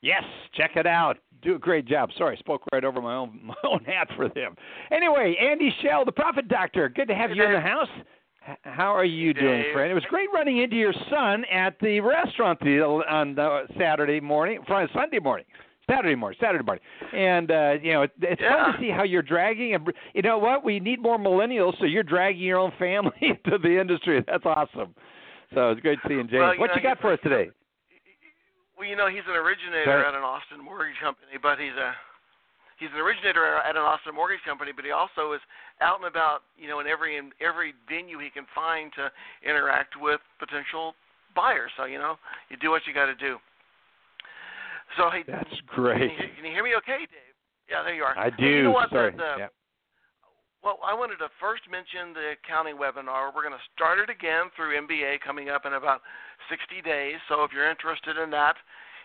Yes, 0.02 0.24
check 0.54 0.72
it 0.74 0.86
out. 0.86 1.18
Do 1.42 1.56
a 1.56 1.58
great 1.58 1.86
job. 1.86 2.10
Sorry, 2.16 2.36
I 2.36 2.38
spoke 2.38 2.62
right 2.72 2.84
over 2.84 3.02
my 3.02 3.14
own 3.14 3.40
my 3.44 3.54
own 3.64 3.84
hat 3.84 4.08
for 4.16 4.28
them. 4.28 4.54
Anyway, 4.90 5.36
Andy 5.40 5.74
Schell, 5.82 6.04
the 6.04 6.12
Profit 6.12 6.48
Doctor. 6.48 6.88
Good 6.88 7.08
to 7.08 7.14
have 7.14 7.30
you 7.30 7.42
in 7.44 7.52
the 7.52 7.60
house. 7.60 7.88
H- 8.48 8.56
How 8.62 8.94
are 8.94 9.04
you 9.04 9.34
doing, 9.34 9.62
Dave. 9.62 9.72
friend? 9.72 9.90
It 9.90 9.94
was 9.94 10.04
great 10.08 10.28
running 10.32 10.58
into 10.58 10.76
your 10.76 10.94
son 11.10 11.44
at 11.52 11.78
the 11.80 12.00
restaurant 12.00 12.58
the, 12.60 12.80
on 12.80 13.34
the 13.34 13.64
Saturday 13.78 14.20
morning, 14.20 14.60
Friday, 14.66 14.90
Sunday 14.94 15.18
morning. 15.18 15.46
Saturday 15.90 16.14
morning, 16.14 16.38
Saturday 16.40 16.64
morning, 16.64 16.82
and 17.12 17.50
uh, 17.50 17.72
you 17.82 17.92
know 17.92 18.02
it, 18.02 18.12
it's 18.20 18.40
fun 18.40 18.72
to 18.72 18.78
see 18.80 18.88
how 18.88 19.02
you're 19.02 19.20
dragging. 19.20 19.74
And 19.74 19.92
you 20.14 20.22
know 20.22 20.38
what? 20.38 20.64
We 20.64 20.78
need 20.78 21.02
more 21.02 21.18
millennials, 21.18 21.76
so 21.80 21.86
you're 21.86 22.04
dragging 22.04 22.40
your 22.40 22.58
own 22.58 22.72
family 22.78 23.12
into 23.20 23.58
the 23.58 23.80
industry. 23.80 24.24
That's 24.26 24.46
awesome. 24.46 24.94
So 25.54 25.70
it's 25.70 25.80
great 25.80 25.98
seeing 26.06 26.28
James. 26.28 26.32
Well, 26.34 26.58
what 26.58 26.68
know, 26.68 26.76
you 26.76 26.82
got 26.82 27.00
for 27.00 27.12
us 27.12 27.18
today? 27.24 27.50
Well, 28.76 28.88
you 28.88 28.96
know, 28.96 29.08
he's 29.08 29.26
an 29.28 29.36
originator 29.36 29.84
Sorry. 29.84 30.06
at 30.06 30.14
an 30.14 30.24
Austin 30.24 30.62
mortgage 30.64 30.98
company, 31.02 31.36
but 31.40 31.58
he's 31.58 31.76
a 31.76 31.92
he's 32.80 32.90
an 32.94 33.00
originator 33.00 33.44
at 33.62 33.76
an 33.76 33.82
Austin 33.82 34.14
mortgage 34.14 34.42
company, 34.44 34.72
but 34.74 34.84
he 34.84 34.90
also 34.90 35.32
is 35.32 35.40
out 35.80 35.98
and 36.00 36.08
about, 36.08 36.42
you 36.58 36.66
know, 36.66 36.80
in 36.80 36.86
every 36.86 37.16
in 37.16 37.30
every 37.40 37.74
venue 37.88 38.18
he 38.18 38.30
can 38.30 38.46
find 38.54 38.90
to 38.96 39.12
interact 39.44 39.94
with 40.00 40.20
potential 40.40 40.94
buyers. 41.36 41.70
So 41.76 41.84
you 41.84 41.98
know, 41.98 42.16
you 42.48 42.56
do 42.56 42.70
what 42.70 42.82
you 42.86 42.94
got 42.94 43.06
to 43.06 43.14
do. 43.16 43.38
So 44.96 45.10
hey, 45.10 45.24
that's 45.26 45.60
great. 45.66 46.10
Can 46.10 46.10
you, 46.10 46.34
can 46.36 46.44
you 46.44 46.52
hear 46.52 46.64
me? 46.64 46.74
Okay, 46.82 47.06
Dave. 47.06 47.36
Yeah, 47.70 47.82
there 47.84 47.94
you 47.94 48.02
are. 48.02 48.18
I 48.18 48.28
do. 48.28 48.44
you 48.44 48.62
know 48.64 48.72
what? 48.72 48.90
Sorry. 48.90 49.12
The, 49.12 49.16
the, 49.16 49.24
uh, 49.24 49.36
yeah. 49.38 49.48
Well, 50.62 50.78
I 50.78 50.94
wanted 50.94 51.18
to 51.18 51.26
first 51.42 51.66
mention 51.66 52.14
the 52.14 52.38
accounting 52.38 52.78
webinar. 52.78 53.34
We're 53.34 53.42
going 53.42 53.58
to 53.58 53.68
start 53.74 53.98
it 53.98 54.06
again 54.06 54.46
through 54.54 54.78
MBA 54.78 55.18
coming 55.26 55.50
up 55.50 55.66
in 55.66 55.74
about 55.74 56.06
60 56.46 56.78
days. 56.86 57.18
So 57.26 57.42
if 57.42 57.50
you're 57.50 57.66
interested 57.66 58.14
in 58.14 58.30
that, 58.30 58.54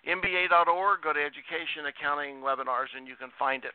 MBA.org, 0.05 1.01
go 1.01 1.17
to 1.17 1.19
Education 1.19 1.89
Accounting 1.89 2.45
Webinars 2.45 2.93
and 2.93 3.09
you 3.09 3.17
can 3.17 3.33
find 3.41 3.65
it. 3.65 3.73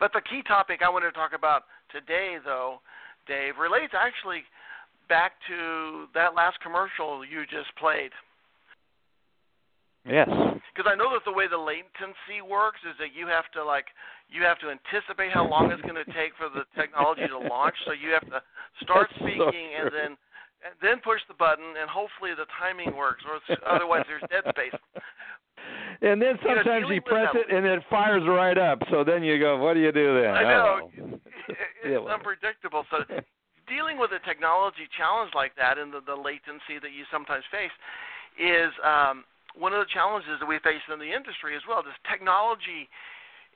But 0.00 0.16
the 0.16 0.24
key 0.24 0.40
topic 0.48 0.80
I 0.80 0.88
wanted 0.88 1.12
to 1.12 1.18
talk 1.20 1.36
about 1.36 1.68
today, 1.92 2.40
though, 2.40 2.80
Dave, 3.28 3.60
relates 3.60 3.92
actually 3.92 4.48
back 5.12 5.36
to 5.52 6.08
that 6.16 6.32
last 6.32 6.64
commercial 6.64 7.28
you 7.28 7.44
just 7.44 7.68
played. 7.76 8.16
Yes. 10.08 10.32
Because 10.72 10.88
I 10.88 10.96
know 10.96 11.12
that 11.12 11.28
the 11.28 11.36
way 11.36 11.44
the 11.44 11.60
latency 11.60 12.40
works 12.40 12.80
is 12.88 12.96
that 12.96 13.12
you 13.12 13.28
have 13.28 13.44
to 13.52 13.60
like 13.60 13.92
you 14.30 14.42
have 14.46 14.58
to 14.62 14.70
anticipate 14.70 15.34
how 15.34 15.46
long 15.46 15.70
it's 15.70 15.82
going 15.82 15.98
to 15.98 16.06
take 16.14 16.32
for 16.38 16.48
the 16.48 16.62
technology 16.78 17.26
to 17.26 17.38
launch. 17.38 17.74
So 17.84 17.92
you 17.92 18.14
have 18.14 18.26
to 18.30 18.40
start 18.82 19.10
That's 19.10 19.26
speaking 19.26 19.74
so 19.74 19.82
and 19.82 19.90
then 19.90 20.10
and 20.60 20.76
then 20.84 21.00
push 21.00 21.20
the 21.26 21.34
button, 21.34 21.72
and 21.80 21.88
hopefully 21.88 22.36
the 22.36 22.44
timing 22.60 22.92
works, 22.92 23.24
or 23.24 23.40
otherwise 23.64 24.04
there's 24.04 24.24
dead 24.28 24.44
space. 24.52 24.76
And 26.02 26.20
then 26.20 26.36
You 26.40 26.56
know, 26.56 26.62
sometimes 26.64 26.86
you 26.88 27.00
press 27.00 27.32
it 27.32 27.52
and 27.52 27.64
it 27.64 27.82
fires 27.88 28.24
right 28.28 28.56
up. 28.56 28.80
So 28.90 29.04
then 29.04 29.22
you 29.22 29.38
go, 29.38 29.56
what 29.56 29.74
do 29.74 29.80
you 29.80 29.92
do 29.92 30.20
then? 30.20 30.32
I 30.32 30.42
know. 30.44 30.90
It's 31.82 31.96
unpredictable. 32.12 32.84
So 32.92 33.02
dealing 33.66 33.98
with 33.98 34.12
a 34.12 34.20
technology 34.22 34.84
challenge 34.94 35.32
like 35.34 35.56
that 35.56 35.78
and 35.78 35.90
the, 35.90 36.04
the 36.04 36.14
latency 36.14 36.76
that 36.76 36.92
you 36.92 37.08
sometimes 37.10 37.42
face 37.50 37.72
is 38.38 38.70
um, 38.84 39.24
one 39.56 39.72
of 39.72 39.80
the 39.80 39.90
challenges 39.90 40.38
that 40.38 40.46
we 40.46 40.60
face 40.60 40.84
in 40.92 41.00
the 41.00 41.08
industry 41.08 41.56
as 41.56 41.64
well. 41.66 41.82
This 41.82 41.96
technology 42.04 42.86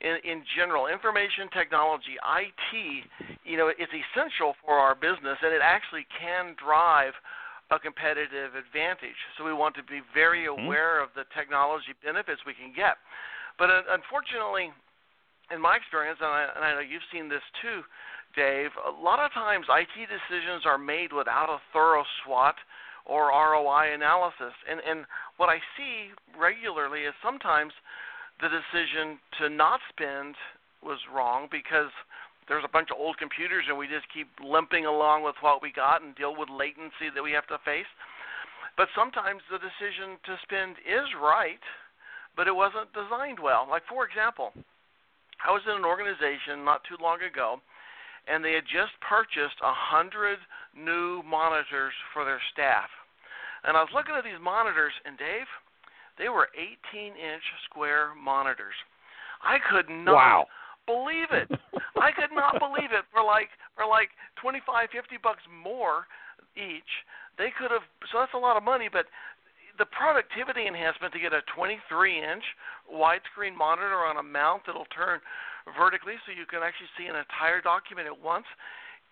in, 0.01 0.19
in 0.25 0.43
general, 0.57 0.87
information 0.87 1.49
technology, 1.53 2.19
IT, 2.19 3.05
you 3.45 3.57
know, 3.57 3.69
it's 3.71 3.93
essential 3.93 4.55
for 4.65 4.75
our 4.79 4.95
business 4.95 5.39
and 5.43 5.53
it 5.55 5.63
actually 5.63 6.07
can 6.19 6.57
drive 6.59 7.15
a 7.71 7.79
competitive 7.79 8.55
advantage. 8.55 9.17
So 9.39 9.45
we 9.45 9.53
want 9.53 9.75
to 9.77 9.85
be 9.85 10.03
very 10.13 10.47
Mm-hmm. 10.59 10.67
aware 10.67 11.03
of 11.03 11.11
the 11.17 11.25
technology 11.33 11.97
benefits 12.05 12.43
we 12.45 12.53
can 12.53 12.75
get. 12.77 13.01
But 13.59 13.71
uh, 13.71 13.89
unfortunately, 13.95 14.75
in 15.51 15.61
my 15.61 15.77
experience, 15.77 16.19
and 16.21 16.29
I, 16.29 16.49
and 16.57 16.65
I 16.65 16.75
know 16.75 16.85
you've 16.85 17.07
seen 17.13 17.29
this 17.29 17.45
too, 17.63 17.83
Dave, 18.37 18.71
a 18.83 18.91
lot 18.91 19.21
of 19.21 19.33
times 19.33 19.67
IT 19.71 19.95
decisions 20.11 20.67
are 20.67 20.79
made 20.79 21.13
without 21.13 21.49
a 21.49 21.63
thorough 21.73 22.05
SWOT 22.25 22.57
or 23.07 23.31
ROI 23.31 23.95
analysis. 23.95 24.53
And, 24.69 24.81
and 24.83 25.07
what 25.37 25.49
I 25.49 25.59
see 25.77 26.11
regularly 26.37 27.05
is 27.05 27.15
sometimes 27.23 27.73
the 28.45 28.53
decision 28.53 29.17
to 29.41 29.49
not 29.49 29.81
spend 29.89 30.37
was 30.85 31.01
wrong 31.09 31.49
because 31.49 31.89
there's 32.45 32.69
a 32.69 32.69
bunch 32.77 32.93
of 32.93 33.01
old 33.01 33.17
computers 33.17 33.65
and 33.73 33.81
we 33.81 33.89
just 33.89 34.05
keep 34.13 34.29
limping 34.37 34.85
along 34.85 35.25
with 35.25 35.33
what 35.41 35.65
we 35.65 35.73
got 35.73 36.05
and 36.05 36.13
deal 36.13 36.37
with 36.37 36.53
latency 36.53 37.09
that 37.09 37.25
we 37.25 37.33
have 37.33 37.49
to 37.49 37.57
face. 37.65 37.89
But 38.77 38.93
sometimes 38.93 39.41
the 39.49 39.57
decision 39.57 40.21
to 40.29 40.37
spend 40.45 40.77
is 40.85 41.09
right, 41.17 41.63
but 42.37 42.45
it 42.45 42.53
wasn't 42.53 42.93
designed 42.93 43.41
well. 43.41 43.65
Like, 43.65 43.89
for 43.89 44.05
example, 44.05 44.53
I 45.41 45.49
was 45.49 45.65
in 45.65 45.81
an 45.81 45.89
organization 45.89 46.69
not 46.69 46.85
too 46.85 47.01
long 47.01 47.25
ago, 47.25 47.65
and 48.29 48.45
they 48.45 48.53
had 48.53 48.69
just 48.69 48.93
purchased 49.01 49.57
a 49.65 49.73
hundred 49.73 50.37
new 50.77 51.25
monitors 51.25 51.97
for 52.13 52.29
their 52.29 52.45
staff. 52.53 52.93
And 53.65 53.73
I 53.73 53.81
was 53.81 53.95
looking 53.97 54.13
at 54.13 54.29
these 54.29 54.43
monitors, 54.43 54.93
and 55.09 55.17
Dave, 55.17 55.49
they 56.19 56.29
were 56.29 56.49
18-inch 56.59 57.43
square 57.69 58.15
monitors. 58.15 58.75
I 59.43 59.59
could 59.59 59.89
not 59.91 60.15
Wow. 60.15 60.47
believe 60.87 61.31
it. 61.33 61.49
I 62.01 62.13
could 62.13 62.33
not 62.33 62.59
believe 62.59 62.93
it 62.93 63.05
for 63.13 63.23
like 63.23 63.49
for 63.77 63.87
like 63.87 64.11
25, 64.41 64.89
50 64.91 65.17
bucks 65.23 65.43
more 65.51 66.07
each. 66.57 66.89
They 67.37 67.51
could 67.51 67.71
have 67.71 67.83
so 68.13 68.19
that's 68.23 68.35
a 68.35 68.39
lot 68.41 68.57
of 68.57 68.63
money, 68.63 68.89
but 68.91 69.07
the 69.79 69.87
productivity 69.91 70.67
enhancement 70.71 71.13
to 71.13 71.19
get 71.19 71.35
a 71.35 71.43
23-inch 71.51 72.45
widescreen 72.87 73.59
monitor 73.59 74.07
on 74.07 74.19
a 74.19 74.23
mount 74.23 74.63
that'll 74.67 74.87
turn 74.95 75.19
vertically 75.75 76.15
so 76.23 76.31
you 76.31 76.47
can 76.47 76.63
actually 76.63 76.91
see 76.95 77.11
an 77.11 77.17
entire 77.19 77.59
document 77.61 78.07
at 78.07 78.15
once 78.15 78.47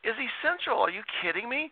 is 0.07 0.15
essential. 0.15 0.79
Are 0.79 0.91
you 0.91 1.03
kidding 1.19 1.49
me? 1.49 1.71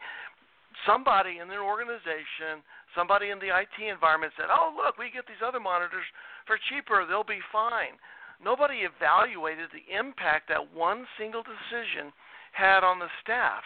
Somebody 0.86 1.38
in 1.38 1.46
their 1.46 1.62
organization, 1.62 2.62
somebody 2.94 3.30
in 3.30 3.38
the 3.38 3.54
IT 3.54 3.78
environment 3.78 4.32
said, 4.36 4.46
"Oh, 4.50 4.72
look, 4.76 4.98
we 4.98 5.10
get 5.10 5.26
these 5.26 5.42
other 5.44 5.60
monitors 5.60 6.06
for 6.46 6.58
cheaper. 6.68 7.04
They'll 7.04 7.24
be 7.24 7.40
fine." 7.52 7.98
Nobody 8.42 8.82
evaluated 8.88 9.68
the 9.70 9.84
impact 9.92 10.48
that 10.48 10.72
one 10.72 11.06
single 11.18 11.42
decision 11.42 12.12
had 12.52 12.82
on 12.82 12.98
the 12.98 13.10
staff. 13.22 13.62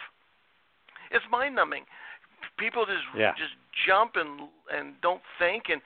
It's 1.11 1.25
mind-numbing. 1.29 1.85
People 2.57 2.85
just 2.85 3.05
Yeah. 3.13 3.33
just 3.33 3.55
jump 3.85 4.15
and 4.15 4.49
and 4.69 4.99
don't 5.01 5.23
think 5.37 5.69
and 5.69 5.81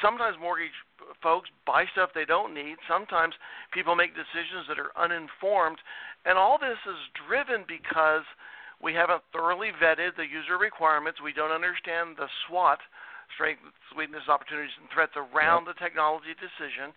sometimes 0.00 0.38
mortgage 0.38 0.74
folks 1.20 1.50
buy 1.64 1.86
stuff 1.86 2.12
they 2.12 2.24
don't 2.24 2.54
need. 2.54 2.78
Sometimes 2.86 3.34
people 3.70 3.94
make 3.94 4.14
decisions 4.14 4.66
that 4.66 4.78
are 4.78 4.96
uninformed 4.96 5.82
and 6.24 6.38
all 6.38 6.58
this 6.58 6.78
is 6.86 7.08
driven 7.26 7.64
because 7.64 8.24
we 8.82 8.94
haven't 8.94 9.22
thoroughly 9.32 9.74
vetted 9.82 10.14
the 10.16 10.26
user 10.26 10.56
requirements. 10.58 11.18
We 11.20 11.32
don't 11.32 11.50
understand 11.50 12.14
the 12.16 12.30
SWOT, 12.46 12.78
strengths, 13.34 13.66
weaknesses, 13.96 14.28
opportunities, 14.30 14.74
and 14.78 14.86
threats 14.94 15.18
around 15.18 15.66
the 15.66 15.74
technology 15.74 16.34
decision. 16.38 16.94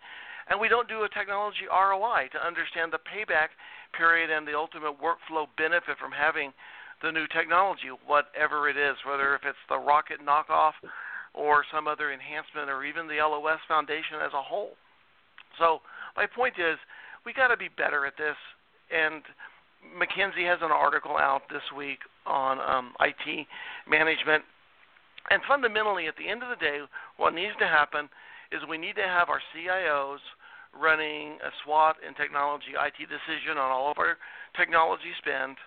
And 0.49 0.59
we 0.59 0.69
don't 0.69 0.89
do 0.89 1.03
a 1.03 1.09
technology 1.09 1.65
ROI 1.69 2.29
to 2.33 2.39
understand 2.41 2.93
the 2.93 3.01
payback 3.01 3.53
period 3.97 4.29
and 4.29 4.45
the 4.45 4.57
ultimate 4.57 4.97
workflow 5.01 5.49
benefit 5.57 5.97
from 5.97 6.11
having 6.11 6.53
the 7.01 7.11
new 7.11 7.25
technology, 7.33 7.89
whatever 8.05 8.69
it 8.69 8.77
is, 8.77 8.93
whether 9.05 9.33
if 9.33 9.41
it's 9.41 9.65
the 9.69 9.77
rocket 9.77 10.21
knockoff 10.21 10.77
or 11.33 11.65
some 11.73 11.87
other 11.87 12.13
enhancement 12.13 12.69
or 12.69 12.85
even 12.85 13.07
the 13.07 13.17
LOS 13.17 13.59
foundation 13.67 14.21
as 14.21 14.33
a 14.33 14.41
whole. 14.41 14.77
So 15.57 15.81
my 16.15 16.27
point 16.29 16.55
is 16.61 16.77
we 17.25 17.33
got 17.33 17.49
to 17.49 17.57
be 17.57 17.69
better 17.69 18.05
at 18.05 18.17
this 18.17 18.37
and 18.91 19.23
McKinsey 19.97 20.45
has 20.47 20.59
an 20.61 20.71
article 20.71 21.17
out 21.17 21.43
this 21.49 21.65
week 21.75 21.99
on 22.25 22.59
um, 22.61 22.93
IT 23.01 23.47
management. 23.89 24.43
And 25.29 25.41
fundamentally, 25.47 26.07
at 26.07 26.17
the 26.17 26.27
end 26.29 26.43
of 26.43 26.49
the 26.49 26.59
day, 26.59 26.79
what 27.17 27.33
needs 27.33 27.53
to 27.59 27.67
happen 27.67 28.09
is 28.51 28.59
we 28.67 28.77
need 28.77 28.95
to 28.95 29.07
have 29.07 29.29
our 29.29 29.41
CIOs 29.53 30.19
running 30.73 31.37
a 31.43 31.51
SWOT 31.63 31.95
and 32.05 32.15
technology 32.15 32.73
IT 32.75 32.99
decision 33.07 33.57
on 33.57 33.71
all 33.71 33.91
of 33.91 33.97
our 33.97 34.17
technology 34.55 35.11
spend. 35.19 35.57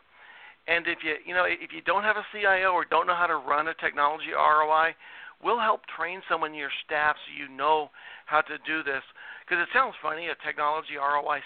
And 0.67 0.89
if 0.89 1.05
you 1.05 1.21
you 1.27 1.35
know 1.35 1.45
if 1.45 1.73
you 1.77 1.85
don't 1.85 2.05
have 2.05 2.17
a 2.17 2.25
CIO 2.33 2.73
or 2.73 2.85
don't 2.89 3.07
know 3.07 3.15
how 3.15 3.29
to 3.29 3.37
run 3.37 3.69
a 3.69 3.75
technology 3.75 4.33
ROI, 4.33 4.97
we'll 5.45 5.61
help 5.61 5.83
train 5.93 6.23
someone 6.29 6.53
in 6.53 6.59
your 6.59 6.73
staff 6.85 7.17
so 7.21 7.29
you 7.37 7.53
know 7.53 7.91
how 8.25 8.41
to 8.41 8.57
do 8.65 8.83
this. 8.83 9.05
Because 9.45 9.61
it 9.61 9.69
sounds 9.77 9.95
funny 10.01 10.29
a 10.33 10.37
technology 10.41 10.97
ROI 10.97 11.45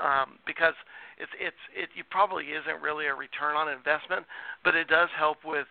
um, 0.00 0.38
because 0.46 0.74
it's 1.18 1.32
it's 1.38 1.62
it 1.74 1.88
you 1.94 2.04
probably 2.08 2.52
isn't 2.52 2.80
really 2.82 3.06
a 3.06 3.14
return 3.14 3.56
on 3.56 3.68
investment, 3.68 4.26
but 4.64 4.74
it 4.74 4.88
does 4.88 5.08
help 5.16 5.44
with 5.44 5.66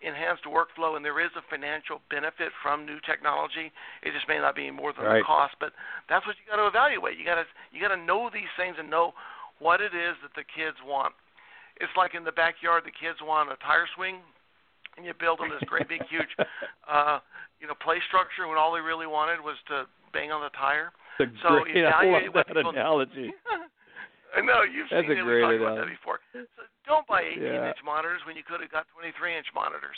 enhanced 0.00 0.46
workflow 0.46 0.94
and 0.94 1.02
there 1.04 1.18
is 1.18 1.30
a 1.34 1.42
financial 1.50 1.98
benefit 2.08 2.54
from 2.62 2.86
new 2.86 3.02
technology. 3.02 3.74
It 4.02 4.14
just 4.14 4.28
may 4.30 4.38
not 4.38 4.54
be 4.54 4.70
more 4.70 4.92
than 4.94 5.04
Right. 5.04 5.18
the 5.18 5.26
cost, 5.26 5.58
but 5.58 5.72
that's 6.08 6.24
what 6.26 6.36
you 6.38 6.46
got 6.46 6.62
to 6.62 6.70
evaluate. 6.70 7.18
You 7.18 7.24
got 7.24 7.42
to 7.42 7.46
you 7.72 7.82
got 7.82 7.94
to 7.94 8.00
know 8.00 8.30
these 8.30 8.50
things 8.56 8.76
and 8.78 8.88
know 8.88 9.14
what 9.58 9.80
it 9.80 9.94
is 9.94 10.14
that 10.22 10.34
the 10.34 10.44
kids 10.46 10.78
want. 10.86 11.14
It's 11.80 11.94
like 11.96 12.14
in 12.14 12.22
the 12.24 12.32
backyard, 12.34 12.84
the 12.84 12.94
kids 12.94 13.18
want 13.22 13.50
a 13.50 13.56
tire 13.62 13.86
swing, 13.94 14.22
and 14.96 15.06
you 15.06 15.14
build 15.14 15.38
them 15.38 15.50
this 15.50 15.62
great 15.66 15.88
big 15.88 16.02
huge, 16.10 16.30
uh, 16.90 17.18
you 17.60 17.66
know, 17.66 17.74
play 17.74 17.98
structure 18.06 18.46
when 18.46 18.58
all 18.58 18.74
they 18.74 18.80
really 18.82 19.06
wanted 19.06 19.40
was 19.42 19.56
to 19.68 19.86
bang 20.12 20.30
on 20.30 20.42
the 20.42 20.50
tire. 20.58 20.90
A 21.20 21.26
So 21.42 21.60
great. 21.64 21.76
I 21.84 21.88
evaluate 21.88 22.24
love 22.24 22.34
what 22.34 22.46
that 22.48 22.56
analogy. 22.66 23.32
I 24.36 24.40
know 24.44 24.62
you've 24.62 24.88
That's 24.90 25.08
seen 25.08 25.18
a 25.18 25.20
it. 25.20 25.24
great 25.24 25.46
we 25.48 25.58
talked 25.58 25.62
about 25.62 25.76
that 25.86 25.88
before. 25.90 26.20
So 26.32 26.44
don't 26.86 27.06
buy 27.06 27.22
18 27.22 27.42
Yeah. 27.42 27.68
inch 27.68 27.78
monitors 27.84 28.20
when 28.26 28.36
you 28.36 28.42
could 28.44 28.60
have 28.60 28.70
got 28.70 28.86
23 28.94 29.36
inch 29.36 29.46
monitors. 29.54 29.96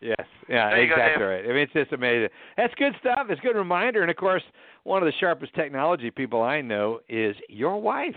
Yes, 0.00 0.26
yeah, 0.48 0.70
There 0.70 0.82
exactly 0.82 1.24
right. 1.24 1.44
I 1.44 1.48
mean, 1.48 1.56
it's 1.58 1.72
just 1.72 1.92
amazing. 1.92 2.28
That's 2.56 2.74
good 2.74 2.92
stuff. 3.00 3.26
It's 3.30 3.40
a 3.40 3.42
good 3.42 3.56
reminder. 3.56 4.02
And 4.02 4.10
of 4.10 4.16
course, 4.16 4.42
one 4.82 5.02
of 5.02 5.06
the 5.06 5.12
sharpest 5.18 5.54
technology 5.54 6.10
people 6.10 6.42
I 6.42 6.60
know 6.60 7.00
is 7.08 7.34
your 7.48 7.80
wife, 7.80 8.14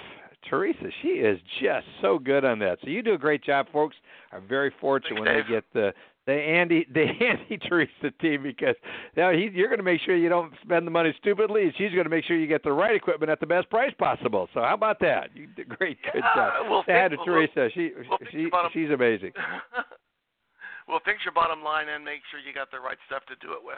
Teresa. 0.50 0.90
She 1.02 1.10
is 1.10 1.40
just 1.62 1.88
so 2.02 2.20
good 2.20 2.44
on 2.44 2.60
that. 2.60 2.80
So 2.84 2.90
you 2.90 3.02
do 3.02 3.14
a 3.14 3.18
great 3.18 3.44
job, 3.44 3.68
folks. 3.72 3.96
Are 4.34 4.42
very 4.42 4.72
fortunate 4.82 5.16
Thanks, 5.16 5.28
when 5.28 5.36
Dave. 5.38 5.46
they 5.48 5.54
get 5.54 5.64
the 5.74 5.94
the 6.28 6.34
Andy 6.34 6.86
the 6.94 7.02
Andy 7.22 7.58
Teresa 7.58 8.12
team 8.22 8.44
because 8.44 8.76
now 9.16 9.32
he, 9.32 9.50
you're 9.54 9.70
going 9.70 9.80
to 9.80 9.84
make 9.84 10.02
sure 10.02 10.16
you 10.16 10.30
don't 10.30 10.54
spend 10.62 10.86
the 10.86 10.92
money 10.92 11.16
stupidly. 11.20 11.64
and 11.64 11.74
She's 11.78 11.92
going 11.92 12.04
to 12.04 12.10
make 12.10 12.26
sure 12.26 12.38
you 12.38 12.46
get 12.48 12.64
the 12.64 12.72
right 12.72 12.96
equipment 12.96 13.32
at 13.32 13.40
the 13.40 13.48
best 13.48 13.70
price 13.72 13.94
possible. 13.98 14.48
So 14.54 14.60
how 14.62 14.76
about 14.76 15.00
that? 15.00 15.30
You 15.34 15.48
did 15.48 15.70
great, 15.70 15.98
good 16.14 16.22
Yeah, 16.24 16.36
job. 16.36 16.70
we'll 16.70 16.84
to 16.84 17.16
we'll- 17.18 17.26
Teresa. 17.26 17.70
She 17.74 17.92
we'll 18.08 18.20
she 18.32 18.50
she's 18.74 18.92
amazing. 18.92 19.32
we'll 20.88 21.00
fix 21.06 21.20
your 21.26 21.34
bottom 21.34 21.64
line 21.64 21.88
and 21.90 22.04
make 22.04 22.22
sure 22.30 22.40
you 22.40 22.54
got 22.54 22.70
the 22.72 22.80
right 22.80 22.98
stuff 23.08 23.24
to 23.28 23.36
do 23.46 23.54
it 23.54 23.60
with. 23.64 23.78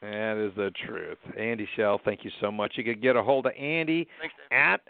That 0.00 0.36
is 0.38 0.54
the 0.56 0.70
truth. 0.86 1.18
Andy 1.36 1.68
Schell, 1.74 2.00
thank 2.04 2.24
you 2.24 2.30
so 2.40 2.50
much. 2.52 2.74
You 2.76 2.84
can 2.84 3.00
get 3.00 3.16
a 3.16 3.22
hold 3.22 3.46
of 3.46 3.52
Andy 3.58 4.06
Thanks, 4.20 4.34
at 4.52 4.80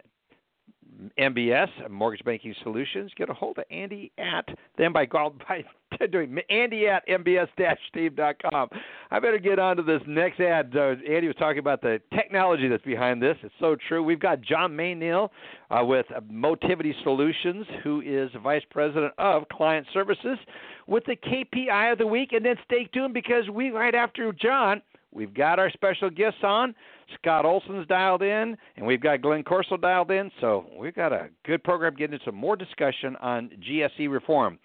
MBS 1.19 1.91
Mortgage 1.91 2.25
Banking 2.25 2.55
Solutions. 2.63 3.13
Get 3.17 3.31
a 3.31 3.35
hold 3.35 3.59
of 3.59 3.65
Andy 3.71 4.13
at 4.19 4.47
them 4.77 4.93
by 4.93 5.07
by 5.99 6.07
doing 6.07 6.39
Andy 6.51 6.87
at 6.89 7.07
mbs-team.com. 7.09 8.69
I 9.11 9.21
better 9.21 9.39
get 9.39 9.59
on 9.59 9.77
to 9.77 9.83
this 9.83 10.03
next 10.07 10.41
ad. 10.41 10.75
Uh, 10.77 10.95
Andy 11.09 11.27
was 11.27 11.37
talking 11.39 11.59
about 11.59 11.81
the 11.81 12.01
technology 12.15 12.69
that's 12.69 12.85
behind 12.85 13.23
this. 13.23 13.37
It's 13.43 13.55
so 13.59 13.77
true. 13.89 14.03
We've 14.03 14.21
got 14.21 14.41
John 14.43 14.73
Mayniel 14.73 15.31
uh, 15.71 15.85
with 15.85 16.07
Motivity 16.31 16.95
Solutions, 17.03 17.67
who 17.83 18.03
is 18.03 18.31
Vice 18.43 18.63
President 18.71 19.13
of 19.19 19.49
Client 19.49 19.87
Services, 19.93 20.39
with 20.87 21.05
the 21.07 21.17
KPI 21.17 21.93
of 21.93 21.99
the 21.99 22.07
week. 22.07 22.33
And 22.33 22.45
then 22.45 22.57
stay 22.65 22.85
tuned 22.93 23.15
because 23.15 23.49
we 23.51 23.71
right 23.71 23.95
after 23.95 24.33
John, 24.33 24.83
we've 25.13 25.35
got 25.35 25.59
our 25.59 25.71
special 25.71 26.11
guests 26.11 26.41
on. 26.43 26.75
Scott 27.21 27.45
Olson's 27.45 27.87
dialed 27.87 28.23
in, 28.23 28.57
and 28.77 28.87
we've 28.87 29.01
got 29.01 29.23
Glen 29.23 29.43
Corso 29.43 29.77
dialed 29.77 30.11
in. 30.11 30.31
So 30.41 30.67
we've 30.79 30.95
got 30.95 31.13
a 31.13 31.29
good 31.45 31.65
program 31.65 31.95
getting 31.97 32.15
into 32.15 32.25
some 32.25 32.35
more 32.35 32.57
discussion 32.57 33.17
on 33.17 33.51
GSE 33.69 34.11
reform. 34.11 34.59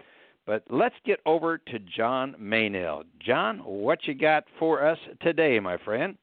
But 0.45 0.63
let's 0.69 0.95
get 1.05 1.19
over 1.25 1.57
to 1.57 1.79
John 1.79 2.35
Mayniel. 2.41 3.03
John, 3.25 3.59
what 3.59 3.99
you 4.05 4.13
got 4.13 4.43
for 4.59 4.85
us 4.85 4.97
today, 5.21 5.59
my 5.59 5.77
friend? 5.77 6.17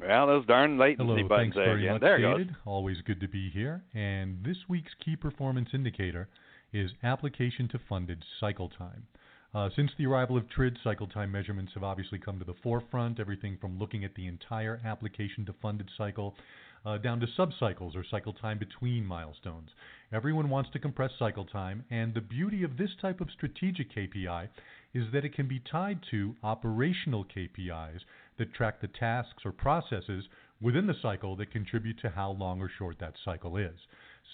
Well, 0.00 0.26
those 0.28 0.46
darn 0.46 0.78
latency 0.78 1.04
Hello, 1.04 1.28
buttons 1.28 1.54
thanks 1.54 1.56
there 1.56 1.64
very 1.66 1.80
again. 1.82 1.92
much, 1.94 2.00
there 2.00 2.16
it 2.16 2.22
David. 2.22 2.48
goes. 2.48 2.56
Always 2.64 2.96
good 3.04 3.20
to 3.20 3.28
be 3.28 3.50
here. 3.50 3.82
And 3.94 4.38
this 4.44 4.56
week's 4.68 4.92
key 5.04 5.16
performance 5.16 5.70
indicator 5.74 6.28
is 6.72 6.90
application 7.02 7.68
to 7.68 7.80
funded 7.88 8.24
cycle 8.38 8.68
time. 8.70 9.06
Uh, 9.52 9.68
since 9.74 9.90
the 9.98 10.06
arrival 10.06 10.36
of 10.36 10.48
TRID, 10.48 10.78
cycle 10.84 11.08
time 11.08 11.32
measurements 11.32 11.72
have 11.74 11.82
obviously 11.82 12.20
come 12.20 12.38
to 12.38 12.44
the 12.44 12.54
forefront. 12.62 13.18
Everything 13.18 13.58
from 13.60 13.78
looking 13.80 14.04
at 14.04 14.14
the 14.14 14.28
entire 14.28 14.80
application 14.84 15.44
to 15.44 15.52
funded 15.60 15.90
cycle 15.98 16.36
uh, 16.86 16.98
down 16.98 17.18
to 17.18 17.26
subcycles 17.36 17.96
or 17.96 18.04
cycle 18.08 18.32
time 18.32 18.58
between 18.58 19.04
milestones. 19.04 19.70
Everyone 20.12 20.48
wants 20.50 20.70
to 20.70 20.78
compress 20.78 21.10
cycle 21.18 21.44
time, 21.44 21.84
and 21.90 22.14
the 22.14 22.20
beauty 22.20 22.62
of 22.62 22.76
this 22.76 22.90
type 23.00 23.20
of 23.20 23.28
strategic 23.32 23.92
KPI 23.92 24.48
is 24.94 25.06
that 25.12 25.24
it 25.24 25.34
can 25.34 25.48
be 25.48 25.60
tied 25.70 25.98
to 26.12 26.36
operational 26.44 27.24
KPIs 27.24 28.00
that 28.38 28.54
track 28.54 28.80
the 28.80 28.88
tasks 28.88 29.42
or 29.44 29.52
processes 29.52 30.24
within 30.60 30.86
the 30.86 30.94
cycle 31.02 31.34
that 31.36 31.50
contribute 31.50 32.00
to 32.00 32.10
how 32.10 32.30
long 32.30 32.60
or 32.60 32.70
short 32.78 32.98
that 33.00 33.14
cycle 33.24 33.56
is. 33.56 33.78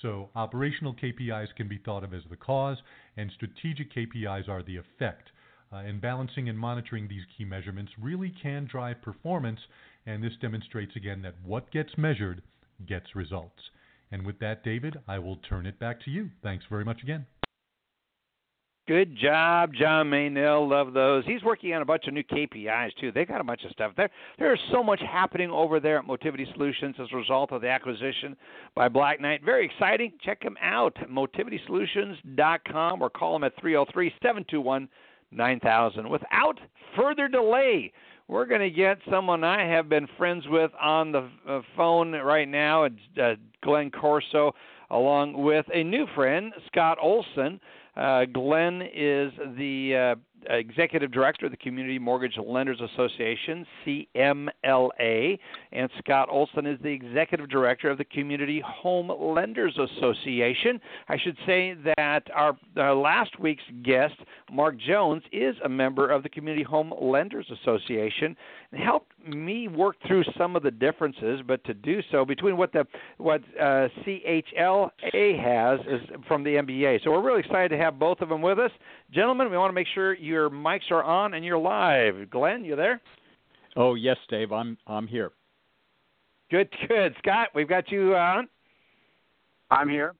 So, 0.03 0.31
operational 0.35 0.95
KPIs 0.95 1.55
can 1.57 1.69
be 1.69 1.79
thought 1.79 2.05
of 2.05 2.13
as 2.13 2.23
the 2.29 2.37
cause, 2.37 2.79
and 3.17 3.31
strategic 3.33 3.93
KPIs 3.95 4.49
are 4.49 4.63
the 4.63 4.77
effect. 4.77 5.31
Uh, 5.73 5.77
and 5.77 6.01
balancing 6.01 6.49
and 6.49 6.59
monitoring 6.59 7.09
these 7.09 7.25
key 7.37 7.45
measurements 7.45 7.93
really 8.01 8.33
can 8.43 8.67
drive 8.67 9.03
performance, 9.03 9.61
and 10.07 10.23
this 10.23 10.37
demonstrates 10.41 10.95
again 10.95 11.23
that 11.23 11.35
what 11.45 11.71
gets 11.73 11.97
measured 11.97 12.43
gets 12.87 13.17
results. 13.17 13.71
And 14.13 14.25
with 14.25 14.39
that, 14.39 14.63
David, 14.63 14.97
I 15.09 15.19
will 15.19 15.37
turn 15.37 15.67
it 15.67 15.79
back 15.79 16.01
to 16.05 16.11
you. 16.11 16.31
Thanks 16.43 16.65
very 16.71 16.85
much 16.85 17.03
again. 17.03 17.27
Good 18.87 19.17
job, 19.17 19.73
John 19.75 20.09
Maynell. 20.09 20.69
Love 20.69 20.93
those. 20.93 21.25
He's 21.27 21.43
working 21.43 21.75
on 21.75 21.83
a 21.83 21.85
bunch 21.85 22.07
of 22.07 22.15
new 22.15 22.23
KPIs 22.23 22.91
too. 23.01 23.11
They 23.11 23.25
got 23.25 23.41
a 23.41 23.45
bunch 23.45 23.65
of 23.65 23.73
stuff 23.73 23.91
there. 23.97 24.09
There 24.39 24.55
is 24.55 24.61
so 24.71 24.81
much 24.81 25.01
happening 25.01 25.51
over 25.51 25.81
there 25.81 25.99
at 25.99 26.07
Motivity 26.07 26.47
Solutions 26.53 26.95
as 27.01 27.09
a 27.13 27.17
result 27.17 27.51
of 27.51 27.63
the 27.63 27.69
acquisition 27.69 28.37
by 28.77 28.89
Black 28.89 29.21
Knight. 29.21 29.43
Very 29.45 29.67
exciting. 29.67 30.13
Check 30.25 30.41
them 30.41 30.57
out. 30.63 30.95
MotivitySolutions.com 31.11 33.03
or 33.03 33.11
call 33.11 33.33
them 33.33 33.43
at 33.43 33.61
303-721-9000. 33.61 34.89
Without 36.09 36.61
further 36.95 37.27
delay, 37.27 37.93
we're 38.29 38.47
going 38.47 38.61
to 38.61 38.71
get 38.71 38.99
someone 39.11 39.43
I 39.43 39.67
have 39.67 39.89
been 39.89 40.07
friends 40.17 40.45
with 40.49 40.71
on 40.81 41.11
the 41.11 41.29
uh, 41.49 41.63
phone 41.77 42.13
right 42.13 42.47
now. 42.47 42.85
It's 42.85 42.95
uh, 43.21 43.35
Glen 43.65 43.91
Corso, 43.91 44.55
along 44.91 45.43
with 45.43 45.67
a 45.75 45.83
new 45.83 46.07
friend, 46.15 46.53
Scott 46.69 46.99
Olson. 47.03 47.59
Uh, 47.97 48.27
Glen 48.27 48.83
is 48.83 49.33
the 49.57 50.17
uh, 50.17 50.55
executive 50.55 51.11
director 51.13 51.47
of 51.47 51.53
the 51.53 51.57
Community 51.57 51.99
Mortgage 51.99 52.37
Lenders 52.45 52.81
Association, 52.81 53.67
CMLA, 53.87 55.39
and 55.73 55.91
Scott 55.99 56.29
Olson 56.31 56.67
is 56.67 56.79
the 56.83 56.91
executive 56.91 57.49
director 57.49 57.89
of 57.91 57.99
the 57.99 58.05
Community 58.05 58.63
Home 58.65 59.11
Lenders 59.35 59.79
Association. 59.79 60.81
I 61.09 61.17
should 61.19 61.37
say 61.47 61.75
that 61.97 62.23
our 62.35 62.57
uh, 62.77 62.95
last 62.95 63.39
week's 63.41 63.65
guest, 63.83 64.15
Mark 64.53 64.77
Jones, 64.79 65.23
is 65.33 65.57
a 65.65 65.69
member 65.69 66.11
of 66.11 66.23
the 66.23 66.29
Community 66.29 66.65
Home 66.65 66.93
Lenders 67.01 67.51
Association 67.63 68.37
and 68.73 68.83
helped 68.83 69.13
me 69.27 69.69
work 69.69 69.97
through 70.07 70.25
some 70.39 70.57
of 70.57 70.63
the 70.63 70.71
differences. 70.71 71.41
But 71.47 71.65
to 71.65 71.75
do 71.75 72.01
so 72.11 72.25
between 72.25 72.57
what 72.57 72.73
the 72.73 72.87
what 73.19 73.43
uh, 73.61 73.89
CHLA 74.05 75.43
has 75.43 75.81
is 75.87 76.09
from 76.27 76.45
the 76.45 76.51
MBA, 76.51 77.03
so 77.05 77.11
we're 77.11 77.23
really 77.23 77.41
excited 77.41 77.69
to 77.71 77.79
have 77.79 77.99
both 77.99 78.21
of 78.21 78.29
them 78.29 78.43
with 78.43 78.59
us, 78.59 78.71
gentlemen. 79.13 79.51
We 79.51 79.57
want 79.57 79.71
to 79.71 79.75
make 79.75 79.89
sure 79.95 80.15
your 80.15 80.51
mics 80.51 80.91
are 80.91 81.03
on 81.03 81.35
and 81.35 81.45
you're 81.45 81.59
live. 81.59 82.31
Glen, 82.31 82.65
you 82.65 82.77
there? 82.77 83.01
Oh 83.77 83.95
yes, 83.95 84.17
Dave. 84.29 84.53
I'm 84.53 84.77
I'm 84.87 85.07
here. 85.07 85.33
Good, 86.51 86.69
good. 86.89 87.15
Scott, 87.19 87.49
we've 87.55 87.69
got 87.69 87.91
you 87.91 88.15
on. 88.15 88.49
I'm 89.71 89.89
here. 89.89 90.15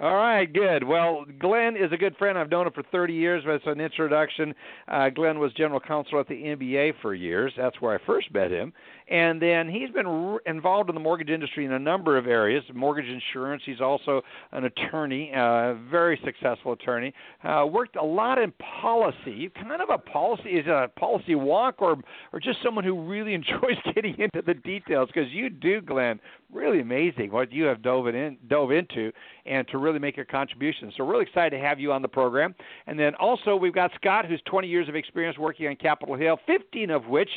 All 0.00 0.14
right, 0.14 0.46
good. 0.52 0.84
Well, 0.84 1.24
Glen 1.40 1.76
is 1.76 1.90
a 1.90 1.96
good 1.96 2.16
friend. 2.18 2.38
I've 2.38 2.52
known 2.52 2.68
him 2.68 2.72
for 2.72 2.84
30 2.84 3.14
years. 3.14 3.42
As 3.52 3.60
an 3.66 3.80
introduction, 3.80 4.54
uh, 4.86 5.08
Glen 5.08 5.40
was 5.40 5.52
general 5.54 5.80
counsel 5.80 6.20
at 6.20 6.28
the 6.28 6.36
MBA 6.36 6.92
for 7.02 7.14
years. 7.14 7.52
That's 7.56 7.80
where 7.80 7.96
I 7.96 8.06
first 8.06 8.32
met 8.32 8.52
him. 8.52 8.72
And 9.10 9.42
then 9.42 9.68
he's 9.68 9.90
been 9.90 10.06
r- 10.06 10.40
involved 10.46 10.88
in 10.88 10.94
the 10.94 11.00
mortgage 11.00 11.30
industry 11.30 11.64
in 11.64 11.72
a 11.72 11.78
number 11.80 12.16
of 12.16 12.28
areas 12.28 12.62
mortgage 12.72 13.06
insurance. 13.08 13.64
He's 13.66 13.80
also 13.80 14.22
an 14.52 14.66
attorney, 14.66 15.32
a 15.34 15.40
uh, 15.40 15.74
very 15.90 16.20
successful 16.24 16.74
attorney. 16.74 17.12
Uh, 17.42 17.66
worked 17.68 17.96
a 17.96 18.04
lot 18.04 18.38
in 18.38 18.52
policy. 18.80 19.50
Kind 19.56 19.82
of 19.82 19.88
a 19.90 19.98
policy, 19.98 20.50
is 20.50 20.66
a 20.68 20.88
policy 20.96 21.34
walk 21.34 21.82
or, 21.82 21.96
or 22.32 22.38
just 22.38 22.58
someone 22.62 22.84
who 22.84 23.02
really 23.02 23.34
enjoys 23.34 23.78
getting 23.94 24.16
into 24.16 24.42
the 24.46 24.54
details? 24.54 25.08
Because 25.12 25.32
you 25.32 25.50
do, 25.50 25.80
Glen. 25.80 26.20
Really 26.52 26.80
amazing 26.80 27.32
what 27.32 27.52
you 27.52 27.64
have 27.64 27.82
dove, 27.82 28.06
in, 28.06 28.38
dove 28.48 28.70
into 28.70 29.10
and 29.48 29.66
to 29.68 29.78
really 29.78 29.98
make 29.98 30.18
a 30.18 30.24
contribution. 30.24 30.92
So, 30.96 31.04
really 31.04 31.24
excited 31.24 31.56
to 31.56 31.62
have 31.62 31.80
you 31.80 31.92
on 31.92 32.02
the 32.02 32.08
program. 32.08 32.54
And 32.86 32.98
then 32.98 33.14
also, 33.14 33.56
we've 33.56 33.74
got 33.74 33.90
Scott, 33.96 34.26
who's 34.26 34.42
20 34.46 34.68
years 34.68 34.88
of 34.88 34.94
experience 34.94 35.38
working 35.38 35.66
on 35.66 35.76
Capitol 35.76 36.14
Hill, 36.16 36.38
15 36.46 36.90
of 36.90 37.06
which 37.06 37.30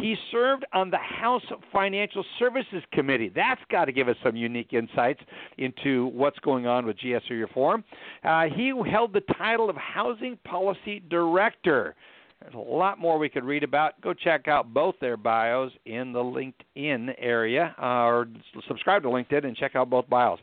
he 0.00 0.14
served 0.30 0.64
on 0.72 0.90
the 0.90 0.98
House 0.98 1.42
Financial 1.72 2.24
Services 2.38 2.82
Committee. 2.92 3.30
That's 3.34 3.60
got 3.70 3.86
to 3.86 3.92
give 3.92 4.08
us 4.08 4.16
some 4.22 4.36
unique 4.36 4.72
insights 4.72 5.20
into 5.58 6.06
what's 6.08 6.38
going 6.40 6.66
on 6.66 6.86
with 6.86 6.98
GSE 6.98 7.30
reform. 7.30 7.82
Uh, 8.22 8.44
he 8.54 8.72
held 8.90 9.12
the 9.12 9.22
title 9.38 9.70
of 9.70 9.76
Housing 9.76 10.38
Policy 10.44 11.02
Director. 11.08 11.94
There's 12.40 12.54
a 12.54 12.58
lot 12.58 12.98
more 12.98 13.18
we 13.18 13.28
could 13.28 13.44
read 13.44 13.62
about. 13.62 14.00
Go 14.02 14.12
check 14.12 14.46
out 14.46 14.72
both 14.72 14.94
their 15.00 15.16
bios 15.16 15.72
in 15.86 16.12
the 16.12 16.20
LinkedIn 16.20 17.14
area, 17.18 17.74
uh, 17.80 18.04
or 18.04 18.28
subscribe 18.68 19.02
to 19.02 19.08
LinkedIn 19.08 19.44
and 19.44 19.56
check 19.56 19.74
out 19.74 19.88
both 19.88 20.08
bios. 20.08 20.38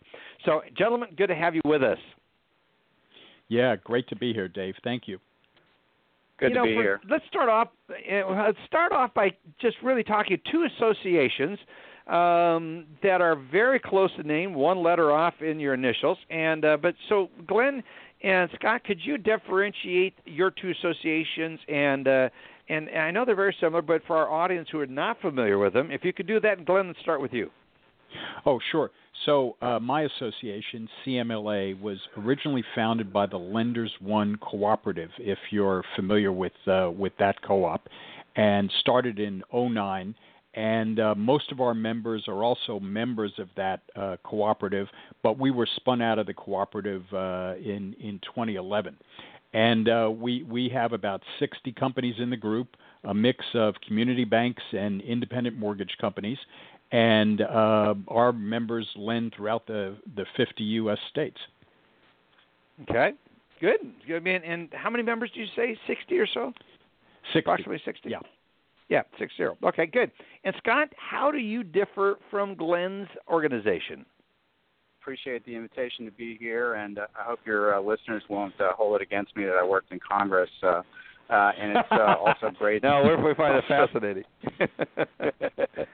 So, 0.46 0.62
gentlemen, 0.76 1.10
good 1.16 1.28
to 1.28 1.36
have 1.36 1.54
you 1.54 1.62
with 1.66 1.84
us. 1.84 2.00
Yeah, 3.48 3.76
great 3.76 4.08
to 4.10 4.16
be 4.16 4.34
here, 4.34 4.48
Dave. 4.48 4.74
Thank 4.84 5.08
you. 5.08 5.20
Good 6.40 6.50
you 6.50 6.56
to 6.56 6.60
know, 6.60 6.66
be 6.66 6.76
for, 6.76 6.82
here. 6.82 7.02
Let's 7.10 7.26
start 7.28 7.50
off. 7.50 7.70
Uh, 7.90 8.46
let's 8.48 8.58
start 8.66 8.92
off 8.92 9.14
by 9.14 9.30
just 9.62 9.78
really 9.84 10.04
talking 10.04 10.38
two 10.52 10.66
associations 10.76 11.60
um, 12.08 12.86
that 13.02 13.22
are 13.22 13.36
very 13.52 13.80
close 13.80 14.10
to 14.18 14.24
name, 14.24 14.54
one 14.54 14.82
letter 14.82 15.12
off 15.12 15.36
in 15.42 15.60
your 15.60 15.74
initials. 15.74 16.18
And 16.30 16.66
uh, 16.66 16.78
but 16.82 16.96
so, 17.08 17.30
Glen 17.48 17.84
and 18.24 18.50
Scott, 18.56 18.84
could 18.84 19.00
you 19.04 19.18
differentiate 19.18 20.14
your 20.26 20.52
two 20.52 20.72
associations 20.72 21.60
and 21.68 22.08
uh, 22.08 22.30
and, 22.70 22.90
I 22.90 23.12
know 23.12 23.26
they're 23.26 23.36
very 23.36 23.56
similar, 23.60 23.82
but 23.82 24.02
for 24.08 24.16
our 24.16 24.32
audience 24.32 24.70
who 24.72 24.80
are 24.80 24.88
not 24.88 25.20
familiar 25.20 25.58
with 25.58 25.74
them, 25.74 25.92
if 25.92 26.06
you 26.06 26.14
could 26.14 26.28
do 26.28 26.40
that, 26.40 26.66
Glen, 26.66 26.88
let's 26.88 27.00
start 27.02 27.22
with 27.22 27.34
you. 27.34 27.50
Oh, 28.46 28.60
sure. 28.72 28.90
So, 29.26 29.58
uh, 29.62 29.80
my 29.80 30.04
association, 30.04 30.88
CMLA, 31.06 31.80
was 31.80 31.98
originally 32.18 32.64
founded 32.76 33.12
by 33.12 33.26
the 33.26 33.38
Lenders 33.38 33.92
One 34.00 34.38
Cooperative, 34.38 35.10
if 35.20 35.38
you're 35.52 35.84
familiar 35.96 36.32
with 36.32 36.54
uh, 36.68 36.90
with 36.96 37.14
that 37.20 37.42
co-op, 37.42 37.88
and 38.36 38.72
started 38.80 39.20
in 39.20 39.44
09. 39.54 40.16
And 40.56 41.00
uh, 41.00 41.16
most 41.16 41.52
of 41.52 41.60
our 41.60 41.74
members 41.74 42.26
are 42.28 42.44
also 42.44 42.80
members 42.80 43.32
of 43.40 43.50
that 43.58 43.82
uh, 43.96 44.18
cooperative, 44.24 44.88
but 45.24 45.40
we 45.40 45.50
were 45.50 45.68
spun 45.78 46.02
out 46.02 46.20
of 46.20 46.28
the 46.28 46.34
cooperative 46.34 47.04
uh, 47.12 47.56
in 47.58 47.96
in 48.00 48.20
2011. 48.24 48.96
And 49.54 49.90
uh, 49.90 50.12
we 50.14 50.44
we 50.44 50.70
have 50.70 50.94
about 50.94 51.22
60 51.40 51.72
companies 51.74 52.16
in 52.20 52.30
the 52.30 52.38
group, 52.38 52.76
a 53.04 53.14
mix 53.14 53.44
of 53.56 53.76
community 53.86 54.26
banks 54.26 54.64
and 54.74 55.02
independent 55.02 55.58
mortgage 55.58 55.96
companies 56.00 56.38
and 56.94 57.42
uh, 57.42 57.96
our 58.08 58.32
members 58.32 58.88
lend 58.96 59.34
throughout 59.36 59.66
the, 59.66 59.98
the 60.16 60.26
50 60.38 60.64
U.S. 60.64 61.00
states. 61.10 61.38
Okay. 62.84 63.14
Good. 63.60 63.80
I 64.14 64.20
mean, 64.20 64.42
and 64.44 64.70
how 64.74 64.90
many 64.90 65.04
members 65.04 65.32
do 65.34 65.40
you 65.40 65.48
say? 65.56 65.78
Sixty 65.88 66.18
or 66.20 66.28
so? 66.28 66.52
60. 67.34 67.40
Approximately 67.40 67.82
sixty. 67.86 68.10
Yeah. 68.10 68.20
Yeah, 68.90 69.04
six 69.18 69.34
zero. 69.38 69.58
Okay, 69.64 69.86
good. 69.86 70.12
And 70.44 70.54
Scott, 70.58 70.90
how 70.98 71.32
do 71.32 71.38
you 71.38 71.64
differ 71.64 72.18
from 72.30 72.56
Glen's 72.56 73.08
organization? 73.30 74.06
Appreciate 75.02 75.46
the 75.46 75.56
invitation 75.56 76.06
to 76.06 76.12
be 76.12 76.38
here, 76.40 76.76
and 76.76 77.00
uh, 77.00 77.08
I 77.20 77.24
hope 77.24 77.40
your 77.46 77.76
uh, 77.76 77.82
listeners 77.82 78.24
won't 78.30 78.54
uh, 78.60 78.72
hold 78.74 78.96
it 78.96 79.02
against 79.02 79.36
me 79.36 79.44
that 79.46 79.56
I 79.56 79.66
worked 79.66 79.92
in 79.92 80.00
Congress. 80.00 80.50
Uh, 80.62 80.82
uh, 81.30 81.52
and 81.60 81.78
it's 81.78 81.88
uh, 81.92 82.16
also 82.26 82.56
great. 82.58 82.84
no, 82.84 83.04
we 83.26 83.34
find 83.34 83.56
it 83.58 83.64
fascinating. 83.68 84.24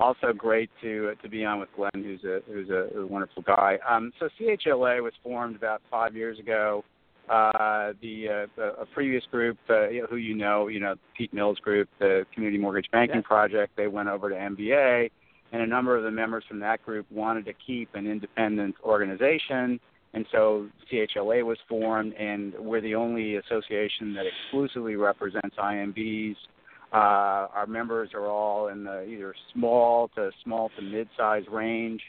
also 0.00 0.32
great 0.32 0.70
to 0.82 1.12
to 1.22 1.28
be 1.28 1.44
on 1.44 1.60
with 1.60 1.68
Glen, 1.74 1.90
who's 1.94 2.24
a 2.24 2.40
who's 2.46 2.70
a, 2.70 2.98
a 2.98 3.06
wonderful 3.06 3.42
guy. 3.42 3.78
Um, 3.88 4.12
so 4.18 4.28
CHLA 4.40 5.02
was 5.02 5.12
formed 5.22 5.56
about 5.56 5.82
five 5.90 6.14
years 6.14 6.38
ago. 6.38 6.84
Uh, 7.28 7.92
the 8.02 8.46
uh, 8.58 8.82
a 8.82 8.86
previous 8.86 9.24
group, 9.30 9.56
uh, 9.70 9.86
who 10.10 10.16
you 10.16 10.34
know, 10.34 10.68
you 10.68 10.80
know 10.80 10.94
Pete 11.16 11.32
Mills 11.32 11.58
Group, 11.58 11.88
the 11.98 12.26
Community 12.34 12.58
Mortgage 12.58 12.90
Banking 12.92 13.16
yeah. 13.16 13.26
Project, 13.26 13.76
they 13.76 13.86
went 13.86 14.08
over 14.08 14.28
to 14.28 14.34
MBA, 14.34 15.10
and 15.52 15.62
a 15.62 15.66
number 15.66 15.96
of 15.96 16.02
the 16.02 16.10
members 16.10 16.44
from 16.46 16.60
that 16.60 16.84
group 16.84 17.06
wanted 17.10 17.46
to 17.46 17.54
keep 17.66 17.94
an 17.94 18.06
independent 18.06 18.74
organization 18.84 19.80
and 20.14 20.24
so 20.30 20.68
CHLA 20.90 21.44
was 21.44 21.58
formed, 21.68 22.14
and 22.14 22.54
we're 22.58 22.80
the 22.80 22.94
only 22.94 23.36
association 23.36 24.14
that 24.14 24.24
exclusively 24.26 24.94
represents 24.94 25.56
IMBs. 25.58 26.36
Uh, 26.92 27.50
our 27.52 27.66
members 27.66 28.10
are 28.14 28.28
all 28.28 28.68
in 28.68 28.84
the 28.84 29.02
either 29.04 29.34
small 29.52 30.08
to 30.14 30.30
small 30.44 30.70
to 30.76 30.82
mid-size 30.82 31.42
range, 31.50 32.00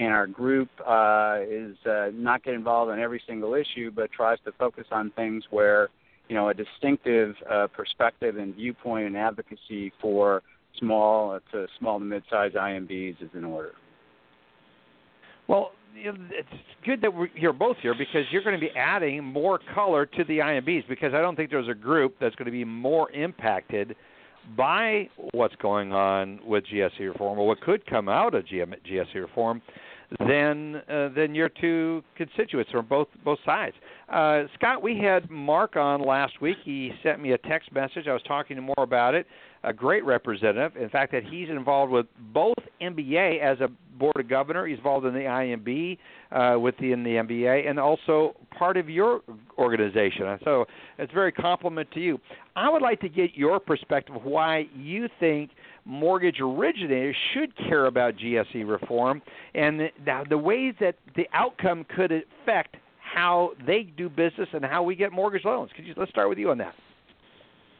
and 0.00 0.14
our 0.14 0.26
group 0.26 0.70
uh, 0.80 1.40
is 1.46 1.76
uh, 1.86 2.10
not 2.14 2.42
get 2.42 2.54
involved 2.54 2.90
in 2.90 2.98
every 2.98 3.22
single 3.26 3.54
issue, 3.54 3.90
but 3.90 4.10
tries 4.10 4.38
to 4.46 4.52
focus 4.52 4.86
on 4.90 5.10
things 5.10 5.44
where 5.50 5.90
you 6.28 6.34
know 6.34 6.48
a 6.48 6.54
distinctive 6.54 7.34
uh, 7.50 7.66
perspective 7.66 8.38
and 8.38 8.54
viewpoint 8.54 9.06
and 9.06 9.16
advocacy 9.16 9.92
for 10.00 10.42
small 10.78 11.38
to 11.52 11.66
small 11.78 11.98
to 11.98 12.04
mid-size 12.04 12.52
IMBs 12.52 13.22
is 13.22 13.28
in 13.34 13.44
order. 13.44 13.72
Well, 15.48 15.72
it's 15.94 16.48
good 16.86 17.02
that 17.02 17.10
here 17.34 17.52
both 17.52 17.76
here 17.82 17.94
because 17.94 18.24
you're 18.30 18.42
going 18.42 18.58
to 18.58 18.60
be 18.60 18.70
adding 18.74 19.22
more 19.22 19.60
color 19.74 20.06
to 20.06 20.24
the 20.24 20.38
IMBs 20.38 20.88
because 20.88 21.12
I 21.12 21.20
don't 21.20 21.36
think 21.36 21.50
there's 21.50 21.68
a 21.68 21.74
group 21.74 22.16
that's 22.20 22.34
going 22.36 22.46
to 22.46 22.52
be 22.52 22.64
more 22.64 23.10
impacted 23.10 23.96
by 24.56 25.10
what's 25.32 25.56
going 25.56 25.92
on 25.92 26.40
with 26.46 26.64
GSE 26.72 27.00
reform 27.00 27.38
or 27.38 27.46
what 27.46 27.60
could 27.60 27.84
come 27.86 28.08
out 28.08 28.34
of 28.34 28.44
GSE 28.46 29.14
reform 29.14 29.60
than 30.18 30.82
uh, 30.88 31.08
than 31.14 31.34
your 31.34 31.48
two 31.48 32.02
constituents 32.16 32.70
from 32.70 32.86
both 32.86 33.08
both 33.24 33.38
sides. 33.44 33.76
Uh, 34.08 34.44
Scott, 34.54 34.82
we 34.82 34.98
had 34.98 35.30
Mark 35.30 35.76
on 35.76 36.02
last 36.02 36.40
week. 36.40 36.56
He 36.64 36.92
sent 37.02 37.20
me 37.20 37.32
a 37.32 37.38
text 37.38 37.72
message. 37.72 38.08
I 38.08 38.12
was 38.12 38.22
talking 38.26 38.56
to 38.56 38.62
more 38.62 38.74
about 38.78 39.14
it 39.14 39.26
a 39.62 39.72
great 39.72 40.04
representative. 40.04 40.76
In 40.76 40.88
fact, 40.88 41.12
that 41.12 41.24
he's 41.24 41.48
involved 41.48 41.92
with 41.92 42.06
both 42.32 42.56
MBA 42.80 43.40
as 43.40 43.60
a 43.60 43.68
board 43.98 44.16
of 44.16 44.28
governor. 44.28 44.66
He's 44.66 44.78
involved 44.78 45.06
in 45.06 45.12
the 45.12 45.20
IMB 45.20 45.98
uh, 46.32 46.58
within 46.58 47.04
the 47.04 47.10
MBA, 47.10 47.68
and 47.68 47.78
also 47.78 48.34
part 48.56 48.76
of 48.76 48.88
your 48.88 49.20
organization. 49.58 50.38
So 50.44 50.66
it's 50.98 51.12
very 51.12 51.32
compliment 51.32 51.90
to 51.92 52.00
you. 52.00 52.18
I 52.56 52.70
would 52.70 52.82
like 52.82 53.00
to 53.02 53.08
get 53.08 53.34
your 53.34 53.60
perspective 53.60 54.16
why 54.24 54.66
you 54.74 55.08
think 55.20 55.50
mortgage 55.84 56.40
originators 56.40 57.16
should 57.34 57.54
care 57.56 57.86
about 57.86 58.16
GSE 58.16 58.68
reform 58.68 59.22
and 59.54 59.80
the, 59.80 60.24
the 60.28 60.38
ways 60.38 60.74
that 60.80 60.96
the 61.16 61.28
outcome 61.32 61.84
could 61.94 62.12
affect 62.12 62.76
how 62.98 63.50
they 63.66 63.82
do 63.82 64.08
business 64.08 64.48
and 64.52 64.64
how 64.64 64.82
we 64.82 64.94
get 64.94 65.12
mortgage 65.12 65.44
loans. 65.44 65.70
Could 65.74 65.84
you 65.84 65.94
let's 65.96 66.10
start 66.10 66.28
with 66.28 66.38
you 66.38 66.50
on 66.50 66.58
that. 66.58 66.74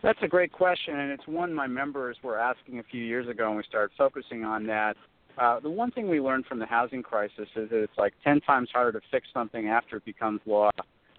That's 0.02 0.18
a 0.22 0.28
great 0.28 0.50
question, 0.50 0.98
and 0.98 1.10
it's 1.10 1.26
one 1.26 1.52
my 1.52 1.66
members 1.66 2.16
were 2.22 2.38
asking 2.38 2.78
a 2.78 2.82
few 2.82 3.04
years 3.04 3.28
ago, 3.28 3.48
and 3.48 3.56
we 3.56 3.62
started 3.68 3.94
focusing 3.98 4.44
on 4.44 4.66
that. 4.66 4.96
Uh, 5.36 5.60
the 5.60 5.70
one 5.70 5.90
thing 5.90 6.08
we 6.08 6.20
learned 6.20 6.46
from 6.46 6.58
the 6.58 6.66
housing 6.66 7.02
crisis 7.02 7.48
is 7.54 7.68
that 7.68 7.82
it's 7.82 7.98
like 7.98 8.14
10 8.24 8.40
times 8.40 8.70
harder 8.72 8.98
to 8.98 9.06
fix 9.10 9.28
something 9.32 9.68
after 9.68 9.96
it 9.96 10.04
becomes 10.04 10.40
law 10.46 10.70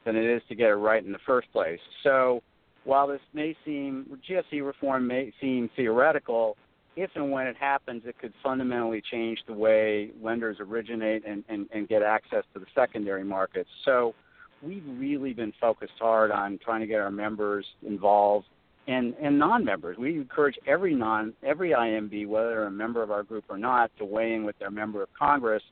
than 0.04 0.16
it 0.16 0.26
is 0.26 0.42
to 0.50 0.56
get 0.56 0.70
it 0.70 0.76
right 0.76 1.06
in 1.06 1.12
the 1.12 1.20
first 1.28 1.52
place. 1.52 1.80
So 2.02 2.42
while 2.84 3.08
this 3.08 3.22
may 3.34 3.56
seem, 3.64 4.20
GSE 4.28 4.66
reform 4.66 5.06
may 5.08 5.32
seem 5.40 5.70
theoretical, 5.76 6.58
if 6.96 7.12
and 7.16 7.32
when 7.32 7.48
it 7.48 7.56
happens, 7.58 8.04
it 8.06 8.18
could 8.18 8.34
fundamentally 8.44 9.02
change 9.12 9.40
the 9.48 9.54
way 9.54 10.10
lenders 10.22 10.58
originate 10.60 11.26
and, 11.26 11.44
and, 11.50 11.68
and 11.72 11.88
get 11.88 12.02
access 12.02 12.44
to 12.54 12.60
the 12.60 12.66
secondary 12.74 13.24
markets. 13.24 13.70
So 13.86 14.14
we've 14.62 14.84
really 14.98 15.34
been 15.34 15.54
focused 15.62 15.94
hard 16.00 16.32
on 16.32 16.60
trying 16.64 16.82
to 16.82 16.88
get 16.88 17.00
our 17.00 17.12
members 17.12 17.66
involved 17.88 18.48
and 18.88 19.14
and 19.22 19.38
non-members. 19.38 19.98
We 19.98 20.16
encourage 20.16 20.58
every 20.68 20.96
non 20.96 21.34
every 21.44 21.72
IMB, 21.72 22.28
whether 22.28 22.64
a 22.64 22.72
member 22.72 23.04
of 23.04 23.12
our 23.12 23.24
group 23.24 23.46
or 23.50 23.58
not, 23.58 23.92
to 23.98 24.06
weigh 24.06 24.34
in 24.34 24.44
with 24.44 24.58
their 24.60 24.72
member 24.72 25.02
of 25.04 25.10
Congress 25.18 25.64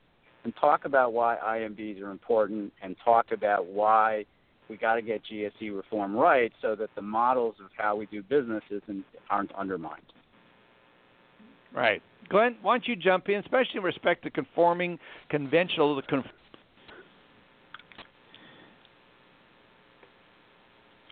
and 0.44 0.54
talk 0.56 0.84
about 0.84 1.12
why 1.12 1.36
IMBs 1.44 2.00
are 2.02 2.10
important 2.10 2.72
and 2.82 2.96
talk 3.04 3.26
about 3.32 3.66
why 3.66 4.24
we 4.68 4.76
got 4.76 4.94
to 4.94 5.02
get 5.02 5.20
GSE 5.30 5.74
reform 5.74 6.14
right 6.14 6.52
so 6.62 6.74
that 6.76 6.90
the 6.94 7.02
models 7.02 7.56
of 7.62 7.70
how 7.76 7.96
we 7.96 8.06
do 8.06 8.22
business 8.22 8.62
aren't 9.28 9.52
undermined. 9.52 10.00
Right, 11.74 12.02
Glen. 12.28 12.56
Why 12.62 12.74
don't 12.74 12.88
you 12.88 12.96
jump 12.96 13.28
in, 13.28 13.36
especially 13.36 13.76
in 13.76 13.82
respect 13.82 14.22
to 14.24 14.30
conforming 14.30 14.98
conventional 15.28 15.94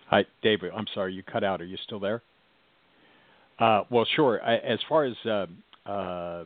Hi, 0.09 0.25
David. 0.41 0.71
I'm 0.75 0.87
sorry, 0.95 1.13
you 1.13 1.21
cut 1.21 1.43
out. 1.43 1.61
Are 1.61 1.65
you 1.65 1.77
still 1.85 1.99
there? 1.99 2.23
Uh, 3.59 3.83
well, 3.91 4.05
sure. 4.15 4.41
I, 4.43 4.55
as 4.55 4.79
far 4.87 5.05
as 5.05 5.13
uh, 5.25 5.45
uh, 5.85 5.89
uh 5.91 6.45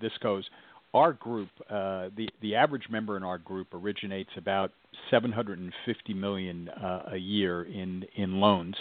this 0.00 0.12
goes, 0.20 0.44
our 0.92 1.12
group, 1.12 1.48
uh, 1.70 2.08
the 2.16 2.28
the 2.42 2.56
average 2.56 2.88
member 2.90 3.16
in 3.16 3.22
our 3.22 3.38
group 3.38 3.68
originates 3.74 4.30
about 4.36 4.72
750 5.10 6.14
million 6.14 6.68
uh, 6.68 7.10
a 7.12 7.16
year 7.16 7.62
in 7.64 8.04
in 8.16 8.40
loans, 8.40 8.74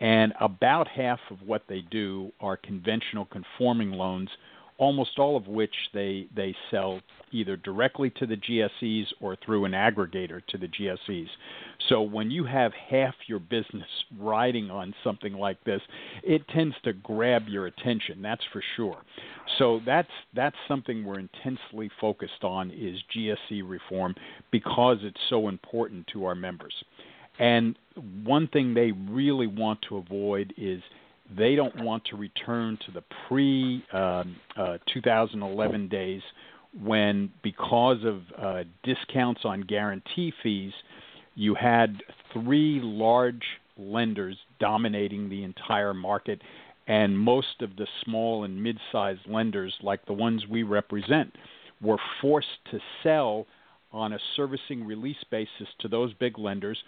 and 0.00 0.32
about 0.40 0.88
half 0.88 1.18
of 1.30 1.38
what 1.44 1.62
they 1.68 1.82
do 1.90 2.32
are 2.40 2.56
conventional 2.56 3.26
conforming 3.26 3.92
loans 3.92 4.30
almost 4.78 5.18
all 5.18 5.36
of 5.36 5.46
which 5.46 5.74
they 5.94 6.26
they 6.34 6.54
sell 6.70 7.00
either 7.32 7.56
directly 7.56 8.10
to 8.10 8.26
the 8.26 8.36
GSEs 8.36 9.06
or 9.20 9.36
through 9.44 9.64
an 9.64 9.72
aggregator 9.72 10.44
to 10.46 10.58
the 10.58 10.68
GSEs. 10.68 11.28
So 11.88 12.00
when 12.00 12.30
you 12.30 12.44
have 12.44 12.72
half 12.72 13.14
your 13.26 13.40
business 13.40 13.88
riding 14.18 14.70
on 14.70 14.94
something 15.02 15.34
like 15.34 15.62
this, 15.64 15.80
it 16.22 16.46
tends 16.48 16.74
to 16.84 16.92
grab 16.92 17.48
your 17.48 17.66
attention, 17.66 18.22
that's 18.22 18.44
for 18.52 18.62
sure. 18.76 19.02
So 19.58 19.80
that's 19.84 20.10
that's 20.34 20.56
something 20.68 21.04
we're 21.04 21.18
intensely 21.20 21.90
focused 22.00 22.44
on 22.44 22.70
is 22.70 22.98
GSE 23.14 23.62
reform 23.68 24.14
because 24.50 24.98
it's 25.02 25.20
so 25.28 25.48
important 25.48 26.06
to 26.12 26.24
our 26.24 26.34
members. 26.34 26.74
And 27.38 27.78
one 28.24 28.48
thing 28.48 28.72
they 28.72 28.92
really 28.92 29.46
want 29.46 29.80
to 29.88 29.98
avoid 29.98 30.54
is 30.56 30.80
they 31.36 31.54
don't 31.54 31.82
want 31.82 32.04
to 32.06 32.16
return 32.16 32.78
to 32.86 32.92
the 32.92 33.02
pre 33.28 33.84
um, 33.92 34.36
uh, 34.56 34.78
2011 34.92 35.88
days 35.88 36.22
when, 36.82 37.30
because 37.42 37.98
of 38.04 38.22
uh, 38.38 38.64
discounts 38.82 39.40
on 39.44 39.62
guarantee 39.62 40.32
fees, 40.42 40.72
you 41.34 41.54
had 41.54 42.02
three 42.32 42.80
large 42.82 43.42
lenders 43.78 44.36
dominating 44.60 45.28
the 45.28 45.42
entire 45.42 45.94
market, 45.94 46.40
and 46.86 47.18
most 47.18 47.60
of 47.60 47.76
the 47.76 47.86
small 48.04 48.44
and 48.44 48.62
mid 48.62 48.78
sized 48.92 49.26
lenders, 49.26 49.74
like 49.82 50.04
the 50.06 50.12
ones 50.12 50.44
we 50.48 50.62
represent, 50.62 51.34
were 51.80 51.98
forced 52.20 52.48
to 52.70 52.78
sell 53.02 53.46
on 53.92 54.12
a 54.12 54.18
servicing 54.36 54.84
release 54.84 55.22
basis 55.30 55.68
to 55.80 55.88
those 55.88 56.12
big 56.14 56.38
lenders 56.38 56.78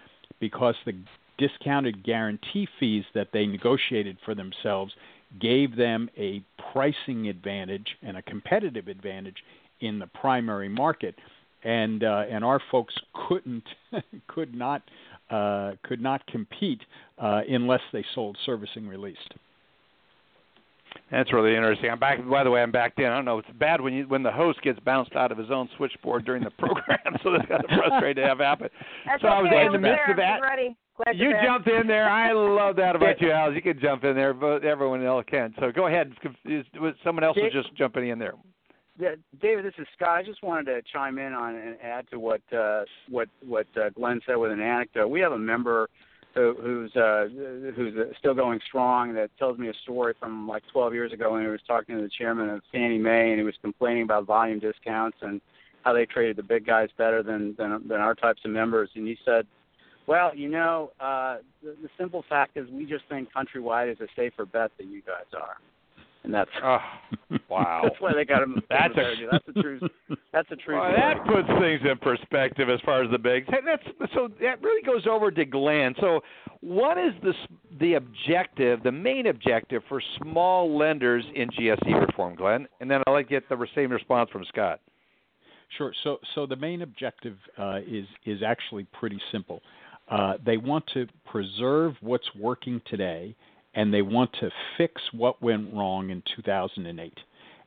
because 0.40 0.74
the 0.84 0.94
discounted 1.38 2.04
guarantee 2.04 2.66
fees 2.80 3.04
that 3.14 3.28
they 3.32 3.46
negotiated 3.46 4.16
for 4.24 4.34
themselves 4.34 4.92
gave 5.40 5.76
them 5.76 6.08
a 6.16 6.42
pricing 6.72 7.28
advantage 7.28 7.86
and 8.02 8.16
a 8.16 8.22
competitive 8.22 8.88
advantage 8.88 9.36
in 9.80 9.98
the 9.98 10.06
primary 10.06 10.68
market 10.68 11.14
and 11.64 12.04
uh, 12.04 12.24
and 12.30 12.44
our 12.44 12.60
folks 12.70 12.94
couldn't 13.28 13.64
could 14.28 14.54
not 14.54 14.82
uh, 15.30 15.72
could 15.82 16.00
not 16.00 16.26
compete 16.26 16.80
uh, 17.18 17.40
unless 17.48 17.80
they 17.92 18.04
sold 18.14 18.36
servicing 18.46 18.86
released. 18.86 19.34
That's 21.10 21.32
really 21.32 21.54
interesting. 21.54 21.90
I'm 21.90 21.98
back. 21.98 22.18
By 22.28 22.44
the 22.44 22.50
way, 22.50 22.62
I'm 22.62 22.70
back 22.70 22.94
in. 22.98 23.06
I 23.06 23.16
don't 23.16 23.24
know. 23.24 23.38
It's 23.38 23.48
bad 23.58 23.80
when 23.80 23.94
you 23.94 24.04
when 24.08 24.22
the 24.22 24.30
host 24.30 24.60
gets 24.62 24.78
bounced 24.80 25.16
out 25.16 25.32
of 25.32 25.38
his 25.38 25.50
own 25.50 25.68
switchboard 25.76 26.24
during 26.24 26.44
the 26.44 26.50
program, 26.50 26.98
so 27.22 27.32
that's 27.32 27.48
kind 27.48 27.64
of 27.64 27.70
frustrating 27.70 28.22
to 28.22 28.28
have 28.28 28.38
happen. 28.38 28.68
That's 29.06 29.22
so 29.22 29.28
okay. 29.28 29.36
I 29.36 29.42
was 29.42 29.66
in 29.66 29.72
the 29.72 29.78
midst 29.78 30.00
there. 30.06 30.10
of 30.10 30.16
that. 30.18 30.40
Ready. 30.42 30.76
Glad 31.02 31.16
you 31.18 31.32
jumped 31.44 31.68
in 31.68 31.86
there. 31.86 32.08
I 32.08 32.32
love 32.32 32.76
that 32.76 32.96
about 32.96 33.20
you, 33.20 33.30
Al. 33.30 33.52
You 33.52 33.62
can 33.62 33.78
jump 33.80 34.04
in 34.04 34.16
there, 34.16 34.34
but 34.34 34.64
everyone 34.64 35.04
else 35.04 35.24
can. 35.28 35.54
So 35.60 35.70
go 35.72 35.86
ahead. 35.86 36.12
Someone 37.04 37.24
else 37.24 37.36
is 37.36 37.52
just 37.52 37.74
jumping 37.76 38.08
in 38.08 38.18
there. 38.18 38.34
Yeah, 39.00 39.14
David, 39.40 39.64
this 39.64 39.74
is 39.78 39.86
Scott. 39.94 40.18
I 40.18 40.22
just 40.24 40.42
wanted 40.42 40.64
to 40.64 40.82
chime 40.92 41.18
in 41.18 41.32
on 41.32 41.54
and 41.54 41.76
add 41.80 42.10
to 42.10 42.18
what 42.18 42.40
uh, 42.52 42.82
what 43.08 43.28
what 43.46 43.66
uh, 43.76 43.90
Glen 43.90 44.20
said 44.26 44.34
with 44.34 44.50
an 44.50 44.60
anecdote. 44.60 45.06
We 45.06 45.20
have 45.20 45.32
a 45.32 45.38
member 45.38 45.88
who, 46.38 46.54
who's 46.60 46.96
uh, 46.96 47.26
who's 47.74 47.94
still 48.18 48.34
going 48.34 48.60
strong 48.66 49.12
that 49.14 49.30
tells 49.38 49.58
me 49.58 49.68
a 49.68 49.74
story 49.82 50.14
from 50.20 50.46
like 50.46 50.62
12 50.72 50.94
years 50.94 51.12
ago 51.12 51.32
when 51.32 51.42
he 51.42 51.48
was 51.48 51.60
talking 51.66 51.96
to 51.96 52.02
the 52.02 52.10
chairman 52.16 52.48
of 52.48 52.62
Fannie 52.70 52.98
Mae 52.98 53.30
and 53.30 53.40
he 53.40 53.44
was 53.44 53.56
complaining 53.60 54.04
about 54.04 54.24
volume 54.24 54.60
discounts 54.60 55.18
and 55.20 55.40
how 55.84 55.92
they 55.92 56.06
traded 56.06 56.36
the 56.36 56.42
big 56.42 56.64
guys 56.64 56.88
better 56.96 57.22
than 57.22 57.56
than, 57.58 57.86
than 57.88 58.00
our 58.00 58.14
types 58.14 58.40
of 58.44 58.52
members. 58.52 58.88
And 58.94 59.06
he 59.06 59.18
said, 59.24 59.46
"Well, 60.06 60.34
you 60.34 60.48
know, 60.48 60.92
uh, 61.00 61.38
the, 61.62 61.76
the 61.82 61.88
simple 61.98 62.24
fact 62.28 62.56
is 62.56 62.68
we 62.70 62.86
just 62.86 63.04
think 63.08 63.28
Countrywide 63.32 63.90
is 63.90 64.00
a 64.00 64.06
safer 64.14 64.46
bet 64.46 64.70
than 64.78 64.92
you 64.92 65.02
guys 65.02 65.26
are." 65.34 65.56
And 66.28 66.34
that's 66.34 66.50
oh, 66.62 66.78
wow. 67.48 67.80
that's 67.84 67.98
why 68.00 68.12
they 68.12 68.26
got 68.26 68.42
him. 68.42 68.62
That's 68.68 68.94
a 68.98 69.14
that's 69.32 69.48
a 69.48 69.62
true. 69.62 69.80
That's 70.30 70.48
a 70.50 70.56
true. 70.56 70.78
Well, 70.78 70.92
that 70.94 71.24
puts 71.26 71.48
things 71.58 71.80
in 71.90 71.96
perspective 72.02 72.68
as 72.68 72.78
far 72.84 73.02
as 73.02 73.10
the 73.10 73.18
bigs. 73.18 73.46
Hey, 73.48 73.60
that's 73.64 73.82
so 74.12 74.28
that 74.42 74.62
really 74.62 74.82
goes 74.82 75.06
over 75.06 75.30
to 75.30 75.44
Glen. 75.46 75.94
So, 76.00 76.20
what 76.60 76.98
is 76.98 77.14
the 77.22 77.32
the 77.80 77.94
objective, 77.94 78.82
the 78.82 78.92
main 78.92 79.28
objective 79.28 79.82
for 79.88 80.02
small 80.22 80.76
lenders 80.76 81.24
in 81.34 81.48
GSE 81.48 82.06
reform, 82.06 82.34
Glen? 82.34 82.68
And 82.80 82.90
then 82.90 83.00
I'll 83.06 83.14
let 83.14 83.30
get 83.30 83.48
the 83.48 83.66
same 83.74 83.90
response 83.90 84.28
from 84.28 84.44
Scott. 84.44 84.80
Sure. 85.78 85.94
So, 86.04 86.18
so 86.34 86.44
the 86.44 86.56
main 86.56 86.82
objective 86.82 87.38
uh, 87.56 87.78
is 87.88 88.04
is 88.26 88.42
actually 88.42 88.86
pretty 88.92 89.20
simple. 89.32 89.62
Uh, 90.10 90.34
they 90.44 90.58
want 90.58 90.84
to 90.92 91.06
preserve 91.24 91.94
what's 92.02 92.28
working 92.38 92.82
today 92.86 93.34
and 93.78 93.94
they 93.94 94.02
want 94.02 94.32
to 94.40 94.50
fix 94.76 95.00
what 95.12 95.40
went 95.40 95.72
wrong 95.72 96.10
in 96.10 96.20
2008. 96.34 97.16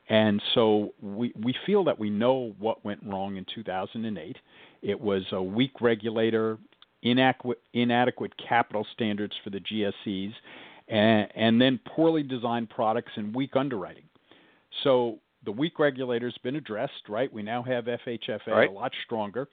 And 0.10 0.42
so 0.54 0.94
we, 1.02 1.32
we 1.42 1.56
feel 1.66 1.86
that 1.86 1.98
we 1.98 2.10
know 2.10 2.54
what 2.60 2.84
went 2.84 3.00
wrong 3.06 3.38
in 3.38 3.46
2008. 3.56 4.36
It 4.82 5.00
was 5.00 5.24
a 5.32 5.42
weak 5.42 5.80
regulator, 5.80 6.58
inadequate, 7.02 7.60
inadequate 7.72 8.34
capital 8.38 8.86
standards 8.94 9.34
for 9.42 9.52
the 9.52 9.62
GSEs, 9.62 10.34
and, 10.90 11.30
and 11.34 11.62
then 11.62 11.80
poorly 11.96 12.24
designed 12.24 12.70
products 12.70 13.14
and 13.16 13.34
weak 13.34 13.56
underwriting. 13.56 14.04
So 14.84 15.20
the 15.46 15.54
weak 15.54 15.80
regulator's 15.80 16.38
been 16.44 16.58
addressed, 16.58 17.08
right? 17.08 17.32
We 17.32 17.42
now 17.42 17.64
have 17.64 17.86
FHFA 17.86 18.48
right. 18.48 18.70
a 18.70 18.74
lot 18.74 18.92
stronger. 19.06 19.48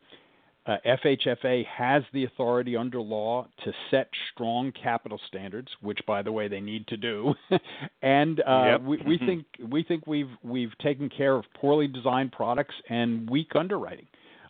Uh, 0.67 0.77
FHFA 0.87 1.65
has 1.67 2.03
the 2.13 2.25
authority 2.25 2.77
under 2.77 3.01
law 3.01 3.47
to 3.65 3.73
set 3.91 4.11
strong 4.35 4.71
capital 4.73 5.19
standards, 5.27 5.69
which, 5.81 5.99
by 6.07 6.21
the 6.21 6.31
way, 6.31 6.47
they 6.47 6.61
need 6.61 6.87
to 6.89 6.97
do. 6.97 7.35
and 8.03 8.41
uh, 8.41 8.65
yep. 8.73 8.83
we, 8.83 9.03
we 9.07 9.19
think 9.27 9.47
we 9.67 9.83
think 9.83 10.07
we've 10.07 10.31
we've 10.43 10.77
taken 10.83 11.09
care 11.09 11.37
of 11.37 11.45
poorly 11.55 11.89
designed 11.89 12.33
products 12.33 12.75
and 12.91 13.29
weak 13.31 13.53
underwriting. 13.55 14.07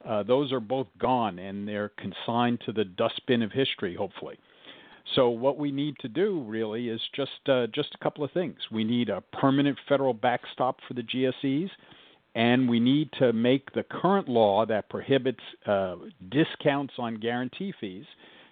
Uh, 0.09 0.23
those 0.23 0.53
are 0.53 0.61
both 0.61 0.89
gone, 0.99 1.39
and 1.39 1.69
they're 1.69 1.91
consigned 1.91 2.61
to 2.67 2.73
the 2.73 2.85
dustbin 2.85 3.43
of 3.43 3.53
history, 3.53 3.95
hopefully. 3.95 4.39
So 5.15 5.29
what 5.29 5.57
we 5.57 5.71
need 5.71 5.97
to 6.01 6.09
do 6.09 6.43
really 6.47 6.89
is 6.89 7.01
just 7.15 7.49
uh, 7.49 7.67
just 7.69 7.95
a 7.95 8.03
couple 8.03 8.25
of 8.25 8.33
things. 8.33 8.57
We 8.71 8.85
need 8.85 9.09
a 9.09 9.21
permanent 9.33 9.79
federal 9.89 10.15
backstop 10.15 10.79
for 10.87 10.95
the 10.95 11.03
GSEs 11.03 11.71
and 12.39 12.69
we 12.69 12.79
need 12.79 13.11
to 13.19 13.33
make 13.33 13.73
the 13.73 13.83
current 13.83 14.29
law 14.29 14.65
that 14.65 14.89
prohibits 14.89 15.41
uh, 15.67 15.97
discounts 16.31 16.95
on 16.97 17.17
guarantee 17.17 17.75
fees, 17.81 18.05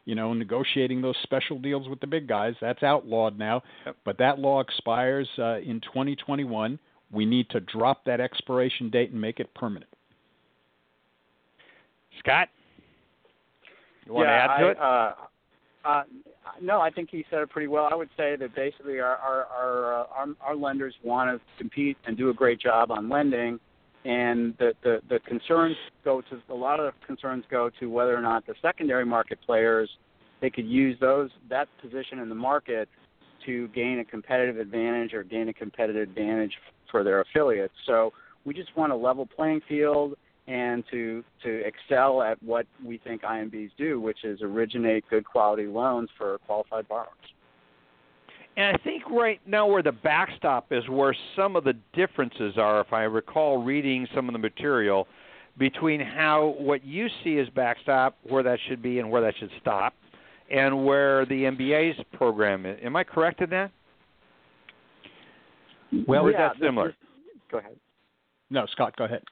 you 0.04 0.16
know, 0.16 0.34
negotiating 0.34 1.00
those 1.00 1.14
special 1.22 1.60
deals 1.60 1.88
with 1.88 2.00
the 2.00 2.06
big 2.06 2.26
guys, 2.26 2.54
that's 2.60 2.82
outlawed 2.82 3.38
now. 3.38 3.62
Yep. 3.86 3.96
But 4.04 4.18
that 4.18 4.40
law 4.40 4.58
expires 4.58 5.28
uh, 5.38 5.58
in 5.58 5.80
2021. 5.82 6.80
We 7.12 7.24
need 7.24 7.48
to 7.50 7.60
drop 7.60 8.04
that 8.06 8.20
expiration 8.20 8.90
date 8.90 9.12
and 9.12 9.20
make 9.20 9.38
it 9.38 9.54
permanent. 9.54 9.90
Scott, 12.18 12.48
you 14.04 14.14
want 14.14 14.26
yeah, 14.26 14.46
to 14.48 14.52
add 14.52 14.58
to 14.58 14.64
I, 14.64 14.70
it? 14.70 14.78
Uh, 14.80 15.88
uh, 15.88 16.02
no, 16.60 16.80
I 16.80 16.90
think 16.90 17.10
he 17.12 17.24
said 17.30 17.38
it 17.38 17.50
pretty 17.50 17.68
well. 17.68 17.88
I 17.88 17.94
would 17.94 18.10
say 18.16 18.34
that 18.34 18.52
basically 18.56 18.98
our 18.98 19.14
our 19.16 19.44
our, 19.44 19.94
uh, 19.94 20.06
our, 20.10 20.26
our 20.40 20.56
lenders 20.56 20.94
want 21.04 21.30
to 21.30 21.40
compete 21.56 21.96
and 22.04 22.16
do 22.16 22.30
a 22.30 22.34
great 22.34 22.60
job 22.60 22.90
on 22.90 23.08
lending, 23.08 23.60
and 24.06 24.54
the, 24.58 24.72
the, 24.84 25.00
the 25.08 25.18
concerns 25.20 25.76
go 26.04 26.22
to 26.22 26.40
a 26.50 26.54
lot 26.54 26.78
of 26.78 26.94
concerns 27.04 27.44
go 27.50 27.70
to 27.80 27.90
whether 27.90 28.16
or 28.16 28.20
not 28.20 28.46
the 28.46 28.54
secondary 28.62 29.04
market 29.04 29.38
players 29.44 29.90
they 30.40 30.50
could 30.50 30.66
use 30.66 30.96
those 31.00 31.30
that 31.48 31.66
position 31.80 32.20
in 32.20 32.28
the 32.28 32.34
market 32.34 32.88
to 33.44 33.68
gain 33.68 33.98
a 33.98 34.04
competitive 34.04 34.58
advantage 34.58 35.12
or 35.12 35.22
gain 35.22 35.48
a 35.48 35.52
competitive 35.52 36.08
advantage 36.08 36.52
for 36.90 37.02
their 37.04 37.20
affiliates. 37.20 37.74
So 37.86 38.12
we 38.44 38.54
just 38.54 38.76
want 38.76 38.92
a 38.92 38.96
level 38.96 39.26
playing 39.26 39.60
field 39.68 40.14
and 40.46 40.84
to 40.92 41.24
to 41.42 41.62
excel 41.66 42.22
at 42.22 42.40
what 42.42 42.66
we 42.84 42.98
think 42.98 43.22
IMBs 43.22 43.70
do, 43.76 44.00
which 44.00 44.24
is 44.24 44.40
originate 44.42 45.04
good 45.10 45.24
quality 45.24 45.66
loans 45.66 46.08
for 46.16 46.38
qualified 46.46 46.86
borrowers. 46.86 47.10
And 48.56 48.74
I 48.74 48.82
think 48.82 49.02
right 49.10 49.40
now 49.46 49.66
where 49.66 49.82
the 49.82 49.92
backstop 49.92 50.68
is 50.70 50.88
where 50.88 51.14
some 51.34 51.56
of 51.56 51.64
the 51.64 51.74
differences 51.92 52.54
are, 52.56 52.80
if 52.80 52.92
I 52.92 53.02
recall 53.02 53.62
reading 53.62 54.08
some 54.14 54.28
of 54.28 54.32
the 54.32 54.38
material, 54.38 55.06
between 55.58 56.00
how 56.00 56.54
what 56.58 56.84
you 56.84 57.08
see 57.22 57.38
as 57.38 57.48
backstop, 57.50 58.16
where 58.24 58.42
that 58.42 58.58
should 58.68 58.82
be 58.82 58.98
and 58.98 59.10
where 59.10 59.20
that 59.22 59.34
should 59.38 59.50
stop, 59.60 59.94
and 60.50 60.86
where 60.86 61.26
the 61.26 61.44
MBA's 61.44 62.02
program 62.14 62.64
is. 62.64 62.78
Am 62.82 62.96
I 62.96 63.04
correct 63.04 63.40
in 63.42 63.50
that? 63.50 63.70
Well, 66.06 66.26
or 66.26 66.30
yeah, 66.30 66.50
is 66.50 66.56
that 66.58 66.66
similar? 66.66 66.94
Go 67.50 67.58
ahead. 67.58 67.76
No, 68.50 68.66
Scott, 68.72 68.96
go 68.96 69.04
ahead. 69.04 69.22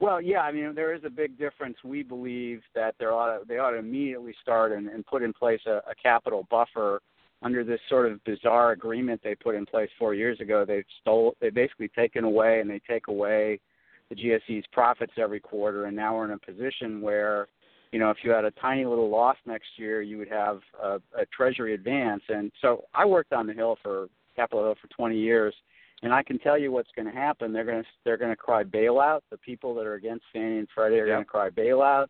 Well, 0.00 0.20
yeah, 0.20 0.40
I 0.40 0.52
mean, 0.52 0.74
there 0.74 0.94
is 0.94 1.02
a 1.04 1.10
big 1.10 1.38
difference. 1.38 1.76
We 1.84 2.02
believe 2.02 2.62
that 2.74 2.94
there 2.98 3.12
ought 3.12 3.38
to, 3.38 3.44
they 3.46 3.58
ought 3.58 3.70
to 3.70 3.78
immediately 3.78 4.34
start 4.42 4.72
and, 4.72 4.88
and 4.88 5.06
put 5.06 5.22
in 5.22 5.32
place 5.32 5.60
a, 5.66 5.80
a 5.88 5.94
capital 6.02 6.46
buffer 6.50 7.00
under 7.42 7.64
this 7.64 7.80
sort 7.88 8.10
of 8.10 8.22
bizarre 8.24 8.72
agreement 8.72 9.20
they 9.22 9.34
put 9.34 9.54
in 9.54 9.66
place 9.66 9.90
four 9.98 10.14
years 10.14 10.40
ago. 10.40 10.64
They've 10.64 10.84
stole, 11.00 11.34
they've 11.40 11.52
basically 11.52 11.88
taken 11.88 12.24
away 12.24 12.60
and 12.60 12.70
they 12.70 12.80
take 12.88 13.08
away 13.08 13.60
the 14.08 14.14
GSE's 14.16 14.64
profits 14.72 15.12
every 15.16 15.40
quarter, 15.40 15.86
and 15.86 15.96
now 15.96 16.14
we're 16.16 16.26
in 16.26 16.32
a 16.32 16.38
position 16.38 17.00
where, 17.00 17.48
you 17.92 17.98
know, 17.98 18.10
if 18.10 18.18
you 18.22 18.30
had 18.30 18.44
a 18.44 18.50
tiny 18.52 18.84
little 18.84 19.08
loss 19.08 19.36
next 19.46 19.68
year, 19.76 20.02
you 20.02 20.18
would 20.18 20.28
have 20.28 20.60
a, 20.82 20.96
a 21.18 21.24
Treasury 21.34 21.74
advance. 21.74 22.22
And 22.28 22.52
so 22.60 22.84
I 22.94 23.06
worked 23.06 23.32
on 23.32 23.46
the 23.46 23.54
Hill 23.54 23.78
for 23.82 24.08
Capitol 24.36 24.64
Hill 24.64 24.74
for 24.82 24.88
20 24.88 25.18
years, 25.18 25.54
and 26.02 26.12
I 26.12 26.22
can 26.22 26.38
tell 26.38 26.58
you 26.58 26.70
what's 26.72 26.90
going 26.94 27.06
to 27.06 27.12
happen. 27.12 27.52
They're 27.52 27.64
going 27.64 27.82
to 27.82 27.88
they're 28.04 28.18
going 28.18 28.32
to 28.32 28.36
cry 28.36 28.64
bailout. 28.64 29.20
The 29.30 29.38
people 29.38 29.74
that 29.76 29.86
are 29.86 29.94
against 29.94 30.24
Fannie 30.32 30.58
and 30.58 30.68
Freddie 30.74 30.96
are 31.00 31.06
Yep. 31.06 31.14
going 31.14 31.24
to 31.24 31.30
cry 31.30 31.50
bailout 31.50 32.06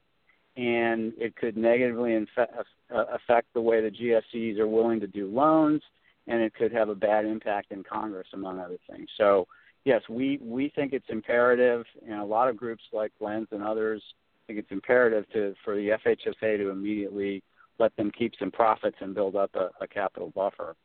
and 0.56 1.12
it 1.16 1.34
could 1.36 1.56
negatively 1.56 2.10
infe- 2.10 2.64
uh, 2.94 3.04
affect 3.12 3.52
the 3.54 3.60
way 3.60 3.80
the 3.80 3.90
GSEs 3.90 4.58
are 4.58 4.68
willing 4.68 5.00
to 5.00 5.06
do 5.06 5.26
loans, 5.26 5.82
and 6.26 6.40
it 6.42 6.54
could 6.54 6.72
have 6.72 6.88
a 6.88 6.94
bad 6.94 7.24
impact 7.24 7.72
in 7.72 7.82
Congress, 7.82 8.26
among 8.34 8.58
other 8.58 8.78
things. 8.90 9.08
So, 9.16 9.46
yes, 9.84 10.02
we 10.08 10.38
we 10.42 10.72
think 10.74 10.92
it's 10.92 11.08
imperative, 11.08 11.84
and 12.06 12.20
a 12.20 12.24
lot 12.24 12.48
of 12.48 12.56
groups 12.56 12.82
like 12.92 13.12
Lens 13.20 13.48
and 13.50 13.62
others 13.62 14.02
think 14.46 14.58
it's 14.58 14.70
imperative 14.70 15.24
to 15.32 15.54
for 15.64 15.76
the 15.76 15.90
FHFA 16.04 16.58
to 16.58 16.70
immediately 16.70 17.42
let 17.78 17.94
them 17.96 18.10
keep 18.16 18.32
some 18.38 18.50
profits 18.50 18.96
and 19.00 19.14
build 19.14 19.36
up 19.36 19.50
a, 19.54 19.70
a 19.80 19.86
capital 19.86 20.30
buffer. 20.34 20.76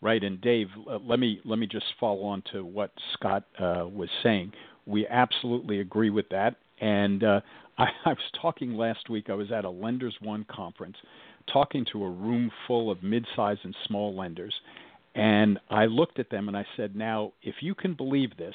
Right, 0.00 0.22
and 0.22 0.40
Dave, 0.40 0.68
uh, 0.88 0.98
let 1.02 1.18
me 1.18 1.40
let 1.44 1.58
me 1.58 1.66
just 1.66 1.86
follow 1.98 2.24
on 2.24 2.42
to 2.52 2.64
what 2.64 2.92
Scott 3.14 3.44
uh, 3.58 3.86
was 3.90 4.08
saying. 4.22 4.52
We 4.86 5.06
absolutely 5.06 5.80
agree 5.80 6.10
with 6.10 6.28
that, 6.28 6.56
and 6.80 7.24
uh, 7.24 7.40
I, 7.78 7.86
I 8.04 8.10
was 8.10 8.30
talking 8.40 8.74
last 8.74 9.08
week. 9.08 9.30
I 9.30 9.34
was 9.34 9.50
at 9.50 9.64
a 9.64 9.70
Lenders 9.70 10.16
One 10.20 10.44
conference, 10.48 10.96
talking 11.52 11.84
to 11.92 12.04
a 12.04 12.10
room 12.10 12.50
full 12.66 12.90
of 12.90 13.02
mid-sized 13.02 13.60
and 13.64 13.74
small 13.86 14.14
lenders, 14.14 14.54
and 15.14 15.58
I 15.70 15.86
looked 15.86 16.18
at 16.18 16.30
them 16.30 16.48
and 16.48 16.56
I 16.56 16.66
said, 16.76 16.96
"Now, 16.96 17.32
if 17.42 17.56
you 17.60 17.74
can 17.74 17.94
believe 17.94 18.36
this, 18.36 18.54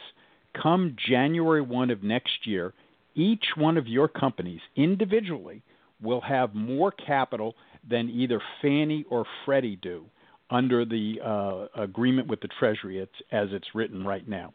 come 0.62 0.96
January 1.08 1.62
one 1.62 1.90
of 1.90 2.04
next 2.04 2.46
year, 2.46 2.74
each 3.16 3.46
one 3.56 3.78
of 3.78 3.88
your 3.88 4.08
companies 4.08 4.62
individually 4.76 5.62
will 6.02 6.22
have 6.22 6.56
more 6.56 6.92
capital 6.92 7.56
than 7.90 8.10
either 8.10 8.42
Fannie 8.62 9.06
or 9.10 9.26
Freddie 9.46 9.78
do." 9.82 10.06
under 10.52 10.84
the 10.84 11.20
uh, 11.24 11.68
agreement 11.80 12.28
with 12.28 12.42
the 12.42 12.48
Treasury 12.60 12.98
it's, 12.98 13.12
as 13.32 13.50
it's 13.52 13.68
written 13.76 14.04
right 14.04 14.28
now. 14.28 14.52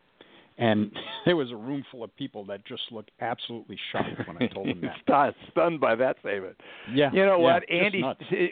And 0.59 0.93
there 1.25 1.37
was 1.37 1.51
a 1.51 1.57
room 1.57 1.85
full 1.91 2.05
of 2.05 2.15
people 2.17 2.45
that 2.47 2.65
just 2.65 2.83
looked 2.91 3.11
absolutely 3.21 3.79
shocked 3.91 4.27
when 4.27 4.37
I 4.41 4.47
told 4.47 4.69
them 4.69 4.81
that. 4.83 4.97
Stunned, 5.03 5.35
stunned 5.51 5.81
by 5.81 5.95
that 5.97 6.17
statement. 6.21 6.57
Yeah, 6.93 7.11
You 7.13 7.25
know 7.25 7.39
yeah, 7.39 7.55
what, 7.55 7.71
Andy? 7.71 8.03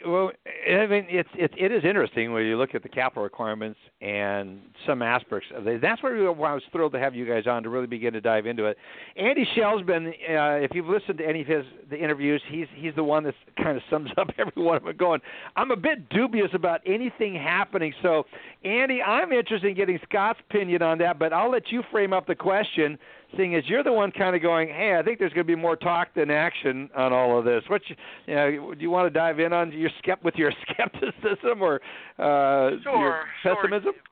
Well, 0.05 0.31
I 0.69 0.85
mean, 0.87 1.05
it's 1.09 1.29
it, 1.35 1.51
it 1.57 1.71
is 1.71 1.83
interesting 1.83 2.31
when 2.33 2.45
you 2.45 2.57
look 2.57 2.75
at 2.75 2.83
the 2.83 2.89
capital 2.89 3.23
requirements 3.23 3.79
and 4.01 4.59
some 4.85 5.01
aspects 5.01 5.47
of 5.55 5.67
it. 5.67 5.81
That's 5.81 6.01
where 6.03 6.15
I 6.27 6.53
was 6.53 6.63
thrilled 6.71 6.93
to 6.93 6.99
have 6.99 7.15
you 7.15 7.25
guys 7.25 7.47
on 7.47 7.63
to 7.63 7.69
really 7.69 7.87
begin 7.87 8.13
to 8.13 8.21
dive 8.21 8.45
into 8.45 8.65
it. 8.65 8.77
Andy 9.15 9.47
Schell's 9.55 9.83
been, 9.83 10.07
uh, 10.07 10.59
if 10.59 10.71
you've 10.73 10.87
listened 10.87 11.17
to 11.19 11.25
any 11.25 11.41
of 11.41 11.47
his 11.47 11.65
the 11.89 11.97
interviews, 11.97 12.41
he's 12.49 12.67
he's 12.75 12.93
the 12.95 13.03
one 13.03 13.23
that 13.23 13.35
kind 13.57 13.77
of 13.77 13.83
sums 13.89 14.09
up 14.17 14.29
every 14.37 14.61
one 14.61 14.77
of 14.77 14.83
them. 14.83 14.95
Going, 14.97 15.21
I'm 15.55 15.71
a 15.71 15.75
bit 15.77 16.09
dubious 16.09 16.49
about 16.53 16.81
anything 16.85 17.35
happening. 17.35 17.93
So, 18.01 18.25
Andy, 18.63 19.01
I'm 19.01 19.31
interested 19.31 19.67
in 19.67 19.75
getting 19.75 19.99
Scott's 20.09 20.39
opinion 20.49 20.81
on 20.81 20.97
that, 20.99 21.19
but 21.19 21.33
I'll 21.33 21.51
let 21.51 21.71
you 21.71 21.83
frame 21.93 22.11
up 22.11 22.27
the 22.27 22.35
question, 22.35 22.97
seeing 23.37 23.55
as 23.55 23.63
you're 23.67 23.83
the 23.83 23.93
one 23.93 24.11
kind 24.11 24.35
of 24.35 24.41
going, 24.41 24.67
"Hey, 24.67 24.97
I 24.99 25.03
think 25.03 25.19
there's 25.19 25.31
going 25.31 25.47
to 25.47 25.55
be 25.55 25.55
more 25.55 25.77
talk 25.77 26.13
than 26.13 26.29
action 26.29 26.89
on 26.97 27.13
all 27.13 27.39
of 27.39 27.45
this." 27.45 27.63
What 27.69 27.81
you, 27.87 27.95
you 28.25 28.35
know, 28.35 28.73
do 28.73 28.81
you 28.81 28.89
want 28.89 29.05
to 29.05 29.09
dive 29.09 29.39
in 29.39 29.53
on 29.53 29.71
your 29.71 29.91
skept 30.03 30.23
with 30.23 30.35
your 30.35 30.51
skepticism 30.69 31.61
or 31.61 31.75
uh, 32.19 32.81
sure, 32.83 32.99
your 32.99 33.23
pessimism? 33.43 33.93
Sure. 33.93 34.03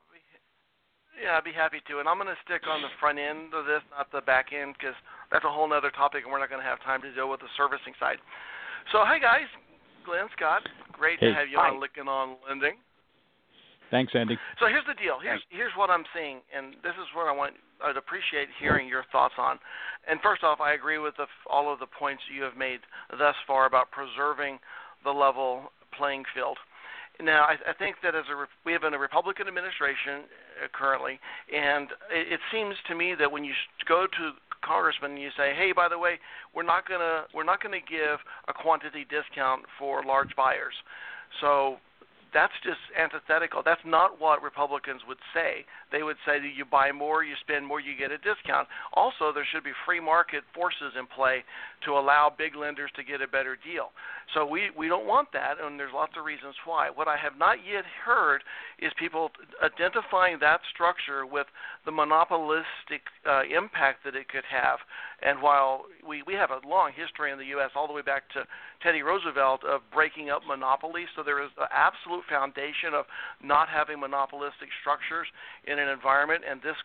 Yeah, 1.22 1.38
I'd 1.38 1.44
be 1.44 1.52
happy 1.52 1.78
to. 1.86 2.00
And 2.00 2.08
I'm 2.08 2.16
going 2.16 2.32
to 2.32 2.40
stick 2.42 2.66
on 2.66 2.82
the 2.82 2.90
front 2.98 3.18
end 3.18 3.54
of 3.54 3.66
this, 3.66 3.78
not 3.94 4.10
the 4.10 4.22
back 4.26 4.50
end, 4.50 4.74
because 4.74 4.98
that's 5.30 5.44
a 5.44 5.52
whole 5.52 5.70
other 5.70 5.90
topic, 5.90 6.24
and 6.24 6.32
we're 6.32 6.42
not 6.42 6.50
going 6.50 6.62
to 6.62 6.66
have 6.66 6.82
time 6.82 7.02
to 7.02 7.14
deal 7.14 7.30
with 7.30 7.38
the 7.38 7.52
servicing 7.54 7.94
side. 8.00 8.18
So, 8.90 9.06
hey 9.06 9.22
guys, 9.22 9.46
Glen 10.02 10.26
Scott, 10.34 10.66
great 10.90 11.20
hey. 11.20 11.30
to 11.30 11.34
have 11.34 11.46
you 11.46 11.58
Hi. 11.62 11.70
on 11.70 11.78
Lykken 11.78 12.10
on 12.10 12.34
Lending. 12.42 12.74
Thanks, 13.92 14.16
Andy. 14.16 14.40
So 14.58 14.72
here's 14.72 14.88
the 14.88 14.96
deal. 14.96 15.20
Here's 15.20 15.44
here's 15.52 15.76
what 15.76 15.92
I'm 15.92 16.08
seeing, 16.16 16.40
and 16.48 16.80
this 16.80 16.96
is 16.96 17.04
what 17.12 17.28
I 17.28 17.32
want. 17.36 17.60
I'd 17.84 18.00
appreciate 18.00 18.48
hearing 18.56 18.88
your 18.88 19.04
thoughts 19.12 19.36
on. 19.36 19.60
And 20.08 20.18
first 20.24 20.42
off, 20.42 20.64
I 20.64 20.72
agree 20.72 20.96
with 20.96 21.12
the, 21.20 21.26
all 21.44 21.70
of 21.70 21.78
the 21.78 21.86
points 21.86 22.22
you 22.32 22.42
have 22.42 22.56
made 22.56 22.80
thus 23.10 23.36
far 23.46 23.66
about 23.66 23.92
preserving 23.92 24.58
the 25.04 25.10
level 25.12 25.72
playing 25.92 26.24
field. 26.32 26.56
Now, 27.20 27.44
I, 27.44 27.60
I 27.68 27.74
think 27.76 27.96
that 28.02 28.16
as 28.16 28.24
a 28.32 28.48
we 28.64 28.72
have 28.72 28.82
a 28.82 28.96
Republican 28.96 29.46
administration 29.46 30.24
uh, 30.64 30.72
currently, 30.72 31.20
and 31.52 31.92
it, 32.08 32.40
it 32.40 32.40
seems 32.48 32.74
to 32.88 32.94
me 32.96 33.14
that 33.20 33.30
when 33.30 33.44
you 33.44 33.52
go 33.86 34.06
to 34.08 34.32
congressman 34.64 35.12
and 35.12 35.20
you 35.20 35.28
say, 35.36 35.52
"Hey, 35.52 35.76
by 35.76 35.92
the 35.92 35.98
way, 35.98 36.16
we're 36.56 36.64
not 36.64 36.88
gonna 36.88 37.28
we're 37.34 37.44
not 37.44 37.62
gonna 37.62 37.84
give 37.84 38.24
a 38.48 38.54
quantity 38.56 39.04
discount 39.04 39.68
for 39.78 40.02
large 40.02 40.34
buyers," 40.34 40.74
so 41.44 41.76
that's 42.32 42.54
just 42.62 42.80
antithetical. 42.98 43.62
That's 43.64 43.84
not 43.84 44.20
what 44.20 44.42
Republicans 44.42 45.02
would 45.06 45.18
say. 45.34 45.64
They 45.92 46.02
would 46.02 46.16
say 46.26 46.40
that 46.40 46.52
you 46.56 46.64
buy 46.64 46.90
more, 46.90 47.22
you 47.22 47.34
spend 47.40 47.66
more, 47.66 47.78
you 47.78 47.92
get 47.96 48.10
a 48.10 48.18
discount. 48.18 48.66
Also, 48.94 49.30
there 49.32 49.46
should 49.52 49.62
be 49.62 49.76
free 49.84 50.00
market 50.00 50.42
forces 50.54 50.96
in 50.98 51.06
play 51.06 51.44
to 51.84 51.92
allow 51.92 52.32
big 52.32 52.56
lenders 52.56 52.90
to 52.96 53.04
get 53.04 53.20
a 53.20 53.28
better 53.28 53.56
deal. 53.60 53.92
So 54.34 54.46
we 54.46 54.70
we 54.76 54.88
don't 54.88 55.06
want 55.06 55.28
that, 55.32 55.60
and 55.60 55.78
there's 55.78 55.92
lots 55.92 56.12
of 56.16 56.24
reasons 56.24 56.54
why. 56.64 56.88
What 56.88 57.08
I 57.08 57.16
have 57.16 57.36
not 57.36 57.58
yet 57.68 57.84
heard 57.84 58.42
is 58.78 58.90
people 58.98 59.30
identifying 59.62 60.38
that 60.40 60.60
structure 60.72 61.26
with 61.26 61.46
the 61.84 61.92
monopolistic 61.92 63.04
uh, 63.28 63.42
impact 63.44 64.04
that 64.04 64.16
it 64.16 64.28
could 64.28 64.46
have. 64.48 64.78
And 65.20 65.42
while 65.42 65.84
we 66.06 66.22
we 66.22 66.34
have 66.34 66.50
a 66.50 66.64
long 66.66 66.92
history 66.96 67.30
in 67.30 67.38
the 67.38 67.52
U.S. 67.58 67.70
all 67.76 67.86
the 67.86 67.92
way 67.92 68.02
back 68.02 68.30
to 68.32 68.46
Teddy 68.82 69.02
Roosevelt 69.02 69.62
of 69.68 69.82
breaking 69.92 70.30
up 70.30 70.42
monopolies, 70.48 71.08
so 71.14 71.22
there 71.22 71.42
is 71.42 71.50
an 71.58 71.68
absolute 71.70 72.24
foundation 72.30 72.94
of 72.94 73.04
not 73.42 73.68
having 73.68 74.00
monopolistic 74.00 74.72
structures 74.80 75.28
in 75.66 75.78
an 75.82 75.88
environment, 75.88 76.42
and 76.48 76.62
this 76.62 76.76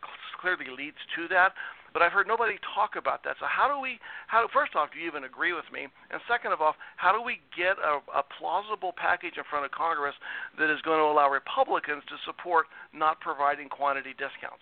clearly 0.41 0.67
leads 0.75 0.97
to 1.15 1.27
that 1.29 1.53
but 1.97 2.05
I've 2.05 2.11
heard 2.11 2.27
nobody 2.27 2.55
talk 2.75 2.91
about 2.95 3.23
that. 3.23 3.37
So 3.39 3.47
how 3.49 3.67
do 3.67 3.81
we? 3.81 3.97
How 4.27 4.45
first 4.53 4.75
off, 4.75 4.89
do 4.93 4.99
you 4.99 5.07
even 5.07 5.23
agree 5.23 5.53
with 5.53 5.65
me? 5.73 5.87
And 6.11 6.21
second 6.29 6.51
of 6.51 6.61
all, 6.61 6.75
how 6.95 7.11
do 7.11 7.21
we 7.23 7.39
get 7.57 7.73
a, 7.81 7.97
a 8.13 8.23
plausible 8.37 8.93
package 8.95 9.33
in 9.37 9.43
front 9.49 9.65
of 9.65 9.71
Congress 9.71 10.13
that 10.59 10.71
is 10.71 10.79
going 10.81 10.99
to 10.99 11.05
allow 11.05 11.27
Republicans 11.27 12.03
to 12.09 12.15
support 12.23 12.67
not 12.93 13.19
providing 13.19 13.67
quantity 13.67 14.11
discounts? 14.11 14.61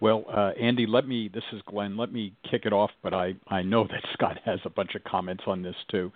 Well, 0.00 0.24
uh, 0.30 0.50
Andy, 0.60 0.86
let 0.86 1.08
me. 1.08 1.28
This 1.34 1.42
is 1.52 1.62
Glen. 1.66 1.96
Let 1.96 2.12
me 2.12 2.32
kick 2.48 2.62
it 2.64 2.72
off, 2.72 2.90
but 3.02 3.12
I 3.12 3.34
I 3.48 3.62
know 3.62 3.88
that 3.90 4.04
Scott 4.12 4.38
has 4.44 4.60
a 4.64 4.70
bunch 4.70 4.94
of 4.94 5.02
comments 5.04 5.42
on 5.48 5.62
this 5.62 5.76
too. 5.90 6.12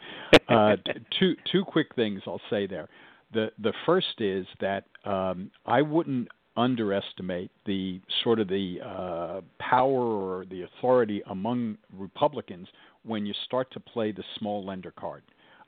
Uh, 0.49 0.77
two 1.19 1.35
two 1.51 1.65
quick 1.65 1.89
things 1.97 2.23
I'll 2.27 2.41
say 2.51 2.69
there. 2.69 2.89
The 3.33 3.51
the 3.59 3.73
first 3.85 4.21
is 4.21 4.47
that 4.61 4.85
um, 5.05 5.51
I 5.67 5.83
wouldn't 5.83 6.29
underestimate 6.61 7.51
the 7.65 8.01
sort 8.23 8.39
of 8.39 8.49
the 8.49 8.79
uh, 8.85 9.41
power 9.59 9.91
or 9.91 10.45
the 10.47 10.63
authority 10.63 11.23
among 11.31 11.79
Republicans 11.97 12.69
when 13.05 13.25
you 13.25 13.33
start 13.47 13.71
to 13.73 13.81
play 13.81 14.13
the 14.13 14.23
small 14.39 14.65
lender 14.65 14.93
card. 14.93 15.23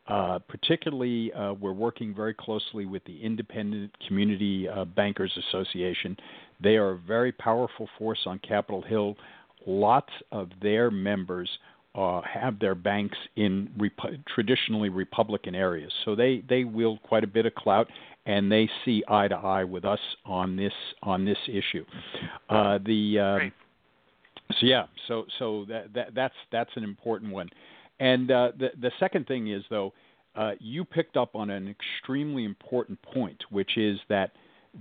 Uh, 0.08 0.38
particularly, 0.48 1.32
uh, 1.32 1.52
we're 1.54 1.72
working 1.72 2.14
very 2.14 2.34
closely 2.34 2.86
with 2.86 3.04
the 3.04 3.22
Independent 3.22 3.90
Community 4.06 4.68
uh, 4.68 4.84
Bankers 4.84 5.32
Association. 5.48 6.16
They 6.60 6.76
are 6.76 6.90
a 6.90 6.98
very 6.98 7.32
powerful 7.32 7.88
force 7.98 8.18
on 8.26 8.38
Capitol 8.40 8.82
Hill. 8.82 9.16
Lots 9.64 10.12
of 10.32 10.50
their 10.60 10.90
members 10.90 11.48
uh, 11.94 12.20
have 12.22 12.58
their 12.58 12.74
banks 12.74 13.18
in 13.36 13.70
rep- 13.78 14.24
traditionally 14.34 14.88
Republican 14.88 15.54
areas, 15.54 15.92
so 16.04 16.14
they 16.14 16.42
they 16.48 16.64
wield 16.64 17.02
quite 17.02 17.24
a 17.24 17.26
bit 17.26 17.46
of 17.46 17.54
clout, 17.54 17.88
and 18.26 18.50
they 18.50 18.68
see 18.84 19.02
eye 19.08 19.28
to 19.28 19.34
eye 19.34 19.64
with 19.64 19.84
us 19.84 20.00
on 20.24 20.56
this 20.56 20.72
on 21.02 21.24
this 21.24 21.38
issue. 21.48 21.84
Uh, 22.48 22.78
the 22.86 23.18
uh, 23.18 23.38
so 24.60 24.66
yeah, 24.66 24.86
so 25.08 25.26
so 25.38 25.66
that, 25.68 25.92
that 25.94 26.14
that's 26.14 26.34
that's 26.50 26.70
an 26.76 26.84
important 26.84 27.32
one. 27.32 27.48
And 28.00 28.30
uh, 28.30 28.52
the 28.58 28.70
the 28.80 28.90
second 28.98 29.26
thing 29.26 29.50
is 29.50 29.62
though, 29.68 29.92
uh, 30.34 30.52
you 30.60 30.84
picked 30.84 31.16
up 31.16 31.34
on 31.34 31.50
an 31.50 31.68
extremely 31.68 32.44
important 32.44 33.00
point, 33.02 33.44
which 33.50 33.76
is 33.76 33.98
that 34.08 34.32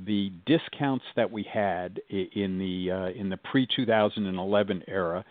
the 0.06 0.32
discounts 0.46 1.06
that 1.16 1.30
we 1.30 1.44
had 1.44 2.00
in 2.10 2.58
the 2.58 2.92
uh, 2.92 3.10
in 3.10 3.30
the 3.30 3.38
pre 3.38 3.68
2011 3.76 4.84
era 4.88 5.26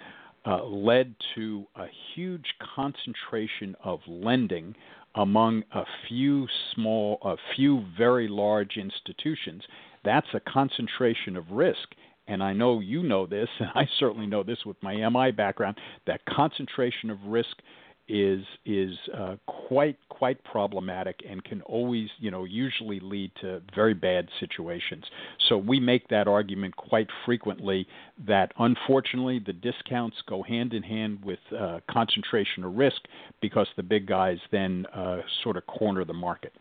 uh, 0.47 0.65
led 0.65 1.15
to 1.35 1.67
a 1.77 1.87
huge 2.15 2.47
concentration 2.75 3.77
of 3.85 4.01
lending 4.07 4.75
among 5.15 5.63
a 5.73 5.85
few 6.09 6.47
small, 6.75 7.19
a 7.23 7.37
few 7.57 7.85
very 7.99 8.29
large 8.29 8.77
institutions. 8.77 9.63
That's 10.05 10.27
a 10.35 10.41
concentration 10.41 11.37
of 11.37 11.51
risk. 11.51 11.95
And 12.27 12.43
I 12.43 12.53
know 12.53 12.79
you 12.81 13.03
know 13.03 13.27
this, 13.27 13.49
and 13.59 13.71
I 13.75 13.89
certainly 13.99 14.27
know 14.27 14.43
this 14.43 14.65
with 14.65 14.77
my 14.83 14.95
MI 15.09 15.33
background. 15.33 15.77
That 16.07 16.21
concentration 16.27 17.11
of 17.11 17.19
risk 17.27 17.57
is 18.11 18.45
is 18.67 18.97
uh, 19.17 19.37
quite 19.47 19.97
quite 20.09 20.43
problematic 20.45 21.21
and 21.29 21.43
can 21.45 21.63
always 21.63 22.09
you 22.19 22.31
know 22.31 22.45
usually 22.45 22.99
lead 23.01 23.31
to 23.41 23.63
very 23.75 23.95
bad 23.95 24.29
situations. 24.41 25.05
So 25.49 25.57
we 25.57 25.79
make 25.79 26.09
that 26.09 26.27
argument 26.27 26.77
quite 26.77 27.07
frequently 27.25 27.87
that 28.27 28.53
unfortunately 28.59 29.41
the 29.45 29.53
discounts 29.53 30.17
go 30.29 30.43
hand 30.43 30.75
in 30.75 30.83
hand 30.83 31.25
with 31.25 31.39
uh, 31.57 31.81
concentration 31.91 32.65
of 32.65 32.75
risk 32.75 33.01
because 33.41 33.69
the 33.77 33.83
big 33.83 34.07
guys 34.07 34.39
then 34.51 34.87
uh, 34.93 35.19
sort 35.43 35.57
of 35.57 35.67
corner 35.67 36.05
the 36.05 36.13
market. 36.13 36.53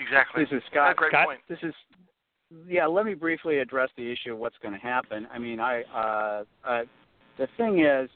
Exactly. 0.00 0.44
This 0.44 0.52
is 0.52 0.62
Scott. 0.70 0.96
great 0.96 1.10
Scott, 1.10 1.26
point. 1.26 1.40
This 1.48 1.58
is 1.62 1.74
yeah. 2.66 2.86
Let 2.86 3.06
me 3.06 3.14
briefly 3.14 3.58
address 3.58 3.88
the 3.96 4.10
issue 4.10 4.32
of 4.32 4.38
what's 4.38 4.56
going 4.62 4.74
to 4.74 4.80
happen. 4.80 5.26
I 5.32 5.38
mean, 5.38 5.60
I 5.60 5.82
uh, 5.82 6.44
uh, 6.66 6.82
the 7.38 7.48
thing 7.56 7.84
is, 7.84 8.10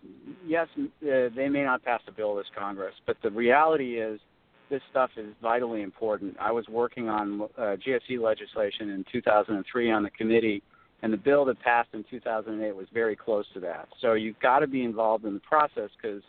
yes, 0.47 0.69
uh, 0.77 1.29
they 1.35 1.49
may 1.49 1.63
not 1.63 1.85
pass 1.85 2.01
a 2.09 2.13
bill 2.13 2.35
this 2.35 2.47
Congress, 2.57 2.95
but 3.07 3.17
the 3.23 3.31
reality 3.31 4.01
is 4.01 4.21
this 4.69 4.83
stuff 4.91 5.11
is 5.17 5.35
vitally 5.41 5.83
important. 5.83 6.37
I 6.41 6.51
was 6.51 6.67
working 6.69 7.09
on 7.09 7.49
uh, 7.59 7.77
legislation 8.19 8.91
in 8.91 9.05
2003 9.13 9.91
on 9.91 10.03
the 10.03 10.11
committee, 10.11 10.63
and 11.03 11.13
the 11.13 11.19
bill 11.19 11.45
that 11.45 11.61
passed 11.61 11.91
in 11.93 12.05
2008 12.11 12.75
was 12.75 12.87
very 12.93 13.15
close 13.15 13.45
to 13.55 13.61
that. 13.61 13.89
So 14.01 14.15
you've 14.15 14.39
got 14.41 14.61
to 14.61 14.67
be 14.67 14.83
involved 14.83 15.25
in 15.25 15.35
the 15.35 15.41
process 15.41 15.91
because 16.01 16.23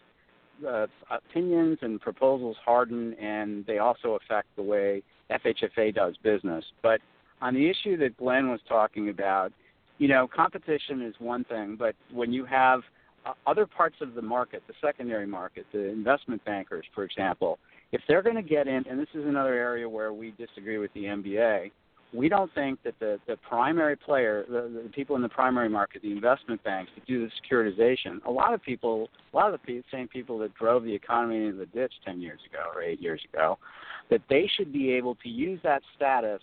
uh, 0.67 0.87
opinions 1.09 1.79
and 1.81 1.99
proposals 1.99 2.57
harden, 2.63 3.13
and 3.15 3.65
they 3.65 3.79
also 3.79 4.19
affect 4.23 4.47
the 4.55 4.63
way 4.63 5.01
FHFA 5.31 5.95
does 5.95 6.15
business. 6.21 6.63
But 6.81 7.01
on 7.41 7.53
the 7.53 7.69
issue 7.69 7.97
that 7.97 8.17
Glen 8.17 8.49
was 8.49 8.59
talking 8.67 9.09
about, 9.09 9.51
you 9.97 10.07
know, 10.07 10.27
competition 10.27 11.01
is 11.01 11.15
one 11.19 11.43
thing, 11.45 11.75
but 11.77 11.95
when 12.11 12.33
you 12.33 12.45
have 12.45 12.81
uh, 13.25 13.33
other 13.47 13.65
parts 13.65 13.95
of 14.01 14.15
the 14.15 14.21
market, 14.21 14.63
the 14.67 14.73
secondary 14.81 15.27
market, 15.27 15.65
the 15.71 15.87
investment 15.87 16.43
bankers, 16.45 16.85
for 16.93 17.03
example, 17.03 17.59
if 17.91 18.01
they're 18.07 18.23
going 18.23 18.35
to 18.35 18.41
get 18.41 18.67
in, 18.67 18.83
and 18.89 18.99
this 18.99 19.07
is 19.13 19.25
another 19.25 19.53
area 19.53 19.87
where 19.87 20.13
we 20.13 20.31
disagree 20.31 20.77
with 20.77 20.91
the 20.93 21.03
MBA, 21.03 21.71
we 22.13 22.29
don't 22.29 22.53
think 22.53 22.81
that 22.83 22.93
the, 22.99 23.19
the 23.27 23.37
primary 23.37 23.95
player, 23.95 24.45
the, 24.47 24.81
the 24.83 24.89
people 24.89 25.15
in 25.15 25.21
the 25.21 25.29
primary 25.29 25.69
market, 25.69 26.01
the 26.01 26.11
investment 26.11 26.63
banks 26.63 26.91
that 26.95 27.05
do 27.07 27.25
the 27.27 27.31
securitization, 27.41 28.23
a 28.25 28.31
lot 28.31 28.53
of 28.53 28.61
people, 28.61 29.09
a 29.33 29.35
lot 29.35 29.53
of 29.53 29.59
the 29.65 29.81
same 29.91 30.07
people 30.07 30.37
that 30.39 30.53
drove 30.55 30.83
the 30.83 30.93
economy 30.93 31.45
into 31.45 31.57
the 31.57 31.65
ditch 31.67 31.93
10 32.05 32.21
years 32.21 32.39
ago 32.49 32.63
or 32.73 32.83
8 32.83 33.01
years 33.01 33.21
ago, 33.33 33.57
that 34.09 34.21
they 34.29 34.49
should 34.55 34.71
be 34.71 34.91
able 34.91 35.15
to 35.15 35.29
use 35.29 35.59
that 35.63 35.81
status 35.95 36.41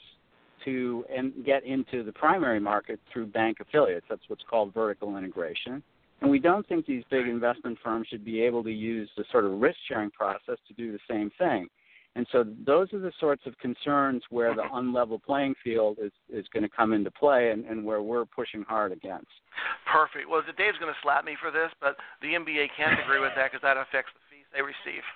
to 0.65 1.05
get 1.45 1.65
into 1.65 2.03
the 2.03 2.13
primary 2.13 2.61
market 2.61 3.01
through 3.13 3.27
bank 3.27 3.59
affiliates. 3.61 4.07
That's 4.09 4.23
what's 4.29 4.45
called 4.49 4.75
vertical 4.75 5.17
integration. 5.17 5.83
And 6.21 6.31
we 6.31 6.39
don't 6.39 6.67
think 6.69 6.87
these 6.87 7.05
big 7.11 7.27
investment 7.27 7.79
firms 7.83 8.07
should 8.09 8.25
be 8.25 8.43
able 8.43 8.63
to 8.65 8.71
use 8.73 9.09
the 9.17 9.25
sort 9.33 9.45
of 9.45 9.53
risk 9.53 9.79
sharing 9.89 10.11
process 10.11 10.59
to 10.69 10.75
do 10.75 10.93
the 10.93 10.99
same 11.09 11.31
thing. 11.39 11.69
And 12.17 12.27
so 12.33 12.45
those 12.67 12.93
are 12.93 12.99
the 12.99 13.13
sorts 13.21 13.43
of 13.47 13.57
concerns 13.59 14.23
where 14.31 14.53
the 14.55 14.67
unlevel 14.75 15.23
playing 15.23 15.55
field 15.63 15.99
is, 16.03 16.11
is 16.29 16.45
going 16.53 16.65
to 16.65 16.69
come 16.69 16.93
into 16.93 17.11
play 17.11 17.51
and, 17.51 17.65
and 17.65 17.85
where 17.85 18.03
we're 18.03 18.25
pushing 18.25 18.63
hard 18.63 18.91
against. 18.91 19.31
Perfect. 19.87 20.29
Well, 20.29 20.43
Dave's 20.59 20.79
going 20.79 20.93
to 20.93 21.01
slap 21.03 21.25
me 21.25 21.37
for 21.41 21.53
this, 21.53 21.71
but 21.81 21.97
the 22.21 22.35
MBA 22.35 22.75
can't 22.77 22.99
agree 23.01 23.21
with 23.21 23.31
that 23.37 23.53
because 23.53 23.63
that 23.63 23.77
affects 23.77 24.11
the 24.13 24.21
fees 24.29 24.47
they 24.53 24.61
receive. 24.61 25.07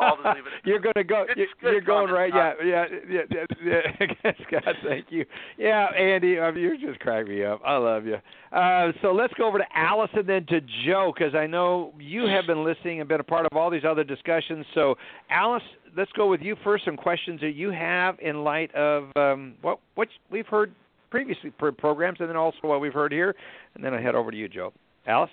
I'll 0.00 0.16
just 0.16 0.26
leave 0.36 0.46
it. 0.46 0.52
You're 0.64 0.78
going 0.78 0.94
to 0.96 1.04
go. 1.04 1.24
It's 1.28 1.50
You're, 1.60 1.72
you're 1.72 1.80
going 1.80 2.10
right. 2.10 2.32
Yeah, 2.34 2.52
yeah, 2.64 2.84
yeah, 3.08 3.20
yeah. 3.64 3.76
yeah. 4.24 4.32
Scott, 4.46 4.74
thank 4.86 5.06
you. 5.10 5.24
Yeah, 5.56 5.86
Andy, 5.86 6.38
I 6.38 6.50
mean, 6.50 6.62
you're 6.62 6.76
just 6.76 7.00
cracking 7.00 7.34
me 7.34 7.44
up. 7.44 7.60
I 7.64 7.76
love 7.76 8.06
you. 8.06 8.16
Uh, 8.52 8.92
so 9.02 9.12
let's 9.12 9.32
go 9.34 9.46
over 9.46 9.58
to 9.58 9.64
Alice 9.74 10.10
and 10.14 10.28
then 10.28 10.46
to 10.46 10.60
Joe 10.86 11.12
because 11.16 11.34
I 11.34 11.46
know 11.46 11.92
you 11.98 12.26
have 12.26 12.46
been 12.46 12.64
listening 12.64 13.00
and 13.00 13.08
been 13.08 13.20
a 13.20 13.24
part 13.24 13.46
of 13.46 13.56
all 13.56 13.70
these 13.70 13.84
other 13.88 14.04
discussions. 14.04 14.64
So, 14.74 14.96
Alice, 15.30 15.62
let's 15.96 16.12
go 16.12 16.28
with 16.28 16.40
you 16.40 16.56
first. 16.64 16.84
Some 16.84 16.96
questions 16.96 17.40
that 17.40 17.54
you 17.54 17.70
have 17.70 18.18
in 18.20 18.44
light 18.44 18.74
of 18.74 19.04
um, 19.16 19.54
what 19.62 19.80
what 19.94 20.08
we've 20.30 20.46
heard 20.46 20.72
previously 21.10 21.50
programs, 21.50 22.18
and 22.20 22.28
then 22.28 22.36
also 22.36 22.58
what 22.62 22.80
we've 22.80 22.92
heard 22.92 23.12
here, 23.12 23.34
and 23.74 23.84
then 23.84 23.94
I 23.94 24.00
head 24.00 24.14
over 24.14 24.30
to 24.30 24.36
you, 24.36 24.48
Joe. 24.48 24.72
Alice. 25.06 25.30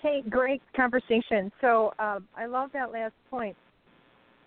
Hey, 0.00 0.22
great 0.28 0.62
conversation. 0.76 1.50
So 1.60 1.92
um, 1.98 2.28
I 2.36 2.46
love 2.46 2.70
that 2.72 2.92
last 2.92 3.14
point 3.30 3.56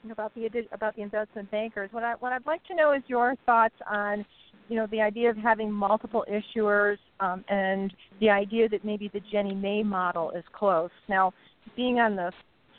about 0.10 0.34
the 0.34 0.50
about 0.72 0.96
the 0.96 1.02
investment 1.02 1.52
bankers. 1.52 1.90
What 1.92 2.04
I 2.04 2.14
what 2.20 2.32
I'd 2.32 2.46
like 2.46 2.64
to 2.66 2.76
know 2.76 2.94
is 2.94 3.04
your 3.08 3.36
thoughts 3.46 3.76
on, 3.90 4.26
you 4.70 4.78
know, 4.78 4.88
the 4.92 5.02
idea 5.02 5.30
of 5.30 5.36
having 5.36 5.72
multiple 5.72 6.26
issuers 6.32 6.98
um, 7.20 7.44
and 7.50 7.94
the 8.22 8.30
idea 8.30 8.70
that 8.70 8.86
maybe 8.86 9.10
the 9.14 9.20
Ginnie 9.32 9.54
Mae 9.54 9.84
model 9.84 10.32
is 10.32 10.44
close. 10.54 10.90
Now, 11.10 11.34
being 11.76 12.00
on 12.00 12.16
the 12.16 12.32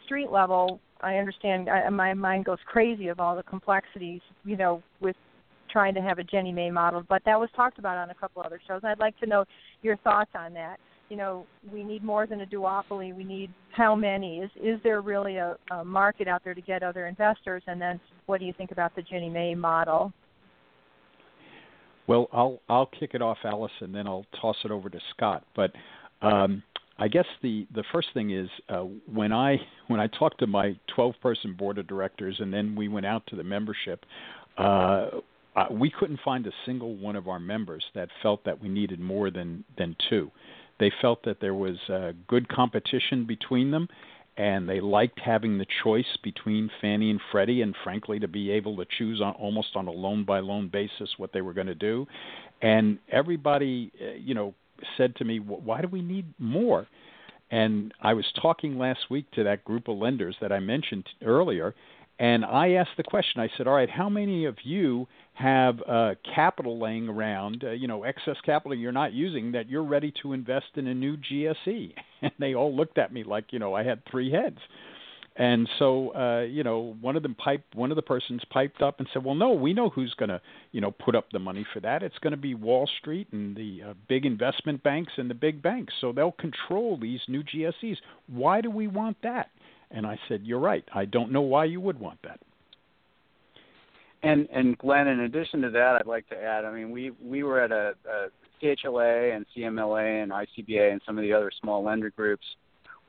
street 0.06 0.30
level, 0.30 0.80
I 1.02 1.16
understand. 1.16 1.68
I, 1.68 1.88
my 1.90 2.14
mind 2.14 2.46
goes 2.46 2.58
crazy 2.64 3.08
of 3.08 3.20
all 3.20 3.36
the 3.36 3.42
complexities, 3.42 4.22
you 4.44 4.56
know, 4.56 4.82
with 5.00 5.16
trying 5.70 5.94
to 5.94 6.00
have 6.00 6.18
a 6.18 6.24
Ginnie 6.24 6.52
Mae 6.52 6.70
model. 6.70 7.04
But 7.06 7.22
that 7.26 7.38
was 7.38 7.50
talked 7.54 7.78
about 7.78 7.98
on 7.98 8.08
a 8.08 8.14
couple 8.14 8.42
other 8.42 8.60
shows. 8.66 8.80
And 8.82 8.90
I'd 8.90 8.98
like 8.98 9.18
to 9.20 9.26
know 9.26 9.44
your 9.82 9.98
thoughts 9.98 10.30
on 10.34 10.54
that 10.54 10.78
you 11.08 11.16
know, 11.16 11.46
we 11.72 11.84
need 11.84 12.02
more 12.02 12.26
than 12.26 12.40
a 12.40 12.46
duopoly. 12.46 13.14
We 13.14 13.24
need 13.24 13.50
how 13.70 13.94
many? 13.94 14.38
Is 14.38 14.50
is 14.62 14.80
there 14.82 15.00
really 15.00 15.36
a, 15.36 15.56
a 15.70 15.84
market 15.84 16.28
out 16.28 16.42
there 16.44 16.54
to 16.54 16.60
get 16.60 16.82
other 16.82 17.06
investors? 17.06 17.62
And 17.66 17.80
then, 17.80 18.00
what 18.26 18.40
do 18.40 18.46
you 18.46 18.52
think 18.52 18.70
about 18.70 18.94
the 18.94 19.02
Ginnie 19.02 19.30
Mae 19.30 19.54
model? 19.54 20.12
Well, 22.06 22.28
I'll 22.32 22.60
I'll 22.68 22.90
kick 22.98 23.10
it 23.14 23.22
off, 23.22 23.38
Alice, 23.44 23.72
and 23.80 23.94
then 23.94 24.06
I'll 24.06 24.26
toss 24.40 24.56
it 24.64 24.70
over 24.70 24.88
to 24.88 24.98
Scott. 25.14 25.44
But 25.54 25.72
um, 26.20 26.62
I 26.98 27.08
guess 27.08 27.26
the 27.42 27.66
the 27.74 27.84
first 27.92 28.08
thing 28.14 28.30
is 28.30 28.48
uh, 28.68 28.84
when 29.12 29.32
I 29.32 29.56
when 29.88 30.00
I 30.00 30.06
talked 30.06 30.38
to 30.40 30.46
my 30.46 30.76
12 30.94 31.14
person 31.22 31.54
board 31.54 31.78
of 31.78 31.86
directors, 31.86 32.36
and 32.38 32.52
then 32.52 32.74
we 32.74 32.88
went 32.88 33.06
out 33.06 33.26
to 33.28 33.36
the 33.36 33.44
membership. 33.44 34.04
Uh, 34.58 35.06
we 35.70 35.90
couldn't 35.90 36.20
find 36.24 36.46
a 36.46 36.52
single 36.64 36.96
one 36.96 37.16
of 37.16 37.28
our 37.28 37.38
members 37.38 37.84
that 37.94 38.08
felt 38.22 38.44
that 38.44 38.60
we 38.60 38.68
needed 38.68 39.00
more 39.00 39.30
than 39.30 39.64
than 39.76 39.96
two. 40.08 40.30
They 40.78 40.92
felt 41.00 41.24
that 41.24 41.40
there 41.40 41.54
was 41.54 41.76
uh, 41.88 42.12
good 42.26 42.48
competition 42.48 43.24
between 43.26 43.70
them, 43.70 43.88
and 44.36 44.68
they 44.68 44.80
liked 44.80 45.20
having 45.20 45.58
the 45.58 45.66
choice 45.84 46.16
between 46.22 46.70
Fannie 46.80 47.10
and 47.10 47.20
Freddie, 47.30 47.62
and 47.62 47.74
frankly, 47.84 48.18
to 48.20 48.28
be 48.28 48.50
able 48.50 48.76
to 48.76 48.86
choose 48.98 49.20
on 49.20 49.34
almost 49.34 49.76
on 49.76 49.86
a 49.86 49.92
loan 49.92 50.24
by 50.24 50.40
loan 50.40 50.68
basis 50.68 51.10
what 51.18 51.32
they 51.32 51.42
were 51.42 51.52
going 51.52 51.66
to 51.66 51.74
do. 51.74 52.06
And 52.62 52.98
everybody, 53.10 53.92
uh, 54.00 54.14
you 54.14 54.34
know, 54.34 54.54
said 54.96 55.14
to 55.16 55.24
me, 55.24 55.38
"Why 55.38 55.82
do 55.82 55.88
we 55.88 56.02
need 56.02 56.26
more?" 56.38 56.86
And 57.50 57.92
I 58.00 58.14
was 58.14 58.24
talking 58.40 58.78
last 58.78 59.10
week 59.10 59.30
to 59.32 59.44
that 59.44 59.64
group 59.64 59.88
of 59.88 59.98
lenders 59.98 60.36
that 60.40 60.52
I 60.52 60.58
mentioned 60.60 61.06
earlier, 61.22 61.74
and 62.22 62.44
I 62.44 62.74
asked 62.74 62.96
the 62.96 63.02
question. 63.02 63.40
I 63.40 63.50
said, 63.56 63.66
"All 63.66 63.74
right, 63.74 63.90
how 63.90 64.08
many 64.08 64.44
of 64.44 64.56
you 64.62 65.08
have 65.32 65.80
uh, 65.88 66.14
capital 66.36 66.78
laying 66.78 67.08
around, 67.08 67.64
uh, 67.64 67.72
you 67.72 67.88
know, 67.88 68.04
excess 68.04 68.36
capital 68.46 68.76
you're 68.76 68.92
not 68.92 69.12
using 69.12 69.50
that 69.52 69.68
you're 69.68 69.82
ready 69.82 70.12
to 70.22 70.32
invest 70.32 70.66
in 70.76 70.86
a 70.86 70.94
new 70.94 71.16
GSE?" 71.16 71.92
And 72.22 72.30
they 72.38 72.54
all 72.54 72.72
looked 72.72 72.98
at 72.98 73.12
me 73.12 73.24
like, 73.24 73.46
you 73.50 73.58
know, 73.58 73.74
I 73.74 73.82
had 73.82 74.02
three 74.08 74.30
heads. 74.30 74.58
And 75.34 75.68
so, 75.80 76.14
uh, 76.14 76.42
you 76.42 76.62
know, 76.62 76.96
one 77.00 77.16
of 77.16 77.24
them 77.24 77.34
piped, 77.34 77.74
one 77.74 77.90
of 77.90 77.96
the 77.96 78.02
persons 78.02 78.42
piped 78.50 78.82
up 78.82 79.00
and 79.00 79.08
said, 79.12 79.24
"Well, 79.24 79.34
no, 79.34 79.50
we 79.50 79.72
know 79.72 79.88
who's 79.88 80.14
going 80.14 80.28
to, 80.28 80.40
you 80.70 80.80
know, 80.80 80.92
put 80.92 81.16
up 81.16 81.32
the 81.32 81.40
money 81.40 81.66
for 81.72 81.80
that. 81.80 82.04
It's 82.04 82.18
going 82.20 82.30
to 82.30 82.36
be 82.36 82.54
Wall 82.54 82.88
Street 83.00 83.26
and 83.32 83.56
the 83.56 83.80
uh, 83.82 83.94
big 84.08 84.26
investment 84.26 84.84
banks 84.84 85.14
and 85.16 85.28
the 85.28 85.34
big 85.34 85.60
banks. 85.60 85.92
So 86.00 86.12
they'll 86.12 86.30
control 86.30 86.96
these 86.96 87.20
new 87.26 87.42
GSEs. 87.42 87.96
Why 88.28 88.60
do 88.60 88.70
we 88.70 88.86
want 88.86 89.16
that?" 89.24 89.50
And 89.92 90.06
I 90.06 90.18
said, 90.28 90.42
"You're 90.44 90.58
right. 90.58 90.84
I 90.94 91.04
don't 91.04 91.32
know 91.32 91.42
why 91.42 91.66
you 91.66 91.80
would 91.80 92.00
want 92.00 92.20
that." 92.22 92.40
And 94.22 94.48
and 94.52 94.78
Glen, 94.78 95.08
in 95.08 95.20
addition 95.20 95.62
to 95.62 95.70
that, 95.70 95.96
I'd 95.96 96.06
like 96.06 96.28
to 96.30 96.36
add. 96.36 96.64
I 96.64 96.72
mean, 96.72 96.90
we 96.90 97.10
we 97.22 97.42
were 97.42 97.60
at 97.60 97.72
a, 97.72 97.94
a 98.08 98.28
CHLA 98.62 99.34
and 99.34 99.44
CMLA 99.56 100.22
and 100.22 100.32
ICBA 100.32 100.92
and 100.92 101.02
some 101.04 101.18
of 101.18 101.22
the 101.22 101.32
other 101.32 101.50
small 101.60 101.82
lender 101.82 102.10
groups. 102.10 102.44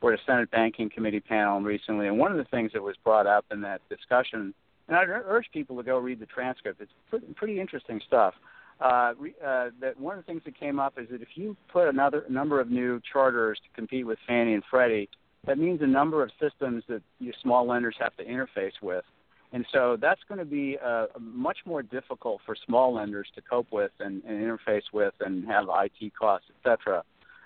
We're 0.01 0.13
at 0.13 0.19
a 0.19 0.23
Senate 0.25 0.51
Banking 0.51 0.89
Committee 0.89 1.21
panel 1.21 1.61
recently, 1.61 2.07
and 2.07 2.17
one 2.17 2.31
of 2.31 2.37
the 2.37 2.43
things 2.45 2.71
that 2.73 2.81
was 2.81 2.95
brought 3.03 3.27
up 3.27 3.45
in 3.51 3.61
that 3.61 3.81
discussion, 3.89 4.53
and 4.87 4.97
I'd 4.97 5.07
urge 5.07 5.45
people 5.53 5.77
to 5.77 5.83
go 5.83 5.97
read 5.97 6.19
the 6.19 6.25
transcript. 6.25 6.81
It's 6.81 6.91
pretty, 7.09 7.27
pretty 7.35 7.59
interesting 7.61 8.01
stuff. 8.05 8.33
Uh, 8.81 9.13
re, 9.17 9.33
uh, 9.45 9.69
that 9.79 9.97
one 9.97 10.17
of 10.17 10.25
the 10.25 10.29
things 10.29 10.41
that 10.43 10.59
came 10.59 10.77
up 10.79 10.95
is 10.97 11.07
that 11.09 11.21
if 11.21 11.29
you 11.35 11.55
put 11.71 11.87
another 11.87 12.25
number 12.29 12.59
of 12.59 12.69
new 12.69 12.99
charters 13.13 13.57
to 13.63 13.75
compete 13.75 14.05
with 14.05 14.19
Fannie 14.27 14.55
and 14.55 14.63
Freddie, 14.69 15.07
that 15.45 15.57
means 15.57 15.81
a 15.81 15.87
number 15.87 16.23
of 16.23 16.31
systems 16.39 16.83
that 16.87 17.01
you 17.19 17.33
small 17.41 17.67
lenders 17.67 17.95
have 17.99 18.15
to 18.17 18.25
interface 18.25 18.81
with. 18.81 19.03
And 19.51 19.65
so 19.71 19.97
that's 20.01 20.21
going 20.27 20.39
to 20.39 20.45
be 20.45 20.77
uh, 20.83 21.07
much 21.19 21.57
more 21.65 21.83
difficult 21.83 22.41
for 22.45 22.55
small 22.65 22.93
lenders 22.93 23.27
to 23.35 23.41
cope 23.41 23.67
with 23.71 23.91
and, 23.99 24.23
and 24.23 24.41
interface 24.41 24.81
with 24.91 25.13
and 25.19 25.45
have 25.45 25.65
IT 25.69 26.13
costs, 26.19 26.47
et 26.49 26.69
cetera. 26.69 27.03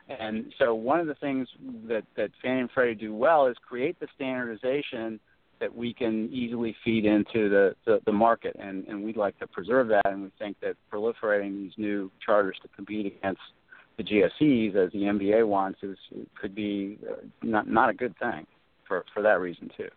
And 0.08 0.54
so 0.58 0.74
one 0.74 1.02
of 1.02 1.08
the 1.08 1.16
things 1.16 1.50
that, 1.90 2.04
that 2.16 2.32
Fannie 2.42 2.62
and 2.62 2.72
Freddie 2.72 2.96
do 2.96 3.14
well 3.14 3.48
is 3.48 3.58
create 3.68 4.00
the 4.00 4.08
standardization 4.16 5.20
that 5.60 5.76
we 5.76 5.94
can 5.94 6.30
easily 6.32 6.76
feed 6.86 7.04
into 7.04 7.50
the, 7.50 7.76
the, 7.86 8.00
the 8.06 8.14
market. 8.14 8.56
And, 8.58 8.88
and 8.88 9.04
we'd 9.04 9.18
like 9.18 9.38
to 9.40 9.48
preserve 9.48 9.90
that. 9.90 10.06
And 10.06 10.24
we 10.24 10.32
think 10.40 10.58
that 10.62 10.76
proliferating 10.94 11.58
these 11.58 11.74
new 11.78 12.10
charters 12.26 12.58
to 12.62 12.70
compete 12.70 13.06
against 13.06 13.42
the 13.98 14.04
GSEs, 14.04 14.76
as 14.76 14.92
the 14.92 15.00
MBA 15.04 15.46
wants, 15.48 15.80
is 15.84 15.98
could 16.40 16.54
be 16.56 17.00
uh, 17.10 17.16
not 17.42 17.68
not 17.70 17.90
a 17.90 17.94
good 17.94 18.16
thing 18.20 18.46
for 18.88 19.04
for 19.14 19.22
that 19.24 19.40
reason 19.40 19.70
too. 19.76 19.90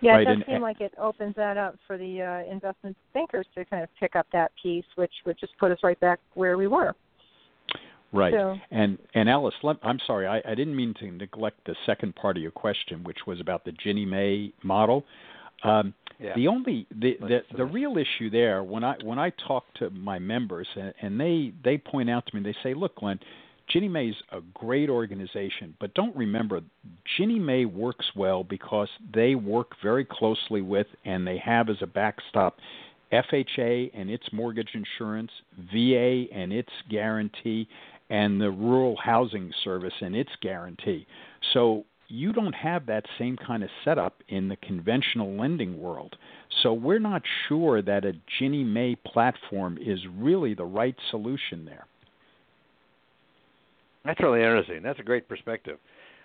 Yeah, 0.00 0.12
Right, 0.12 0.22
it 0.22 0.24
does 0.26 0.34
and- 0.34 0.44
seem 0.46 0.60
like 0.62 0.80
it 0.80 0.92
opens 0.98 1.34
that 1.36 1.56
up 1.56 1.76
for 1.86 1.96
the 1.96 2.20
uh, 2.22 2.52
investment 2.52 2.96
bankers 3.14 3.46
to 3.54 3.64
kind 3.64 3.82
of 3.82 3.88
pick 3.98 4.16
up 4.16 4.26
that 4.32 4.52
piece, 4.62 4.84
which 4.96 5.12
would 5.24 5.38
just 5.38 5.56
put 5.58 5.72
us 5.72 5.78
right 5.82 5.98
back 6.00 6.20
where 6.34 6.58
we 6.58 6.66
were. 6.66 6.94
Right. 8.12 8.32
So- 8.34 8.56
And 8.70 8.98
and 9.14 9.28
Alice, 9.30 9.54
let, 9.62 9.76
I'm 9.82 9.98
sorry, 10.06 10.26
I, 10.26 10.42
I 10.46 10.54
didn't 10.54 10.76
mean 10.76 10.94
to 11.00 11.10
neglect 11.10 11.64
the 11.66 11.74
second 11.86 12.14
part 12.16 12.36
of 12.36 12.42
your 12.42 12.52
question, 12.52 13.02
which 13.02 13.26
was 13.26 13.40
about 13.40 13.64
the 13.64 13.72
Ginnie 13.72 14.04
Mae 14.04 14.52
model. 14.62 15.04
Um, 15.64 15.94
Yeah. 16.18 16.32
The 16.36 16.48
only 16.48 16.86
the, 16.90 17.16
the 17.20 17.40
the 17.56 17.64
real 17.64 17.96
issue 17.96 18.30
there 18.30 18.62
when 18.62 18.84
I 18.84 18.96
when 19.02 19.18
I 19.18 19.30
talk 19.46 19.64
to 19.78 19.90
my 19.90 20.18
members 20.18 20.68
and, 20.76 20.94
and 21.02 21.20
they 21.20 21.52
they 21.62 21.78
point 21.78 22.08
out 22.08 22.26
to 22.26 22.36
me 22.36 22.42
they 22.42 22.56
say, 22.62 22.72
look, 22.74 22.96
Glen, 22.96 23.18
Ginnie 23.68 23.88
Mae's 23.88 24.14
a 24.30 24.40
great 24.52 24.88
organization, 24.90 25.74
but 25.80 25.92
don't 25.94 26.14
remember 26.14 26.60
Ginnie 27.16 27.38
Mae 27.38 27.64
works 27.64 28.06
well 28.14 28.44
because 28.44 28.88
they 29.12 29.34
work 29.34 29.72
very 29.82 30.04
closely 30.04 30.62
with 30.62 30.86
and 31.04 31.26
they 31.26 31.38
have 31.38 31.68
as 31.68 31.76
a 31.80 31.86
backstop 31.86 32.58
FHA 33.12 33.90
and 33.94 34.10
its 34.10 34.24
mortgage 34.32 34.70
insurance, 34.74 35.30
VA 35.72 36.24
and 36.32 36.52
its 36.52 36.70
guarantee, 36.90 37.68
and 38.10 38.40
the 38.40 38.50
Rural 38.50 38.96
Housing 39.02 39.52
Service 39.62 39.94
and 40.00 40.14
its 40.14 40.30
guarantee. 40.40 41.06
So 41.52 41.84
you 42.14 42.32
don't 42.32 42.54
have 42.54 42.86
that 42.86 43.04
same 43.18 43.36
kind 43.36 43.62
of 43.64 43.70
setup 43.84 44.22
in 44.28 44.48
the 44.48 44.56
conventional 44.56 45.36
lending 45.36 45.80
world. 45.80 46.16
So 46.62 46.72
we're 46.72 47.00
not 47.00 47.22
sure 47.48 47.82
that 47.82 48.04
a 48.04 48.12
Ginnie 48.38 48.64
Mae 48.64 48.94
platform 48.94 49.78
is 49.80 49.98
really 50.16 50.54
the 50.54 50.64
right 50.64 50.94
solution 51.10 51.64
there. 51.64 51.86
That's 54.04 54.20
really 54.20 54.40
interesting. 54.40 54.82
That's 54.82 55.00
a 55.00 55.02
great 55.02 55.28
perspective. 55.28 55.78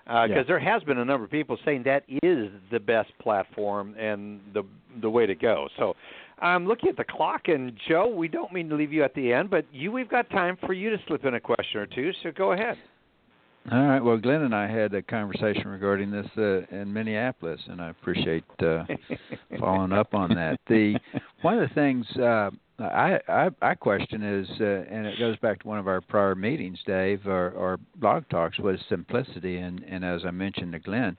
Because 0.06 0.30
Yeah. 0.30 0.44
there 0.44 0.60
has 0.60 0.84
been 0.84 0.98
a 0.98 1.06
number 1.06 1.24
of 1.24 1.32
people 1.32 1.58
saying 1.64 1.84
that 1.84 2.04
is 2.24 2.52
the 2.72 2.80
best 2.80 3.16
platform 3.20 3.96
and 3.98 4.42
the 4.54 4.64
the 5.02 5.10
way 5.10 5.26
to 5.28 5.36
go. 5.36 5.70
So 5.78 5.96
I'm 6.40 6.66
looking 6.66 6.90
at 6.90 6.98
the 6.98 7.04
clock, 7.04 7.48
and 7.48 7.78
Joe, 7.88 8.08
we 8.08 8.28
don't 8.28 8.52
mean 8.52 8.70
to 8.70 8.76
leave 8.76 8.92
you 8.92 9.04
at 9.04 9.14
the 9.14 9.32
end, 9.32 9.50
but 9.50 9.66
you 9.72 9.92
we've 9.92 10.10
got 10.10 10.30
time 10.32 10.58
for 10.66 10.74
you 10.74 10.90
to 10.90 10.98
slip 11.06 11.26
in 11.26 11.36
a 11.36 11.40
question 11.40 11.80
or 11.80 11.86
two. 11.86 12.12
So 12.24 12.32
go 12.32 12.54
ahead. 12.54 12.78
All 13.72 13.86
right. 13.86 14.00
Well, 14.00 14.18
Glen 14.18 14.42
and 14.42 14.56
I 14.56 14.68
had 14.68 14.94
a 14.94 15.02
conversation 15.02 15.68
regarding 15.68 16.10
this 16.10 16.26
uh, 16.38 16.62
in 16.76 16.92
Minneapolis, 16.92 17.62
and 17.68 17.82
I 17.82 17.90
appreciate 17.90 18.44
uh, 18.64 18.84
following 19.60 19.92
up 19.92 20.14
on 20.14 20.34
that. 20.36 20.60
The 20.68 21.00
one 21.42 21.60
of 21.60 21.68
the 21.68 21.76
things 21.76 22.06
uh, 22.18 22.50
I, 22.80 23.20
I 23.28 23.50
I 23.62 23.76
question 23.76 24.24
is, 24.24 24.48
uh, 24.60 24.64
and 24.64 25.06
it 25.06 25.20
goes 25.20 25.38
back 25.38 25.62
to 25.62 25.68
one 25.68 25.80
of 25.80 25.88
our 25.88 26.02
prior 26.02 26.36
meetings, 26.36 26.80
Dave, 26.86 27.28
or, 27.28 27.52
or 27.52 27.80
blog 27.98 28.24
talks, 28.30 28.58
was 28.60 28.80
simplicity. 28.88 29.58
And, 29.58 29.84
and 29.84 30.06
as 30.06 30.22
I 30.26 30.32
mentioned 30.32 30.72
to 30.72 30.80
Glen, 30.80 31.18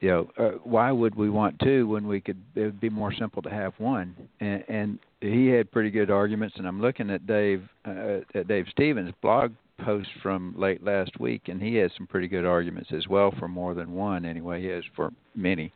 you 0.00 0.08
know, 0.08 0.30
uh, 0.38 0.50
why 0.64 0.92
would 0.92 1.14
we 1.14 1.28
want 1.28 1.58
two 1.58 1.88
when 1.88 2.06
we 2.06 2.20
could? 2.20 2.40
It 2.54 2.62
would 2.62 2.80
be 2.80 2.88
more 2.88 3.12
simple 3.12 3.42
to 3.42 3.50
have 3.50 3.74
one. 3.78 4.14
And, 4.40 4.64
and 4.68 4.98
he 5.20 5.48
had 5.48 5.70
pretty 5.70 5.90
good 5.90 6.10
arguments. 6.10 6.56
And 6.56 6.66
I'm 6.66 6.80
looking 6.80 7.10
at 7.10 7.26
Dave 7.26 7.68
uh, 7.84 8.20
at 8.34 8.48
Dave 8.48 8.66
Stevens' 8.70 9.12
blog 9.20 9.52
post 9.84 10.08
from 10.22 10.54
late 10.56 10.82
last 10.84 11.18
week, 11.20 11.42
and 11.46 11.60
he 11.60 11.74
has 11.76 11.90
some 11.96 12.06
pretty 12.06 12.28
good 12.28 12.44
arguments 12.44 12.90
as 12.92 13.08
well 13.08 13.32
for 13.38 13.48
more 13.48 13.74
than 13.74 13.92
one. 13.92 14.24
Anyway, 14.24 14.60
he 14.60 14.68
has 14.68 14.84
for 14.94 15.10
many. 15.34 15.72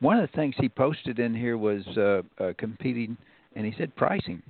One 0.00 0.18
of 0.18 0.30
the 0.30 0.36
things 0.36 0.54
he 0.58 0.68
posted 0.68 1.18
in 1.18 1.34
here 1.34 1.56
was 1.56 1.86
uh, 1.96 2.22
uh, 2.42 2.52
competing, 2.58 3.16
and 3.54 3.64
he 3.64 3.74
said 3.78 3.94
pricing. 3.96 4.42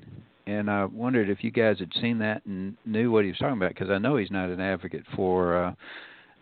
And 0.47 0.71
I 0.71 0.85
wondered 0.85 1.29
if 1.29 1.43
you 1.43 1.51
guys 1.51 1.79
had 1.79 1.93
seen 2.01 2.19
that 2.19 2.45
and 2.47 2.77
knew 2.85 3.11
what 3.11 3.25
he 3.25 3.31
was 3.31 3.39
talking 3.39 3.57
about, 3.57 3.71
because 3.71 3.91
I 3.91 3.99
know 3.99 4.17
he's 4.17 4.31
not 4.31 4.49
an 4.49 4.61
advocate 4.61 5.05
for, 5.15 5.57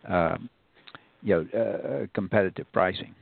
uh, 0.09 0.13
uh, 0.13 0.37
you 1.23 1.47
know, 1.53 1.61
uh, 1.61 2.07
competitive 2.15 2.67
pricing. 2.73 3.15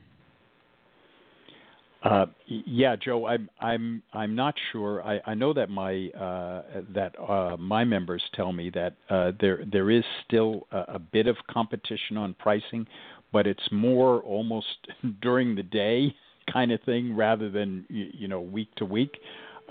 Uh, 2.03 2.25
yeah, 2.47 2.97
Joe, 2.97 3.27
I'm 3.27 3.49
I'm 3.61 4.03
I'm 4.11 4.35
not 4.35 4.55
sure. 4.71 5.01
I, 5.03 5.21
I 5.25 5.33
know 5.35 5.53
that 5.53 5.69
my 5.69 6.09
uh, 6.09 6.81
that 6.93 7.13
uh, 7.17 7.55
my 7.57 7.85
members 7.85 8.21
tell 8.35 8.51
me 8.51 8.69
that 8.71 8.95
uh, 9.09 9.31
there 9.39 9.63
there 9.71 9.89
is 9.89 10.03
still 10.25 10.67
a, 10.71 10.95
a 10.95 10.99
bit 10.99 11.27
of 11.27 11.37
competition 11.49 12.17
on 12.17 12.33
pricing, 12.33 12.85
but 13.31 13.47
it's 13.47 13.63
more 13.71 14.19
almost 14.21 14.67
during 15.21 15.55
the 15.55 15.63
day 15.63 16.13
kind 16.51 16.73
of 16.73 16.81
thing 16.81 17.15
rather 17.15 17.49
than 17.49 17.85
you, 17.89 18.09
you 18.13 18.27
know 18.27 18.41
week 18.41 18.73
to 18.75 18.85
week. 18.85 19.17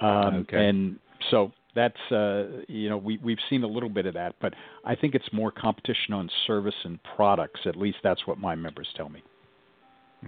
Um, 0.01 0.47
okay. 0.49 0.69
And 0.69 0.99
so 1.31 1.53
that's 1.75 2.01
uh, 2.11 2.63
you 2.67 2.89
know 2.89 2.97
we 2.97 3.19
we've 3.19 3.39
seen 3.51 3.63
a 3.63 3.69
little 3.69 3.91
bit 3.91 4.07
of 4.07 4.15
that, 4.15 4.37
but 4.41 4.55
I 4.87 4.95
think 4.95 5.15
it's 5.15 5.31
more 5.35 5.51
competition 5.51 6.15
on 6.15 6.31
service 6.47 6.75
and 6.85 6.99
products. 7.15 7.61
At 7.67 7.77
least 7.77 7.99
that's 8.03 8.27
what 8.27 8.39
my 8.39 8.55
members 8.55 8.89
tell 8.97 9.11
me. 9.11 9.23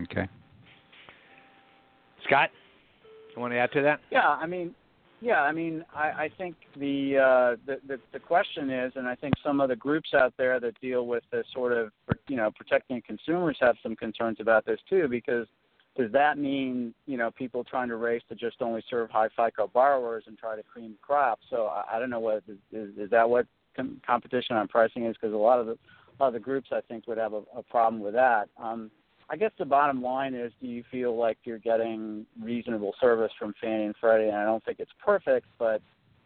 Okay. 0.02 0.28
Scott, 2.24 2.50
you 3.34 3.40
want 3.40 3.52
to 3.52 3.58
add 3.58 3.72
to 3.72 3.82
that? 3.82 4.00
Yeah, 4.10 4.28
I 4.28 4.46
mean, 4.46 4.74
yeah, 5.20 5.40
I 5.40 5.52
mean, 5.52 5.84
I, 5.94 6.24
I 6.24 6.30
think 6.36 6.56
the, 6.76 7.16
uh, 7.16 7.56
the 7.66 7.80
the 7.86 8.00
the 8.12 8.18
question 8.18 8.70
is, 8.70 8.92
and 8.96 9.06
I 9.06 9.14
think 9.14 9.34
some 9.42 9.60
of 9.60 9.68
the 9.68 9.76
groups 9.76 10.10
out 10.14 10.34
there 10.36 10.60
that 10.60 10.78
deal 10.80 11.06
with 11.06 11.22
this 11.32 11.46
sort 11.54 11.72
of, 11.72 11.90
you 12.28 12.36
know, 12.36 12.50
protecting 12.54 13.02
consumers 13.06 13.56
have 13.60 13.76
some 13.82 13.96
concerns 13.96 14.38
about 14.40 14.66
this 14.66 14.78
too, 14.88 15.08
because 15.08 15.46
does 15.96 16.10
that 16.12 16.38
mean 16.38 16.94
you 17.06 17.16
know 17.16 17.30
people 17.30 17.64
trying 17.64 17.88
to 17.88 17.96
race 17.96 18.22
to 18.28 18.34
just 18.34 18.60
only 18.60 18.82
serve 18.90 19.10
high 19.10 19.28
FICO 19.36 19.68
borrowers 19.68 20.24
and 20.26 20.36
try 20.36 20.56
to 20.56 20.62
cream 20.62 20.94
crop? 21.00 21.38
So 21.48 21.66
I, 21.66 21.96
I 21.96 21.98
don't 21.98 22.10
know 22.10 22.20
what 22.20 22.42
is, 22.48 22.90
is 22.96 23.10
that 23.10 23.28
what 23.28 23.46
com- 23.76 24.00
competition 24.06 24.56
on 24.56 24.68
pricing 24.68 25.06
is 25.06 25.16
because 25.16 25.32
a 25.32 25.38
lot 25.38 25.60
of 25.60 25.66
the 25.66 25.72
a 25.72 26.16
lot 26.22 26.28
of 26.28 26.34
the 26.34 26.40
groups 26.40 26.68
I 26.70 26.80
think 26.82 27.06
would 27.06 27.18
have 27.18 27.32
a, 27.32 27.42
a 27.56 27.62
problem 27.62 28.02
with 28.02 28.14
that. 28.14 28.48
Um, 28.62 28.90
I 29.30 29.36
guess 29.36 29.52
the 29.58 29.64
bottom 29.64 30.02
line 30.02 30.34
is, 30.34 30.52
do 30.60 30.66
you 30.66 30.84
feel 30.90 31.16
like 31.16 31.38
you're 31.44 31.58
getting 31.58 32.26
reasonable 32.40 32.94
service 33.00 33.32
from 33.38 33.54
Fannie 33.60 33.84
and 33.84 33.94
Freddie? 34.00 34.28
And 34.28 34.36
I 34.36 34.44
don't 34.44 34.64
think 34.64 34.80
it's 34.80 34.92
perfect, 35.04 35.46
but 35.58 35.80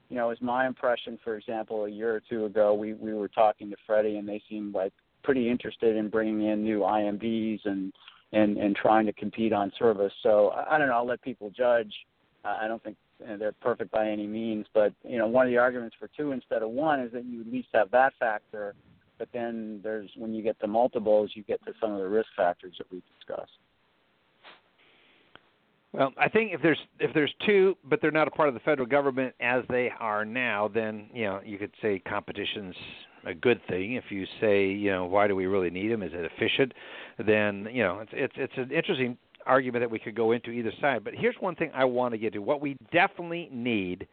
you 0.08 0.16
know, 0.16 0.30
as 0.30 0.40
my 0.40 0.66
impression, 0.66 1.18
for 1.22 1.36
example, 1.36 1.84
a 1.84 1.88
year 1.88 2.14
or 2.14 2.22
two 2.28 2.46
ago, 2.46 2.72
we 2.72 2.94
we 2.94 3.12
were 3.12 3.28
talking 3.28 3.70
to 3.70 3.76
Freddie, 3.86 4.16
and 4.16 4.28
they 4.28 4.42
seemed 4.48 4.74
like 4.74 4.92
pretty 5.22 5.50
interested 5.50 5.96
in 5.96 6.08
bringing 6.08 6.46
in 6.46 6.64
new 6.64 6.80
IMBs 6.80 7.60
and 7.66 7.92
and 8.32 8.56
and 8.56 8.74
trying 8.74 9.06
to 9.06 9.12
compete 9.12 9.52
on 9.52 9.70
service. 9.78 10.12
So 10.22 10.50
I, 10.50 10.78
don't 10.78 10.88
know. 10.88 10.94
I'll 10.94 11.06
let 11.06 11.20
people 11.22 11.50
judge. 11.50 11.92
Uh, 12.44 12.56
I 12.60 12.68
don't 12.68 12.82
think 12.82 12.96
they're 13.38 13.52
perfect 13.52 13.90
by 13.90 14.08
any 14.08 14.26
means, 14.26 14.66
but 14.72 14.94
you 15.06 15.18
know, 15.18 15.26
one 15.26 15.46
of 15.46 15.50
the 15.50 15.58
arguments 15.58 15.96
for 15.98 16.08
two 16.16 16.32
instead 16.32 16.62
of 16.62 16.70
one 16.70 17.00
is 17.00 17.12
that 17.12 17.24
you 17.24 17.42
at 17.42 17.52
least 17.52 17.68
have 17.74 17.90
that 17.90 18.14
factor 18.18 18.74
but 19.18 19.28
then 19.32 19.80
there's 19.82 20.10
when 20.16 20.32
you 20.32 20.42
get 20.42 20.58
to 20.60 20.66
multiples, 20.66 21.30
you 21.34 21.42
get 21.42 21.64
to 21.66 21.72
some 21.80 21.92
of 21.92 21.98
the 21.98 22.08
risk 22.08 22.28
factors 22.36 22.74
that 22.78 22.90
we 22.90 23.02
discussed. 23.18 23.50
Well, 25.92 26.12
I 26.18 26.28
think 26.28 26.52
if 26.52 26.60
there's 26.62 26.78
if 27.00 27.14
there's 27.14 27.32
two, 27.46 27.76
but 27.84 28.00
they're 28.00 28.10
not 28.10 28.28
a 28.28 28.30
part 28.30 28.48
of 28.48 28.54
the 28.54 28.60
federal 28.60 28.86
government 28.86 29.34
as 29.40 29.64
they 29.70 29.90
are 29.98 30.24
now, 30.24 30.68
then 30.68 31.08
you 31.14 31.24
know 31.24 31.40
you 31.44 31.58
could 31.58 31.72
say 31.80 32.00
competition's 32.06 32.74
a 33.26 33.34
good 33.34 33.60
thing. 33.68 33.94
If 33.94 34.04
you 34.10 34.26
say 34.40 34.68
you 34.68 34.90
know 34.90 35.06
why 35.06 35.28
do 35.28 35.34
we 35.34 35.46
really 35.46 35.70
need 35.70 35.90
them? 35.90 36.02
Is 36.02 36.12
it 36.12 36.30
efficient? 36.36 36.72
Then 37.26 37.68
you 37.72 37.82
know 37.82 38.00
it's 38.00 38.12
it's 38.12 38.34
it's 38.36 38.52
an 38.56 38.70
interesting 38.70 39.16
argument 39.46 39.82
that 39.82 39.90
we 39.90 39.98
could 39.98 40.14
go 40.14 40.32
into 40.32 40.50
either 40.50 40.72
side. 40.78 41.04
But 41.04 41.14
here's 41.14 41.36
one 41.40 41.54
thing 41.54 41.70
I 41.74 41.86
want 41.86 42.12
to 42.12 42.18
get 42.18 42.34
to: 42.34 42.40
what 42.40 42.60
we 42.60 42.76
definitely 42.92 43.48
need 43.50 44.06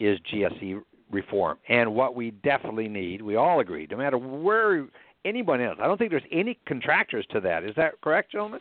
is 0.00 0.18
GSE 0.32 0.82
reform. 1.12 1.58
And 1.68 1.94
what 1.94 2.14
we 2.14 2.30
definitely 2.30 2.88
need, 2.88 3.22
we 3.22 3.36
all 3.36 3.60
agree, 3.60 3.86
no 3.90 3.96
matter 3.96 4.18
where 4.18 4.86
anyone 5.24 5.60
is. 5.60 5.76
I 5.80 5.86
don't 5.86 5.98
think 5.98 6.10
there's 6.10 6.22
any 6.32 6.58
contractors 6.66 7.26
to 7.30 7.40
that. 7.40 7.64
Is 7.64 7.74
that 7.76 8.00
correct, 8.00 8.32
gentlemen? 8.32 8.60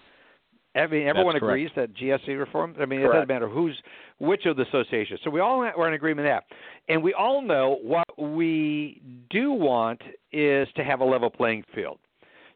I 0.75 0.87
mean, 0.87 1.07
everyone 1.07 1.35
That's 1.35 1.43
agrees 1.43 1.69
that 1.75 1.93
GSE 1.95 2.39
reform. 2.39 2.75
I 2.79 2.85
mean, 2.85 3.01
Correct. 3.01 3.13
it 3.13 3.17
doesn't 3.17 3.27
matter 3.27 3.49
who's 3.49 3.77
which 4.19 4.45
of 4.45 4.55
the 4.55 4.63
associations. 4.63 5.19
So 5.23 5.29
we 5.29 5.41
all 5.41 5.61
are 5.61 5.87
in 5.87 5.93
agreement 5.93 6.27
with 6.27 6.33
that, 6.33 6.45
and 6.87 7.03
we 7.03 7.13
all 7.13 7.41
know 7.41 7.79
what 7.81 8.07
we 8.17 9.01
do 9.29 9.51
want 9.51 10.01
is 10.31 10.67
to 10.77 10.83
have 10.83 11.01
a 11.01 11.05
level 11.05 11.29
playing 11.29 11.65
field. 11.75 11.99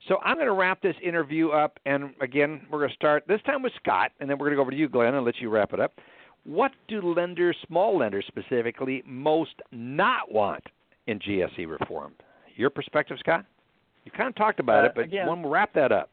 So 0.07 0.19
I'm 0.23 0.35
going 0.35 0.47
to 0.47 0.53
wrap 0.53 0.81
this 0.81 0.95
interview 1.03 1.49
up, 1.49 1.77
and 1.85 2.13
again, 2.21 2.61
we're 2.71 2.79
going 2.79 2.91
to 2.91 2.95
start 2.95 3.23
this 3.27 3.41
time 3.41 3.61
with 3.63 3.73
Scott, 3.81 4.11
and 4.19 4.29
then 4.29 4.37
we're 4.37 4.45
going 4.45 4.51
to 4.51 4.57
go 4.57 4.61
over 4.61 4.71
to 4.71 4.77
you, 4.77 4.87
Glen, 4.87 5.15
and 5.15 5.25
let 5.25 5.39
you 5.39 5.49
wrap 5.49 5.73
it 5.73 5.79
up. 5.79 5.93
What 6.45 6.71
do 6.87 7.01
lenders, 7.01 7.57
small 7.67 7.97
lenders 7.97 8.25
specifically, 8.27 9.03
most 9.05 9.55
not 9.71 10.31
want 10.31 10.63
in 11.07 11.19
GSE 11.19 11.67
reform? 11.67 12.13
Your 12.55 12.69
perspective, 12.69 13.17
Scott? 13.19 13.45
You 14.05 14.11
kind 14.11 14.29
of 14.29 14.35
talked 14.35 14.59
about 14.59 14.85
Uh, 14.85 14.87
it, 14.87 14.95
but 14.95 15.03
again- 15.05 15.27
one, 15.27 15.41
we'll 15.41 15.51
wrap 15.51 15.73
that 15.73 15.91
up. 15.91 16.11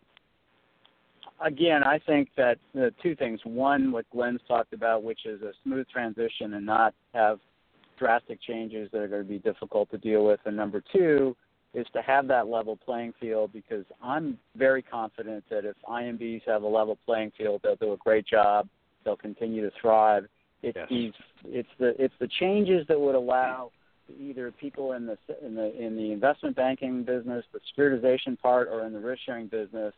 Again, 1.40 1.84
I 1.84 1.98
think 1.98 2.32
that 2.36 2.58
the 2.72 2.92
two 3.02 3.14
things. 3.14 3.44
One, 3.44 3.92
what 3.92 4.08
Glen's 4.10 4.40
talked 4.44 4.72
about, 4.72 5.02
which 5.02 5.26
is 5.26 5.42
a 5.42 5.52
smooth 5.64 5.88
transition 5.88 6.54
and 6.54 6.64
not 6.64 6.94
have 7.14 7.40
drastic 7.98 8.40
changes 8.40 8.90
that 8.92 9.02
are 9.02 9.08
going 9.08 9.22
to 9.22 9.28
be 9.28 9.38
difficult 9.38 9.90
to 9.90 9.98
deal 9.98 10.24
with. 10.24 10.40
And 10.46 10.56
number 10.56 10.80
two 10.92 11.36
is 11.74 11.86
to 11.90 12.02
have 12.02 12.26
that 12.28 12.46
level 12.48 12.76
playing 12.76 13.12
field 13.14 13.52
because 13.52 13.84
I'm 14.02 14.38
very 14.56 14.82
confident 14.82 15.44
that 15.50 15.64
if 15.64 15.76
IMBs 15.88 16.42
have 16.46 16.62
a 16.62 16.68
level 16.68 16.96
playing 17.04 17.32
field, 17.32 17.60
they'll 17.62 17.76
do 17.76 17.92
a 17.92 17.96
great 17.98 18.26
job. 18.26 18.68
They'll 19.04 19.16
continue 19.16 19.62
to 19.62 19.70
thrive. 19.80 20.28
It's 20.62 20.76
Yes. 20.76 20.88
these, 20.88 21.12
it's 21.44 21.68
the 21.78 22.00
it's 22.02 22.14
the 22.20 22.28
changes 22.28 22.86
that 22.86 23.00
would 23.00 23.16
allow 23.16 23.72
either 24.20 24.50
people 24.52 24.92
in 24.92 25.06
the 25.06 25.18
in 25.44 25.54
the 25.54 25.74
in 25.80 25.96
the 25.96 26.12
investment 26.12 26.56
banking 26.56 27.02
business, 27.02 27.44
the 27.52 27.60
securitization 27.76 28.38
part, 28.38 28.68
or 28.68 28.86
in 28.86 28.92
the 28.92 29.00
risk 29.00 29.22
sharing 29.24 29.46
business 29.46 29.92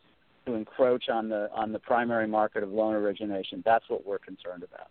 to 0.45 0.53
encroach 0.53 1.09
on 1.09 1.29
the 1.29 1.49
on 1.53 1.71
the 1.71 1.79
primary 1.79 2.27
market 2.27 2.63
of 2.63 2.71
loan 2.71 2.93
origination. 2.93 3.61
That's 3.65 3.85
what 3.89 4.05
we're 4.05 4.19
concerned 4.19 4.63
about. 4.63 4.87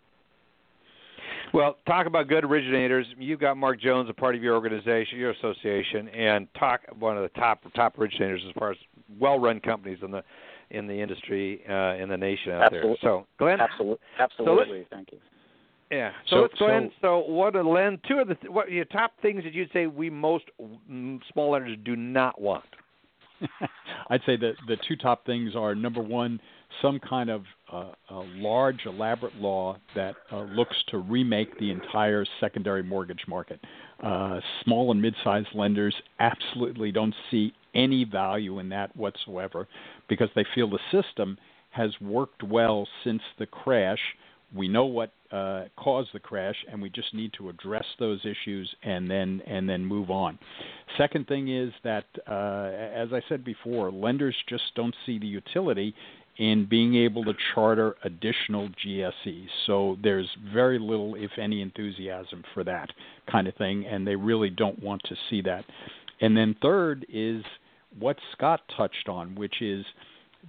Well, 1.53 1.77
talk 1.87 2.07
about 2.07 2.27
good 2.27 2.43
originators. 2.43 3.05
You've 3.17 3.39
got 3.39 3.55
Mark 3.55 3.79
Jones, 3.79 4.09
a 4.09 4.13
part 4.13 4.35
of 4.35 4.43
your 4.43 4.55
organization, 4.55 5.17
your 5.17 5.31
association, 5.31 6.09
and 6.09 6.47
talk 6.57 6.81
one 6.99 7.17
of 7.17 7.23
the 7.23 7.39
top 7.39 7.61
top 7.73 7.97
originators 7.97 8.41
as 8.47 8.53
far 8.57 8.71
as 8.71 8.77
well-run 9.19 9.59
companies 9.59 9.99
in 10.01 10.11
the 10.11 10.23
in 10.75 10.87
the 10.87 10.93
industry 10.93 11.61
uh, 11.69 11.95
in 12.01 12.09
the 12.09 12.17
nation 12.17 12.51
out 12.51 12.71
there. 12.71 12.79
Absolutely. 12.81 12.97
So, 13.01 13.25
Glen, 13.37 13.59
Absolutely, 13.59 13.97
So 14.17 14.23
absolutely. 14.23 14.87
Thank 14.89 15.11
you. 15.11 15.19
yeah. 15.91 16.11
So, 16.27 16.35
So- 16.35 16.41
let's 16.41 16.59
go 16.59 16.77
in. 16.77 16.91
So, 17.01 17.19
what 17.19 17.55
are 17.55 17.63
Len? 17.63 17.99
Two 18.07 18.19
of 18.19 18.27
the 18.27 18.35
th- 18.35 18.51
what 18.51 18.71
your 18.71 18.85
top 18.85 19.13
things 19.21 19.43
that 19.43 19.53
you'd 19.53 19.71
say 19.71 19.87
we 19.87 20.09
most 20.09 20.45
mm, 20.91 21.19
small 21.31 21.51
lenders 21.51 21.77
do 21.83 21.95
not 21.95 22.39
want. 22.39 22.65
I'd 24.09 24.21
say 24.25 24.37
that 24.37 24.53
the 24.67 24.77
two 24.87 24.95
top 24.95 25.25
things 25.25 25.55
are 25.55 25.75
number 25.75 26.01
one, 26.01 26.39
some 26.81 26.99
kind 26.99 27.29
of 27.29 27.43
uh, 27.71 27.91
a 28.09 28.19
large, 28.35 28.85
elaborate 28.85 29.35
law 29.35 29.77
that 29.95 30.15
uh, 30.31 30.43
looks 30.43 30.75
to 30.89 30.99
remake 30.99 31.57
the 31.59 31.71
entire 31.71 32.25
secondary 32.39 32.83
mortgage 32.83 33.23
market. 33.27 33.59
Uh, 34.03 34.39
small 34.63 34.91
and 34.91 35.01
mid-sized 35.01 35.47
lenders 35.53 35.95
absolutely 36.19 36.91
don't 36.91 37.15
see 37.31 37.53
any 37.73 38.05
value 38.05 38.59
in 38.59 38.69
that 38.69 38.95
whatsoever 38.95 39.67
because 40.07 40.29
they 40.35 40.45
feel 40.53 40.69
the 40.69 40.79
system 40.91 41.37
has 41.71 41.91
worked 41.99 42.43
well 42.43 42.87
since 43.03 43.21
the 43.37 43.45
crash. 43.45 43.99
We 44.55 44.67
know 44.67 44.85
what 44.85 45.11
uh, 45.31 45.63
caused 45.75 46.09
the 46.13 46.19
crash, 46.19 46.55
and 46.71 46.81
we 46.81 46.89
just 46.89 47.13
need 47.13 47.33
to 47.37 47.49
address 47.49 47.85
those 47.99 48.21
issues 48.25 48.73
and 48.83 49.09
then 49.09 49.41
and 49.45 49.67
then 49.67 49.85
move 49.85 50.09
on. 50.09 50.39
Second 50.97 51.27
thing 51.27 51.49
is 51.53 51.73
that, 51.83 52.05
uh, 52.27 52.71
as 52.71 53.09
I 53.11 53.21
said 53.27 53.43
before, 53.43 53.91
lenders 53.91 54.35
just 54.47 54.63
don't 54.75 54.95
see 55.05 55.19
the 55.19 55.27
utility 55.27 55.93
in 56.37 56.67
being 56.69 56.95
able 56.95 57.23
to 57.23 57.33
charter 57.53 57.95
additional 58.03 58.69
GSEs. 58.85 59.47
So 59.65 59.97
there's 60.03 60.29
very 60.53 60.79
little, 60.79 61.15
if 61.15 61.31
any, 61.37 61.61
enthusiasm 61.61 62.43
for 62.53 62.63
that 62.65 62.89
kind 63.31 63.47
of 63.47 63.55
thing, 63.55 63.85
and 63.85 64.05
they 64.05 64.15
really 64.15 64.49
don't 64.49 64.81
want 64.81 65.01
to 65.03 65.15
see 65.29 65.41
that. 65.41 65.63
And 66.21 66.35
then 66.35 66.55
third 66.61 67.05
is 67.09 67.43
what 67.99 68.17
Scott 68.33 68.61
touched 68.75 69.09
on, 69.09 69.35
which 69.35 69.61
is 69.61 69.85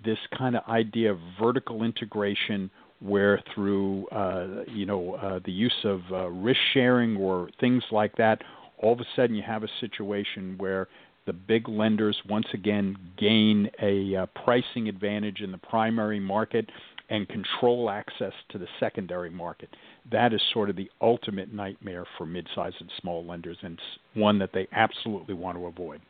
this 0.04 0.18
kind 0.36 0.56
of 0.56 0.62
idea 0.68 1.12
of 1.12 1.18
vertical 1.40 1.82
integration 1.82 2.70
where 3.00 3.42
through 3.54 4.06
uh, 4.08 4.64
you 4.68 4.86
know 4.86 5.14
uh, 5.14 5.40
the 5.44 5.52
use 5.52 5.84
of 5.84 6.00
uh, 6.10 6.28
risk 6.28 6.60
sharing 6.72 7.16
or 7.16 7.48
things 7.60 7.82
like 7.90 8.16
that, 8.16 8.42
all 8.78 8.92
of 8.92 9.00
a 9.00 9.06
sudden 9.14 9.34
you 9.36 9.42
have 9.42 9.62
a 9.62 9.68
situation 9.80 10.56
where 10.58 10.88
the 11.26 11.32
big 11.32 11.68
lenders 11.68 12.16
once 12.28 12.46
again 12.54 12.96
gain 13.18 13.68
a 13.82 14.14
uh, 14.14 14.26
pricing 14.44 14.88
advantage 14.88 15.40
in 15.40 15.50
the 15.50 15.58
primary 15.58 16.20
market, 16.20 16.70
and 17.08 17.28
control 17.28 17.90
access 17.90 18.32
to 18.50 18.58
the 18.58 18.66
secondary 18.80 19.30
market. 19.30 19.68
That 20.10 20.32
is 20.32 20.40
sort 20.52 20.70
of 20.70 20.76
the 20.76 20.90
ultimate 21.00 21.52
nightmare 21.52 22.04
for 22.16 22.26
mid-sized 22.26 22.76
and 22.80 22.90
small 23.00 23.24
lenders, 23.24 23.58
and 23.62 23.78
one 24.14 24.38
that 24.38 24.50
they 24.52 24.66
absolutely 24.72 25.34
want 25.34 25.56
to 25.56 25.66
avoid. 25.66 26.00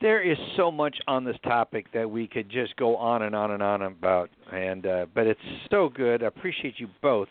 There 0.00 0.20
is 0.22 0.36
so 0.56 0.70
much 0.70 0.96
on 1.08 1.24
this 1.24 1.36
topic 1.42 1.86
that 1.94 2.10
we 2.10 2.26
could 2.26 2.50
just 2.50 2.76
go 2.76 2.96
on 2.96 3.22
and 3.22 3.34
on 3.34 3.52
and 3.52 3.62
on 3.62 3.82
about, 3.82 4.30
and 4.52 4.86
uh, 4.86 5.06
but 5.14 5.26
it's 5.26 5.40
so 5.70 5.88
good. 5.88 6.22
I 6.22 6.26
appreciate 6.26 6.74
you 6.78 6.88
both 7.00 7.28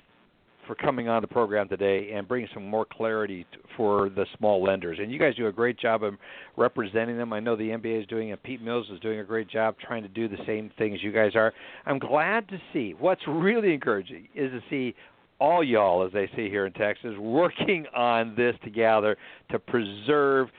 for 0.65 0.75
coming 0.75 1.07
on 1.07 1.21
the 1.21 1.27
program 1.27 1.69
today 1.69 2.11
and 2.13 2.27
bringing 2.27 2.49
some 2.53 2.67
more 2.67 2.85
clarity 2.85 3.45
for 3.77 4.09
the 4.09 4.25
small 4.37 4.63
lenders. 4.63 4.97
And 4.99 5.11
you 5.11 5.19
guys 5.19 5.35
do 5.35 5.47
a 5.47 5.51
great 5.51 5.77
job 5.77 6.03
of 6.03 6.15
representing 6.57 7.17
them. 7.17 7.33
I 7.33 7.39
know 7.39 7.55
the 7.55 7.69
MBA 7.69 8.01
is 8.01 8.07
doing 8.07 8.29
it. 8.29 8.41
Pete 8.43 8.61
Mills 8.61 8.87
is 8.91 8.99
doing 8.99 9.19
a 9.19 9.23
great 9.23 9.49
job 9.49 9.75
trying 9.79 10.03
to 10.03 10.09
do 10.09 10.27
the 10.27 10.37
same 10.45 10.71
thing 10.77 10.93
as 10.93 11.03
you 11.03 11.11
guys 11.11 11.31
are. 11.35 11.53
I'm 11.85 11.99
glad 11.99 12.47
to 12.49 12.59
see. 12.73 12.95
What's 12.97 13.21
really 13.27 13.73
encouraging 13.73 14.27
is 14.35 14.51
to 14.51 14.61
see 14.69 14.95
all 15.39 15.63
y'all, 15.63 16.05
as 16.05 16.13
they 16.13 16.27
say 16.35 16.49
here 16.49 16.65
in 16.65 16.73
Texas, 16.73 17.15
working 17.17 17.85
on 17.95 18.35
this 18.35 18.55
together 18.63 19.17
to 19.51 19.59
preserve 19.59 20.49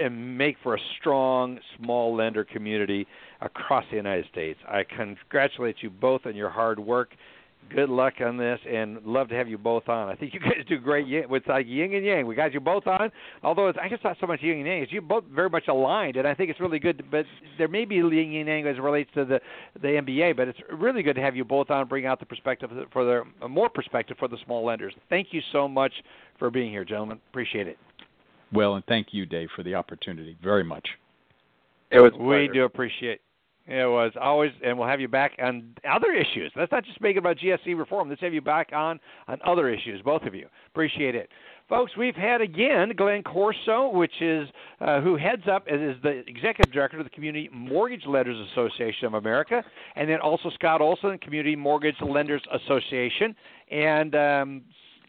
and 0.00 0.36
make 0.36 0.56
for 0.62 0.74
a 0.74 0.78
strong 0.98 1.58
small 1.76 2.14
lender 2.14 2.44
community 2.44 3.06
across 3.40 3.84
the 3.90 3.96
United 3.96 4.26
States. 4.30 4.58
I 4.66 4.84
congratulate 4.84 5.76
you 5.80 5.90
both 5.90 6.26
on 6.26 6.34
your 6.34 6.50
hard 6.50 6.78
work 6.78 7.10
good 7.74 7.88
luck 7.88 8.14
on 8.24 8.36
this 8.36 8.58
and 8.68 9.04
love 9.04 9.28
to 9.28 9.34
have 9.34 9.48
you 9.48 9.58
both 9.58 9.88
on. 9.88 10.08
I 10.08 10.14
think 10.14 10.34
you 10.34 10.40
guys 10.46 10.64
do 10.68 10.78
great. 10.78 11.06
with 11.28 11.42
like 11.48 11.66
yin 11.66 11.94
and 11.94 12.04
yang. 12.04 12.26
We 12.26 12.34
got 12.34 12.52
you 12.52 12.60
both 12.60 12.86
on, 12.86 13.10
although 13.42 13.68
it's, 13.68 13.78
I 13.80 13.88
guess 13.88 13.98
not 14.04 14.16
so 14.20 14.26
much 14.26 14.42
yin 14.42 14.58
and 14.58 14.66
yang. 14.66 14.82
It's 14.82 14.92
you 14.92 15.00
both 15.00 15.24
very 15.24 15.50
much 15.50 15.68
aligned, 15.68 16.16
and 16.16 16.26
I 16.26 16.34
think 16.34 16.50
it's 16.50 16.60
really 16.60 16.78
good. 16.78 17.04
But 17.10 17.26
there 17.58 17.68
may 17.68 17.84
be 17.84 17.96
yin 17.96 18.34
and 18.34 18.48
yang 18.48 18.66
as 18.66 18.76
it 18.76 18.82
relates 18.82 19.10
to 19.14 19.24
the 19.24 19.40
the 19.80 19.88
MBA, 19.88 20.36
but 20.36 20.48
it's 20.48 20.58
really 20.72 21.02
good 21.02 21.16
to 21.16 21.22
have 21.22 21.36
you 21.36 21.44
both 21.44 21.70
on, 21.70 21.86
bring 21.88 22.06
out 22.06 22.20
the 22.20 22.26
perspective 22.26 22.70
for 22.92 23.04
the 23.04 23.48
more 23.48 23.68
perspective 23.68 24.16
for 24.18 24.28
the 24.28 24.38
small 24.44 24.64
lenders. 24.64 24.94
Thank 25.08 25.28
you 25.32 25.40
so 25.52 25.68
much 25.68 25.92
for 26.38 26.50
being 26.50 26.70
here, 26.70 26.84
gentlemen. 26.84 27.20
Appreciate 27.30 27.66
it. 27.66 27.78
Well, 28.52 28.76
and 28.76 28.84
thank 28.86 29.08
you, 29.10 29.26
Dave, 29.26 29.48
for 29.56 29.62
the 29.62 29.74
opportunity 29.74 30.36
very 30.42 30.64
much. 30.64 30.86
It 31.90 32.00
was. 32.00 32.12
We 32.18 32.48
do 32.52 32.64
appreciate. 32.64 33.20
It 33.68 33.90
was 33.90 34.12
always, 34.20 34.52
and 34.64 34.78
we'll 34.78 34.86
have 34.86 35.00
you 35.00 35.08
back 35.08 35.32
on 35.42 35.74
other 35.90 36.12
issues. 36.12 36.52
Let's 36.54 36.70
not 36.70 36.84
just 36.84 37.00
make 37.00 37.16
it 37.16 37.18
about 37.18 37.36
GSE 37.38 37.76
reform. 37.76 38.08
Let's 38.08 38.20
have 38.20 38.32
you 38.32 38.40
back 38.40 38.70
on 38.72 39.00
on 39.26 39.40
other 39.44 39.68
issues, 39.68 40.00
both 40.02 40.22
of 40.22 40.36
you. 40.36 40.46
Appreciate 40.68 41.16
it, 41.16 41.28
folks. 41.68 41.96
We've 41.96 42.14
had 42.14 42.40
again 42.40 42.92
Glen 42.96 43.24
Corso, 43.24 43.88
which 43.88 44.22
is 44.22 44.48
uh, 44.80 45.00
who 45.00 45.16
heads 45.16 45.42
up 45.50 45.64
is 45.66 45.96
the 46.04 46.22
executive 46.28 46.72
director 46.72 46.98
of 46.98 47.04
the 47.04 47.10
Community 47.10 47.50
Mortgage 47.52 48.06
Lenders 48.06 48.36
Association 48.52 49.06
of 49.06 49.14
America, 49.14 49.64
and 49.96 50.08
then 50.08 50.20
also 50.20 50.48
Scott 50.50 50.80
Olson, 50.80 51.18
Community 51.18 51.56
Mortgage 51.56 51.96
Lenders 52.00 52.42
Association, 52.52 53.34
and 53.72 54.14
um, 54.14 54.62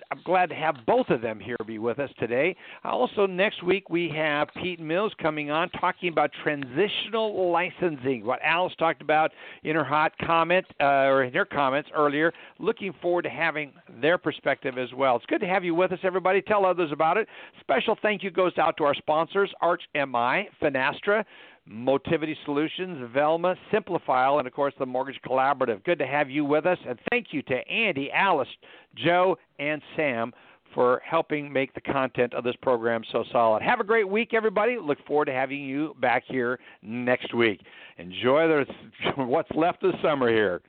I'm 0.09 0.21
glad 0.23 0.49
to 0.49 0.55
have 0.55 0.75
both 0.85 1.09
of 1.09 1.21
them 1.21 1.39
here 1.39 1.57
be 1.65 1.79
with 1.79 1.99
us 1.99 2.09
today. 2.17 2.55
Also, 2.83 3.25
next 3.25 3.61
week 3.61 3.89
we 3.89 4.09
have 4.15 4.47
Pete 4.61 4.79
Mills 4.79 5.11
coming 5.21 5.51
on 5.51 5.69
talking 5.71 6.09
about 6.09 6.31
transitional 6.43 7.51
licensing, 7.51 8.25
what 8.25 8.39
Alice 8.41 8.73
talked 8.79 9.01
about 9.01 9.31
in 9.63 9.75
her 9.75 9.83
hot 9.83 10.13
comment 10.25 10.65
uh, 10.79 11.07
or 11.07 11.23
in 11.23 11.33
her 11.33 11.45
comments 11.45 11.89
earlier. 11.93 12.33
Looking 12.59 12.93
forward 13.01 13.23
to 13.23 13.29
having 13.29 13.73
their 14.01 14.17
perspective 14.17 14.77
as 14.77 14.93
well. 14.93 15.17
It's 15.17 15.25
good 15.25 15.41
to 15.41 15.47
have 15.47 15.65
you 15.65 15.75
with 15.75 15.91
us, 15.91 15.99
everybody. 16.03 16.41
Tell 16.41 16.65
others 16.65 16.91
about 16.93 17.17
it. 17.17 17.27
Special 17.59 17.97
thank 18.01 18.23
you 18.23 18.31
goes 18.31 18.57
out 18.57 18.77
to 18.77 18.85
our 18.85 18.95
sponsors, 18.95 19.51
Arch 19.61 19.83
MI, 19.93 20.47
Finastra. 20.61 21.25
Motivity 21.69 22.35
Solutions, 22.45 23.09
Velma, 23.13 23.55
Simplifile, 23.71 24.39
and 24.39 24.47
of 24.47 24.53
course 24.53 24.73
the 24.79 24.85
Mortgage 24.85 25.19
Collaborative. 25.25 25.83
Good 25.83 25.99
to 25.99 26.07
have 26.07 26.29
you 26.29 26.45
with 26.45 26.65
us, 26.65 26.77
and 26.87 26.97
thank 27.09 27.27
you 27.31 27.41
to 27.43 27.67
Andy, 27.67 28.11
Alice, 28.11 28.47
Joe, 28.95 29.37
and 29.59 29.81
Sam 29.95 30.33
for 30.73 31.01
helping 31.05 31.51
make 31.51 31.73
the 31.73 31.81
content 31.81 32.33
of 32.33 32.43
this 32.43 32.55
program 32.61 33.01
so 33.11 33.23
solid. 33.31 33.61
Have 33.63 33.79
a 33.79 33.83
great 33.83 34.07
week, 34.07 34.33
everybody. 34.33 34.77
Look 34.81 34.97
forward 35.05 35.25
to 35.25 35.33
having 35.33 35.61
you 35.61 35.95
back 35.99 36.23
here 36.27 36.59
next 36.81 37.33
week. 37.33 37.61
Enjoy 37.97 38.47
the, 38.47 38.65
what's 39.23 39.49
left 39.55 39.83
of 39.83 39.93
summer 40.01 40.29
here. 40.29 40.61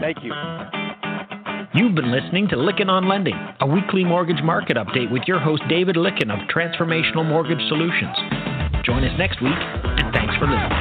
Thank 0.00 0.18
you. 0.22 0.32
You've 1.74 1.94
been 1.94 2.10
listening 2.10 2.48
to 2.48 2.56
Lykken 2.56 2.88
on 2.88 3.08
Lending, 3.08 3.34
a 3.60 3.66
weekly 3.66 4.04
mortgage 4.04 4.42
market 4.42 4.76
update 4.76 5.10
with 5.10 5.22
your 5.26 5.38
host 5.38 5.62
David 5.68 5.96
Lykken 5.96 6.30
of 6.30 6.48
Transformational 6.48 7.26
Mortgage 7.28 7.60
Solutions. 7.68 8.16
Join 8.84 9.04
us 9.04 9.18
next 9.18 9.42
week, 9.42 9.58
for 10.38 10.46
listening. 10.48 10.75